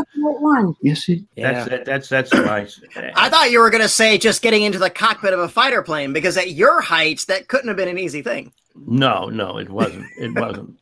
Yes, 0.83 1.09
it, 1.09 1.23
That's 1.37 1.69
that, 1.69 1.85
that's 1.85 2.09
that's 2.09 2.33
my. 2.33 2.67
I 3.15 3.29
thought 3.29 3.51
you 3.51 3.61
were 3.61 3.71
going 3.71 3.83
to 3.83 3.89
say 3.89 4.19
just 4.19 4.43
getting 4.43 4.63
into 4.63 4.79
the 4.79 4.91
cockpit 4.91 5.33
of 5.33 5.41
a 5.41 5.49
fighter 5.49 5.83
plane 5.83 6.13
because 6.13 6.37
at 6.37 6.53
your 6.53 6.81
heights 6.81 7.27
that 7.27 7.49
couldn't 7.49 7.69
have 7.69 7.77
been 7.77 7.89
an 7.89 7.99
easy 7.99 8.23
thing. 8.23 8.53
No, 8.87 9.27
no, 9.27 9.59
it 9.59 9.69
wasn't. 9.71 10.07
It 10.19 10.35
wasn't. 10.35 10.79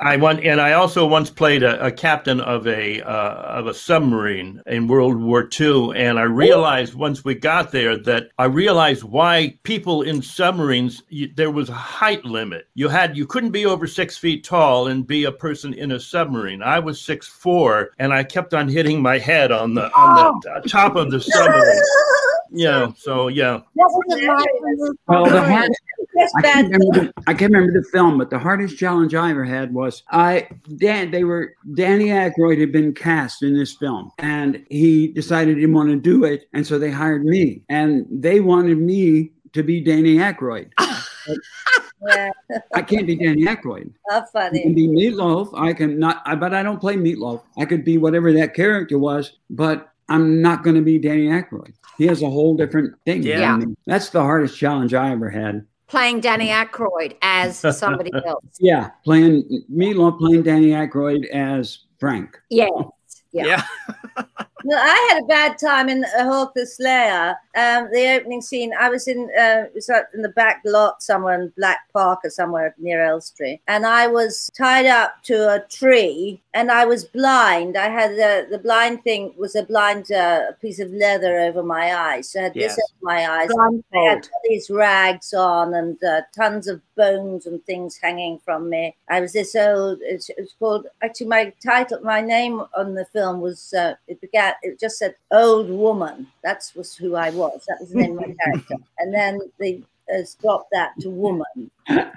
I 0.00 0.16
want, 0.16 0.44
and 0.44 0.60
I 0.60 0.72
also 0.74 1.06
once 1.06 1.28
played 1.30 1.62
a, 1.64 1.84
a 1.86 1.90
captain 1.90 2.40
of 2.40 2.66
a 2.68 3.02
uh, 3.02 3.32
of 3.58 3.66
a 3.66 3.74
submarine 3.74 4.62
in 4.66 4.86
World 4.86 5.20
War 5.20 5.48
II, 5.60 5.90
and 5.96 6.18
I 6.18 6.22
realized 6.22 6.94
once 6.94 7.24
we 7.24 7.34
got 7.34 7.72
there 7.72 7.96
that 7.98 8.30
I 8.38 8.44
realized 8.44 9.02
why 9.02 9.58
people 9.64 10.02
in 10.02 10.22
submarines 10.22 11.02
you, 11.08 11.32
there 11.34 11.50
was 11.50 11.68
a 11.68 11.72
height 11.74 12.24
limit. 12.24 12.68
You 12.74 12.88
had 12.88 13.16
you 13.16 13.26
couldn't 13.26 13.50
be 13.50 13.66
over 13.66 13.86
six 13.88 14.16
feet 14.16 14.44
tall 14.44 14.86
and 14.86 15.06
be 15.06 15.24
a 15.24 15.32
person 15.32 15.74
in 15.74 15.92
a 15.92 16.00
submarine. 16.00 16.62
I 16.62 16.78
was 16.78 17.00
six 17.00 17.26
four, 17.26 17.90
and 17.98 18.12
I 18.12 18.22
kept 18.22 18.54
on 18.54 18.68
hitting 18.68 19.02
my 19.02 19.18
head 19.18 19.50
on 19.50 19.74
the 19.74 19.92
on 19.94 20.40
the 20.44 20.68
top 20.68 20.94
of 20.96 21.10
the 21.10 21.20
submarine. 21.20 21.82
Yeah, 22.50 22.92
so 22.96 23.28
yeah, 23.28 23.60
What 23.74 23.90
was 23.92 24.18
it 24.18 24.26
like 24.26 24.46
when 24.60 24.78
you- 24.78 24.98
well, 25.06 25.26
the 25.26 25.42
hard, 25.42 25.70
Just 26.18 26.34
I 26.38 26.40
bad. 26.42 26.54
can't, 26.54 26.72
remember 26.72 27.00
the, 27.00 27.12
I 27.26 27.34
can't 27.34 27.52
remember 27.52 27.80
the 27.80 27.86
film, 27.90 28.18
but 28.18 28.30
the 28.30 28.38
hardest 28.38 28.76
challenge 28.78 29.14
I 29.14 29.30
ever 29.30 29.44
had 29.44 29.72
was 29.72 30.02
I 30.10 30.48
Dan. 30.76 31.10
They 31.10 31.24
were 31.24 31.54
Danny 31.74 32.06
Aykroyd 32.06 32.58
had 32.60 32.72
been 32.72 32.94
cast 32.94 33.42
in 33.42 33.54
this 33.54 33.74
film, 33.74 34.10
and 34.18 34.64
he 34.70 35.08
decided 35.08 35.56
he 35.56 35.62
didn't 35.62 35.74
want 35.74 35.90
to 35.90 35.96
do 35.96 36.24
it, 36.24 36.48
and 36.52 36.66
so 36.66 36.78
they 36.78 36.90
hired 36.90 37.24
me, 37.24 37.62
and 37.68 38.06
they 38.10 38.40
wanted 38.40 38.78
me 38.78 39.32
to 39.52 39.62
be 39.62 39.80
Danny 39.80 40.16
Aykroyd. 40.16 40.70
Yeah, 42.06 42.30
I 42.74 42.82
can't 42.82 43.06
be 43.06 43.16
Danny 43.16 43.44
Aykroyd. 43.44 43.92
how 44.10 44.18
I 44.18 44.20
can 44.20 44.52
funny. 44.52 44.72
be 44.74 44.88
Meatloaf. 44.88 45.58
I 45.58 45.72
can 45.72 45.98
not, 45.98 46.22
I, 46.24 46.34
but 46.34 46.54
I 46.54 46.62
don't 46.62 46.80
play 46.80 46.96
Meatloaf. 46.96 47.42
I 47.56 47.64
could 47.64 47.84
be 47.84 47.98
whatever 47.98 48.32
that 48.32 48.54
character 48.54 48.98
was, 48.98 49.38
but 49.50 49.92
I'm 50.08 50.40
not 50.40 50.62
going 50.62 50.76
to 50.76 50.82
be 50.82 50.98
Danny 50.98 51.26
Aykroyd. 51.26 51.74
He 51.96 52.06
has 52.06 52.22
a 52.22 52.30
whole 52.30 52.56
different 52.56 52.94
thing. 53.04 53.22
Yeah. 53.24 53.52
I 53.52 53.56
mean, 53.56 53.76
that's 53.86 54.10
the 54.10 54.20
hardest 54.22 54.56
challenge 54.56 54.94
I 54.94 55.10
ever 55.10 55.28
had. 55.28 55.66
Playing 55.88 56.20
Danny 56.20 56.48
Aykroyd 56.48 57.16
as 57.22 57.58
somebody 57.76 58.10
else. 58.26 58.44
Yeah, 58.60 58.90
playing 59.04 59.64
Meatloaf, 59.72 60.18
playing 60.18 60.42
Danny 60.42 60.68
Aykroyd 60.68 61.26
as 61.30 61.84
Frank. 61.98 62.38
Yeah. 62.50 62.68
Yeah. 63.32 63.62
Yeah. 64.16 64.24
Well, 64.64 64.78
I 64.82 65.08
had 65.12 65.22
a 65.22 65.26
bad 65.26 65.56
time 65.56 65.88
in 65.88 66.04
Hawk 66.16 66.52
the 66.54 66.66
Slayer. 66.66 67.36
Um, 67.56 67.88
the 67.92 68.16
opening 68.18 68.42
scene, 68.42 68.72
I 68.78 68.88
was 68.88 69.06
in 69.06 69.30
uh, 69.38 69.66
it 69.66 69.72
was 69.74 69.88
in 70.14 70.22
the 70.22 70.30
back 70.30 70.62
lot 70.64 71.00
somewhere 71.02 71.40
in 71.40 71.52
Black 71.56 71.78
Park 71.92 72.20
or 72.24 72.30
somewhere 72.30 72.74
near 72.78 73.04
Elstree, 73.04 73.60
and 73.68 73.86
I 73.86 74.08
was 74.08 74.50
tied 74.56 74.86
up 74.86 75.22
to 75.24 75.48
a 75.54 75.60
tree, 75.68 76.42
and 76.54 76.72
I 76.72 76.84
was 76.86 77.04
blind. 77.04 77.76
I 77.76 77.88
had 77.88 78.12
the 78.12 78.48
the 78.50 78.58
blind 78.58 79.04
thing 79.04 79.32
was 79.36 79.54
a 79.54 79.62
blind 79.62 80.10
uh, 80.10 80.52
piece 80.60 80.80
of 80.80 80.90
leather 80.90 81.38
over 81.38 81.62
my 81.62 81.94
eyes, 81.94 82.30
so 82.30 82.40
I 82.40 82.42
had 82.44 82.56
Yes. 82.56 82.74
this 82.76 82.84
over 82.90 83.04
my 83.14 83.28
eyes. 83.28 83.50
I 83.94 83.98
had 84.10 84.18
all 84.32 84.40
these 84.48 84.70
rags 84.70 85.32
on 85.34 85.74
and 85.74 86.02
uh, 86.02 86.22
tons 86.34 86.66
of 86.66 86.80
bones 86.96 87.46
and 87.46 87.64
things 87.64 87.96
hanging 87.96 88.38
from 88.40 88.68
me. 88.68 88.96
I 89.08 89.20
was 89.20 89.32
this 89.32 89.54
old. 89.54 89.98
It's, 90.02 90.30
it's 90.30 90.54
called 90.58 90.86
actually 91.02 91.28
my 91.28 91.52
title, 91.64 92.00
my 92.02 92.20
name 92.20 92.62
on 92.76 92.94
the 92.94 93.04
film 93.06 93.40
was. 93.40 93.72
Uh, 93.72 93.94
it 94.08 94.20
began. 94.20 94.47
It 94.62 94.80
just 94.80 94.98
said 94.98 95.14
"old 95.30 95.70
woman." 95.70 96.28
That's 96.42 96.74
was 96.74 96.94
who 96.94 97.16
I 97.16 97.30
was. 97.30 97.64
That 97.68 97.78
was 97.80 97.90
the 97.90 97.98
name 97.98 98.18
of 98.18 98.26
my 98.26 98.34
character. 98.44 98.74
And 98.98 99.14
then 99.14 99.40
they 99.58 99.82
uh, 100.12 100.24
stopped 100.24 100.70
that 100.72 100.92
to 101.00 101.10
woman. 101.10 101.70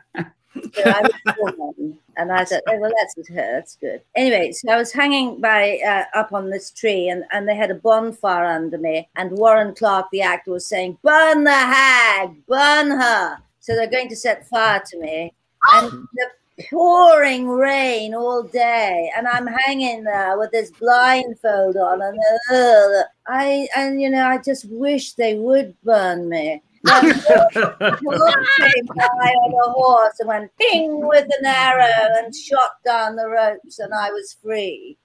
So 0.74 0.84
I 0.86 1.02
was 1.02 1.36
woman, 1.40 1.98
and 2.18 2.32
I 2.32 2.44
said, 2.44 2.62
oh, 2.68 2.78
"Well, 2.78 2.92
that's 3.00 3.30
her. 3.30 3.36
That's 3.36 3.78
good." 3.78 4.02
Anyway, 4.16 4.52
so 4.52 4.70
I 4.70 4.76
was 4.78 4.92
hanging 4.92 5.40
by 5.40 5.80
uh, 5.86 6.04
up 6.14 6.34
on 6.34 6.50
this 6.50 6.72
tree, 6.72 7.08
and, 7.08 7.24
and 7.32 7.48
they 7.48 7.56
had 7.56 7.72
a 7.72 7.76
bonfire 7.76 8.46
under 8.46 8.78
me. 8.78 9.08
And 9.16 9.32
Warren 9.32 9.74
Clarke, 9.74 10.10
the 10.12 10.22
actor, 10.22 10.52
was 10.52 10.66
saying, 10.66 10.98
"Burn 11.04 11.46
the 11.46 11.52
hag, 11.52 12.46
burn 12.48 12.92
her." 12.92 13.38
So 13.62 13.76
they're 13.76 13.90
going 13.90 14.10
to 14.10 14.16
set 14.16 14.48
fire 14.50 14.84
to 14.88 15.00
me, 15.00 15.34
and 15.74 15.90
the 16.14 16.28
pouring 16.70 17.48
rain 17.48 18.14
all 18.14 18.44
day, 18.44 19.12
and 19.16 19.28
I'm 19.28 19.48
hanging 19.48 20.04
there 20.04 20.38
with 20.38 20.52
this 20.52 20.72
blindfold 20.72 21.78
on, 21.78 22.02
and 22.02 22.20
uh, 22.52 23.04
I 23.28 23.68
and 23.76 24.02
you 24.02 24.10
know 24.10 24.28
I 24.28 24.38
just 24.38 24.66
wish 24.70 25.14
they 25.14 25.36
would 25.36 25.76
burn 25.84 26.30
me. 26.30 26.62
Came 26.88 27.04
by 27.04 27.92
on 28.02 29.70
a 29.70 29.72
horse 29.72 30.20
and 30.20 30.28
went 30.28 30.52
ping 30.58 31.08
with 31.08 31.26
an 31.40 31.46
arrow 31.46 32.18
and 32.18 32.36
shot 32.36 32.72
down 32.84 33.16
the 33.16 33.28
ropes, 33.28 33.80
and 33.80 33.94
I 33.94 34.10
was 34.12 34.36
free. 34.42 34.98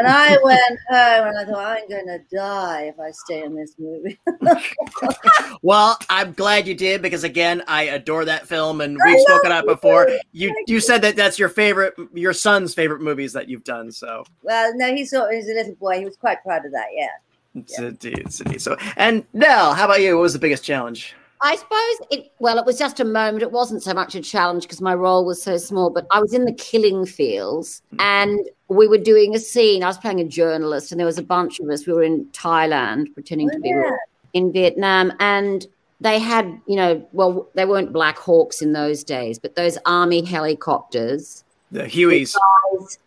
And 0.00 0.08
I 0.08 0.38
went 0.42 0.78
home 0.88 1.28
and 1.28 1.38
I 1.38 1.44
thought, 1.44 1.76
I'm 1.76 1.86
going 1.86 2.06
to 2.06 2.20
die 2.34 2.84
if 2.84 2.98
I 2.98 3.10
stay 3.10 3.42
in 3.42 3.54
this 3.54 3.74
movie. 3.78 4.18
Well, 5.62 5.98
I'm 6.08 6.32
glad 6.32 6.66
you 6.66 6.74
did 6.74 7.02
because 7.02 7.22
again, 7.22 7.62
I 7.68 7.82
adore 7.82 8.24
that 8.24 8.48
film, 8.48 8.80
and 8.80 8.96
I 9.02 9.10
we've 9.10 9.20
spoken 9.20 9.50
about 9.50 9.64
it 9.64 9.66
before. 9.66 10.08
it. 10.08 10.22
You 10.32 10.54
you 10.66 10.80
said 10.80 11.02
that 11.02 11.16
that's 11.16 11.38
your 11.38 11.50
favorite, 11.50 11.94
your 12.14 12.32
son's 12.32 12.72
favorite 12.72 13.02
movies 13.02 13.34
that 13.34 13.50
you've 13.50 13.64
done. 13.64 13.92
So 13.92 14.24
well, 14.42 14.74
no, 14.74 14.94
he 14.94 15.04
saw 15.04 15.28
he's 15.28 15.48
a 15.50 15.52
little 15.52 15.74
boy. 15.74 15.98
He 15.98 16.06
was 16.06 16.16
quite 16.16 16.42
proud 16.42 16.64
of 16.64 16.72
that, 16.72 16.86
yeah. 16.94 17.08
it's 17.54 17.78
indeed, 17.78 18.18
it's 18.20 18.40
indeed. 18.40 18.62
So, 18.62 18.78
and 18.96 19.22
Nell, 19.34 19.74
how 19.74 19.84
about 19.84 20.00
you? 20.00 20.16
What 20.16 20.22
was 20.22 20.32
the 20.32 20.38
biggest 20.38 20.64
challenge? 20.64 21.14
I 21.42 21.56
suppose 21.56 22.08
it, 22.10 22.32
well, 22.38 22.58
it 22.58 22.66
was 22.66 22.78
just 22.78 23.00
a 23.00 23.04
moment. 23.04 23.42
It 23.42 23.52
wasn't 23.52 23.82
so 23.82 23.94
much 23.94 24.14
a 24.14 24.20
challenge 24.20 24.64
because 24.64 24.80
my 24.80 24.94
role 24.94 25.24
was 25.24 25.42
so 25.42 25.56
small, 25.56 25.90
but 25.90 26.06
I 26.10 26.20
was 26.20 26.34
in 26.34 26.44
the 26.44 26.52
killing 26.52 27.06
fields 27.06 27.82
mm. 27.94 28.00
and 28.00 28.40
we 28.70 28.86
were 28.86 28.98
doing 28.98 29.34
a 29.34 29.38
scene. 29.38 29.82
I 29.82 29.88
was 29.88 29.98
playing 29.98 30.20
a 30.20 30.24
journalist 30.24 30.92
and 30.92 30.98
there 30.98 31.06
was 31.06 31.18
a 31.18 31.22
bunch 31.22 31.58
of 31.60 31.68
us. 31.68 31.86
We 31.86 31.92
were 31.92 32.04
in 32.04 32.24
Thailand 32.26 33.12
pretending 33.14 33.48
Oh, 33.50 33.54
to 33.54 33.60
be 33.60 33.72
oh, 33.74 33.80
yeah. 33.80 33.96
in 34.32 34.52
Vietnam. 34.52 35.12
And 35.18 35.66
they 36.00 36.18
had, 36.20 36.46
you 36.66 36.76
know, 36.76 37.06
well, 37.12 37.48
they 37.54 37.64
weren't 37.66 37.92
Black 37.92 38.16
Hawks 38.16 38.62
in 38.62 38.72
those 38.72 39.02
days, 39.04 39.38
but 39.40 39.56
those 39.56 39.76
army 39.86 40.24
helicopters 40.24 41.42
The 41.72 41.82
Hueys. 41.82 42.34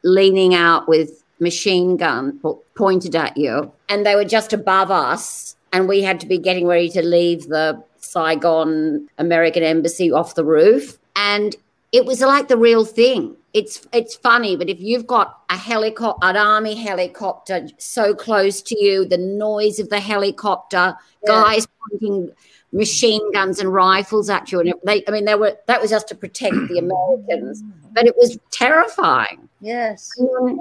leaning 0.04 0.54
out 0.54 0.88
with 0.88 1.24
machine 1.40 1.98
gun 1.98 2.40
pointed 2.76 3.16
at 3.16 3.36
you 3.36 3.72
and 3.90 4.06
they 4.06 4.16
were 4.16 4.24
just 4.26 4.54
above 4.54 4.92
us 4.92 5.56
and 5.74 5.88
we 5.90 6.02
had 6.02 6.20
to 6.20 6.28
be 6.28 6.38
getting 6.38 6.68
ready 6.68 6.88
to 6.90 7.02
leave 7.02 7.48
the 7.48 7.82
Saigon 7.98 9.08
American 9.18 9.64
embassy 9.64 10.12
off 10.12 10.36
the 10.36 10.46
roof 10.46 10.98
and 11.16 11.56
it 11.92 12.06
was 12.06 12.22
like 12.22 12.48
the 12.48 12.56
real 12.58 12.86
thing 12.86 13.36
it's 13.54 13.88
it's 13.94 14.16
funny 14.16 14.56
but 14.56 14.70
if 14.70 14.80
you've 14.80 15.06
got 15.08 15.42
a 15.50 15.58
helicopter 15.58 16.26
an 16.28 16.36
army 16.38 16.76
helicopter 16.76 17.68
so 17.78 18.14
close 18.16 18.62
to 18.62 18.76
you 18.84 19.06
the 19.06 19.18
noise 19.18 19.80
of 19.80 19.90
the 19.90 20.00
helicopter 20.00 20.96
Yeah. 21.26 21.28
guys 21.44 21.68
pointing 21.90 22.32
machine 22.72 23.32
guns 23.32 23.60
and 23.60 23.72
rifles 23.72 24.30
at 24.30 24.52
you 24.52 24.60
and 24.60 24.74
they 24.84 25.04
I 25.08 25.12
mean 25.12 25.26
they 25.26 25.36
were 25.36 25.56
that 25.68 25.80
was 25.82 25.92
just 25.92 26.08
to 26.10 26.16
protect 26.16 26.56
the 26.68 26.78
Americans 26.86 27.62
but 27.94 28.06
it 28.08 28.16
was 28.18 28.38
terrifying 28.52 29.48
Yes. 29.62 30.10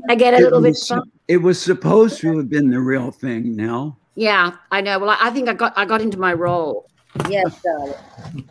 I 0.09 0.15
get 0.15 0.33
a 0.35 0.37
It 0.37 0.43
little 0.45 0.61
bit 0.61 0.69
was, 0.71 0.87
fun. 0.87 1.11
it 1.27 1.39
was 1.39 1.61
supposed 1.61 2.21
to 2.21 2.37
have 2.37 2.49
been 2.49 2.71
the 2.71 2.79
real 2.79 3.11
thing, 3.11 3.57
Nell. 3.57 3.99
Yeah, 4.15 4.53
I 4.71 4.81
know. 4.81 5.01
Well, 5.01 5.11
I, 5.11 5.17
I 5.23 5.31
think 5.31 5.49
I 5.49 5.55
got 5.55 5.73
I 5.77 5.85
got 5.85 6.01
into 6.01 6.21
my 6.21 6.33
role. 6.33 6.87
Yes, 7.29 7.61
darling. 7.65 7.95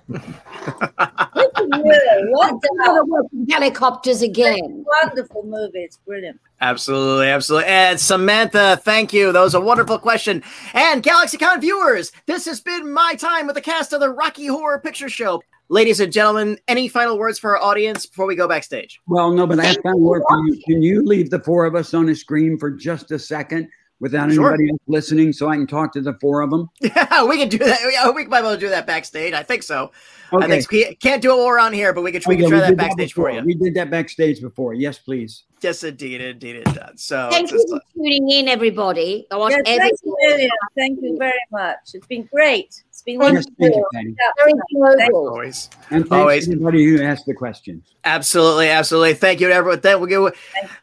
Look 0.07 0.21
at 0.23 1.57
you. 1.67 2.27
What 2.31 2.55
Another 2.71 3.01
a 3.01 3.51
helicopters 3.51 4.21
again. 4.21 4.85
wonderful 5.03 5.43
movie. 5.43 5.79
It's 5.79 5.97
brilliant. 5.97 6.39
Absolutely, 6.59 7.27
absolutely. 7.27 7.67
And 7.69 7.99
Samantha, 7.99 8.79
thank 8.83 9.13
you. 9.13 9.31
That 9.31 9.41
was 9.41 9.55
a 9.55 9.61
wonderful 9.61 9.97
question. 9.97 10.43
And 10.73 11.01
GalaxyCon 11.01 11.61
viewers, 11.61 12.11
this 12.27 12.45
has 12.45 12.61
been 12.61 12.93
my 12.93 13.15
time 13.15 13.47
with 13.47 13.55
the 13.55 13.61
cast 13.61 13.93
of 13.93 13.99
the 13.99 14.09
Rocky 14.09 14.45
Horror 14.47 14.79
Picture 14.79 15.09
Show. 15.09 15.41
Ladies 15.69 15.99
and 16.01 16.11
gentlemen, 16.11 16.57
any 16.67 16.87
final 16.87 17.17
words 17.17 17.39
for 17.39 17.57
our 17.57 17.63
audience 17.63 18.05
before 18.05 18.27
we 18.27 18.35
go 18.35 18.47
backstage? 18.47 18.99
Well, 19.07 19.31
no, 19.31 19.47
but 19.47 19.59
I 19.59 19.65
have 19.67 19.77
found 19.81 20.01
work 20.01 20.21
for 20.27 20.45
you. 20.45 20.61
Can 20.67 20.81
you 20.81 21.01
leave 21.01 21.29
the 21.29 21.39
four 21.39 21.65
of 21.65 21.75
us 21.75 21.93
on 21.93 22.09
a 22.09 22.15
screen 22.15 22.57
for 22.57 22.69
just 22.69 23.09
a 23.11 23.17
second 23.17 23.69
without 24.01 24.31
Sure. 24.31 24.49
anybody 24.49 24.71
else 24.71 24.79
listening 24.87 25.31
so 25.31 25.47
I 25.47 25.55
can 25.55 25.67
talk 25.67 25.93
to 25.93 26.01
the 26.01 26.13
four 26.19 26.41
of 26.41 26.49
them? 26.49 26.69
Yeah, 26.81 27.23
we 27.25 27.37
can 27.37 27.47
do 27.47 27.59
that. 27.59 27.79
Yeah, 27.93 28.09
we 28.09 28.25
might 28.25 28.41
be 28.41 28.47
able 28.47 28.55
to 28.55 28.59
do 28.59 28.67
that 28.69 28.85
backstage. 28.87 29.33
I 29.33 29.43
think 29.43 29.63
so. 29.63 29.91
I 30.33 30.37
Okay. 30.37 30.47
think 30.47 30.71
we 30.71 30.95
can't 30.95 31.21
do 31.21 31.31
it 31.31 31.35
while 31.37 31.45
we're 31.45 31.59
on 31.59 31.71
here, 31.71 31.93
but 31.93 32.01
we 32.01 32.11
can 32.11 32.21
we 32.27 32.35
Okay, 32.35 32.41
can 32.43 32.49
try 32.51 32.59
that 32.61 32.69
did 32.69 32.77
backstage 32.77 33.13
for 33.13 33.29
you. 33.31 33.41
We 33.45 33.53
did 33.53 33.73
that 33.75 33.89
backstage 33.91 34.41
before. 34.41 34.73
Yes, 34.73 34.97
please. 34.97 35.43
Yes, 35.61 35.83
indeed, 35.83 36.21
indeed, 36.21 36.55
it 36.55 36.65
does. 36.65 37.01
So 37.03 37.29
Thank 37.31 37.51
you 37.51 37.57
just- 37.57 37.69
for 37.69 37.79
tuning 37.95 38.29
in, 38.31 38.47
everybody. 38.47 39.27
I 39.29 39.37
watched 39.37 39.57
Yes, 39.57 39.63
every 39.67 39.79
thank 39.79 39.99
you, 40.41 40.49
Thank 40.75 40.99
you 41.01 41.17
very 41.19 41.33
much. 41.51 41.77
It's 41.93 42.07
been 42.07 42.23
great. 42.33 42.81
It's 43.01 43.05
been 43.05 43.19
Yes, 43.19 43.45
wonderful. 43.47 43.51
thank 43.59 43.75
you, 43.75 43.85
Patty. 43.93 44.15
very 44.37 44.53
Thank 44.97 45.11
global. 45.11 45.29
always. 45.29 45.69
And 45.89 46.07
thanks 46.07 46.11
Always. 46.11 46.45
to 46.45 46.51
everybody 46.51 46.85
who 46.85 47.01
asked 47.01 47.25
the 47.25 47.33
questions. 47.33 47.95
Absolutely, 48.05 48.69
absolutely. 48.69 49.15
Thank 49.15 49.41
you 49.41 49.47
to 49.47 49.53
everyone. 49.53 49.79
Then 49.81 49.99
we'll 50.01 50.31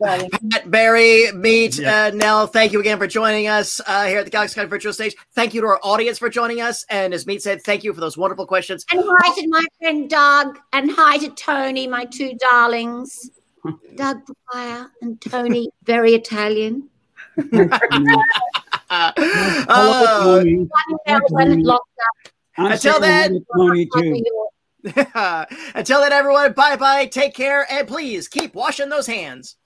Thanks. 0.03 0.39
Pat 0.51 0.69
Barry, 0.71 1.31
Meat, 1.33 1.79
Yeah. 1.79 2.07
uh, 2.07 2.11
Nell. 2.16 2.47
Thank 2.49 2.73
you 2.73 2.81
again 2.81 2.99
for 2.99 3.07
joining 3.07 3.47
us 3.47 3.81
uh, 3.87 4.07
here 4.07 4.19
at 4.19 4.25
the 4.25 4.31
Galaxy 4.33 4.57
Con 4.59 4.69
Virtual 4.69 4.93
Stage. 4.93 5.14
Thank 5.35 5.55
you 5.55 5.61
to 5.61 5.66
our 5.69 5.79
audience 5.85 6.19
for 6.19 6.29
joining 6.29 6.61
us. 6.61 6.85
And 6.91 7.14
as 7.14 7.25
Meat 7.27 7.41
said, 7.43 7.62
thank 7.62 7.85
you 7.85 7.95
for 7.95 8.01
those 8.01 8.16
wonderful 8.19 8.47
questions. 8.47 8.85
And 8.91 9.01
hi 9.07 9.41
to 9.41 9.49
my 9.49 9.64
friend 9.81 10.11
Doug, 10.11 10.59
and 10.73 10.91
hi 10.91 11.19
to 11.19 11.29
Tony, 11.31 11.87
my 11.87 12.05
two 12.07 12.33
darlings. 12.41 13.31
Doug 13.97 14.19
Fire 14.53 14.91
and 15.03 15.21
Tony, 15.21 15.71
very 15.85 16.14
Italian. 16.14 16.89
Uh, 18.91 19.12
Hello, 19.16 20.39
Tony. 20.43 20.66
Melbourne, 21.07 21.62
locked 21.62 21.89
I'm 22.57 22.72
Until 22.72 22.99
then- 23.01 23.45
Tony 23.57 23.86
too. 23.95 24.24
Until 25.74 26.01
then, 26.01 26.12
everyone, 26.12 26.53
bye 26.55 26.76
bye. 26.76 27.07
Take 27.07 27.34
care. 27.34 27.66
And 27.70 27.86
please 27.86 28.28
keep 28.28 28.55
washing 28.55 28.89
those 28.89 29.07
hands. 29.07 29.57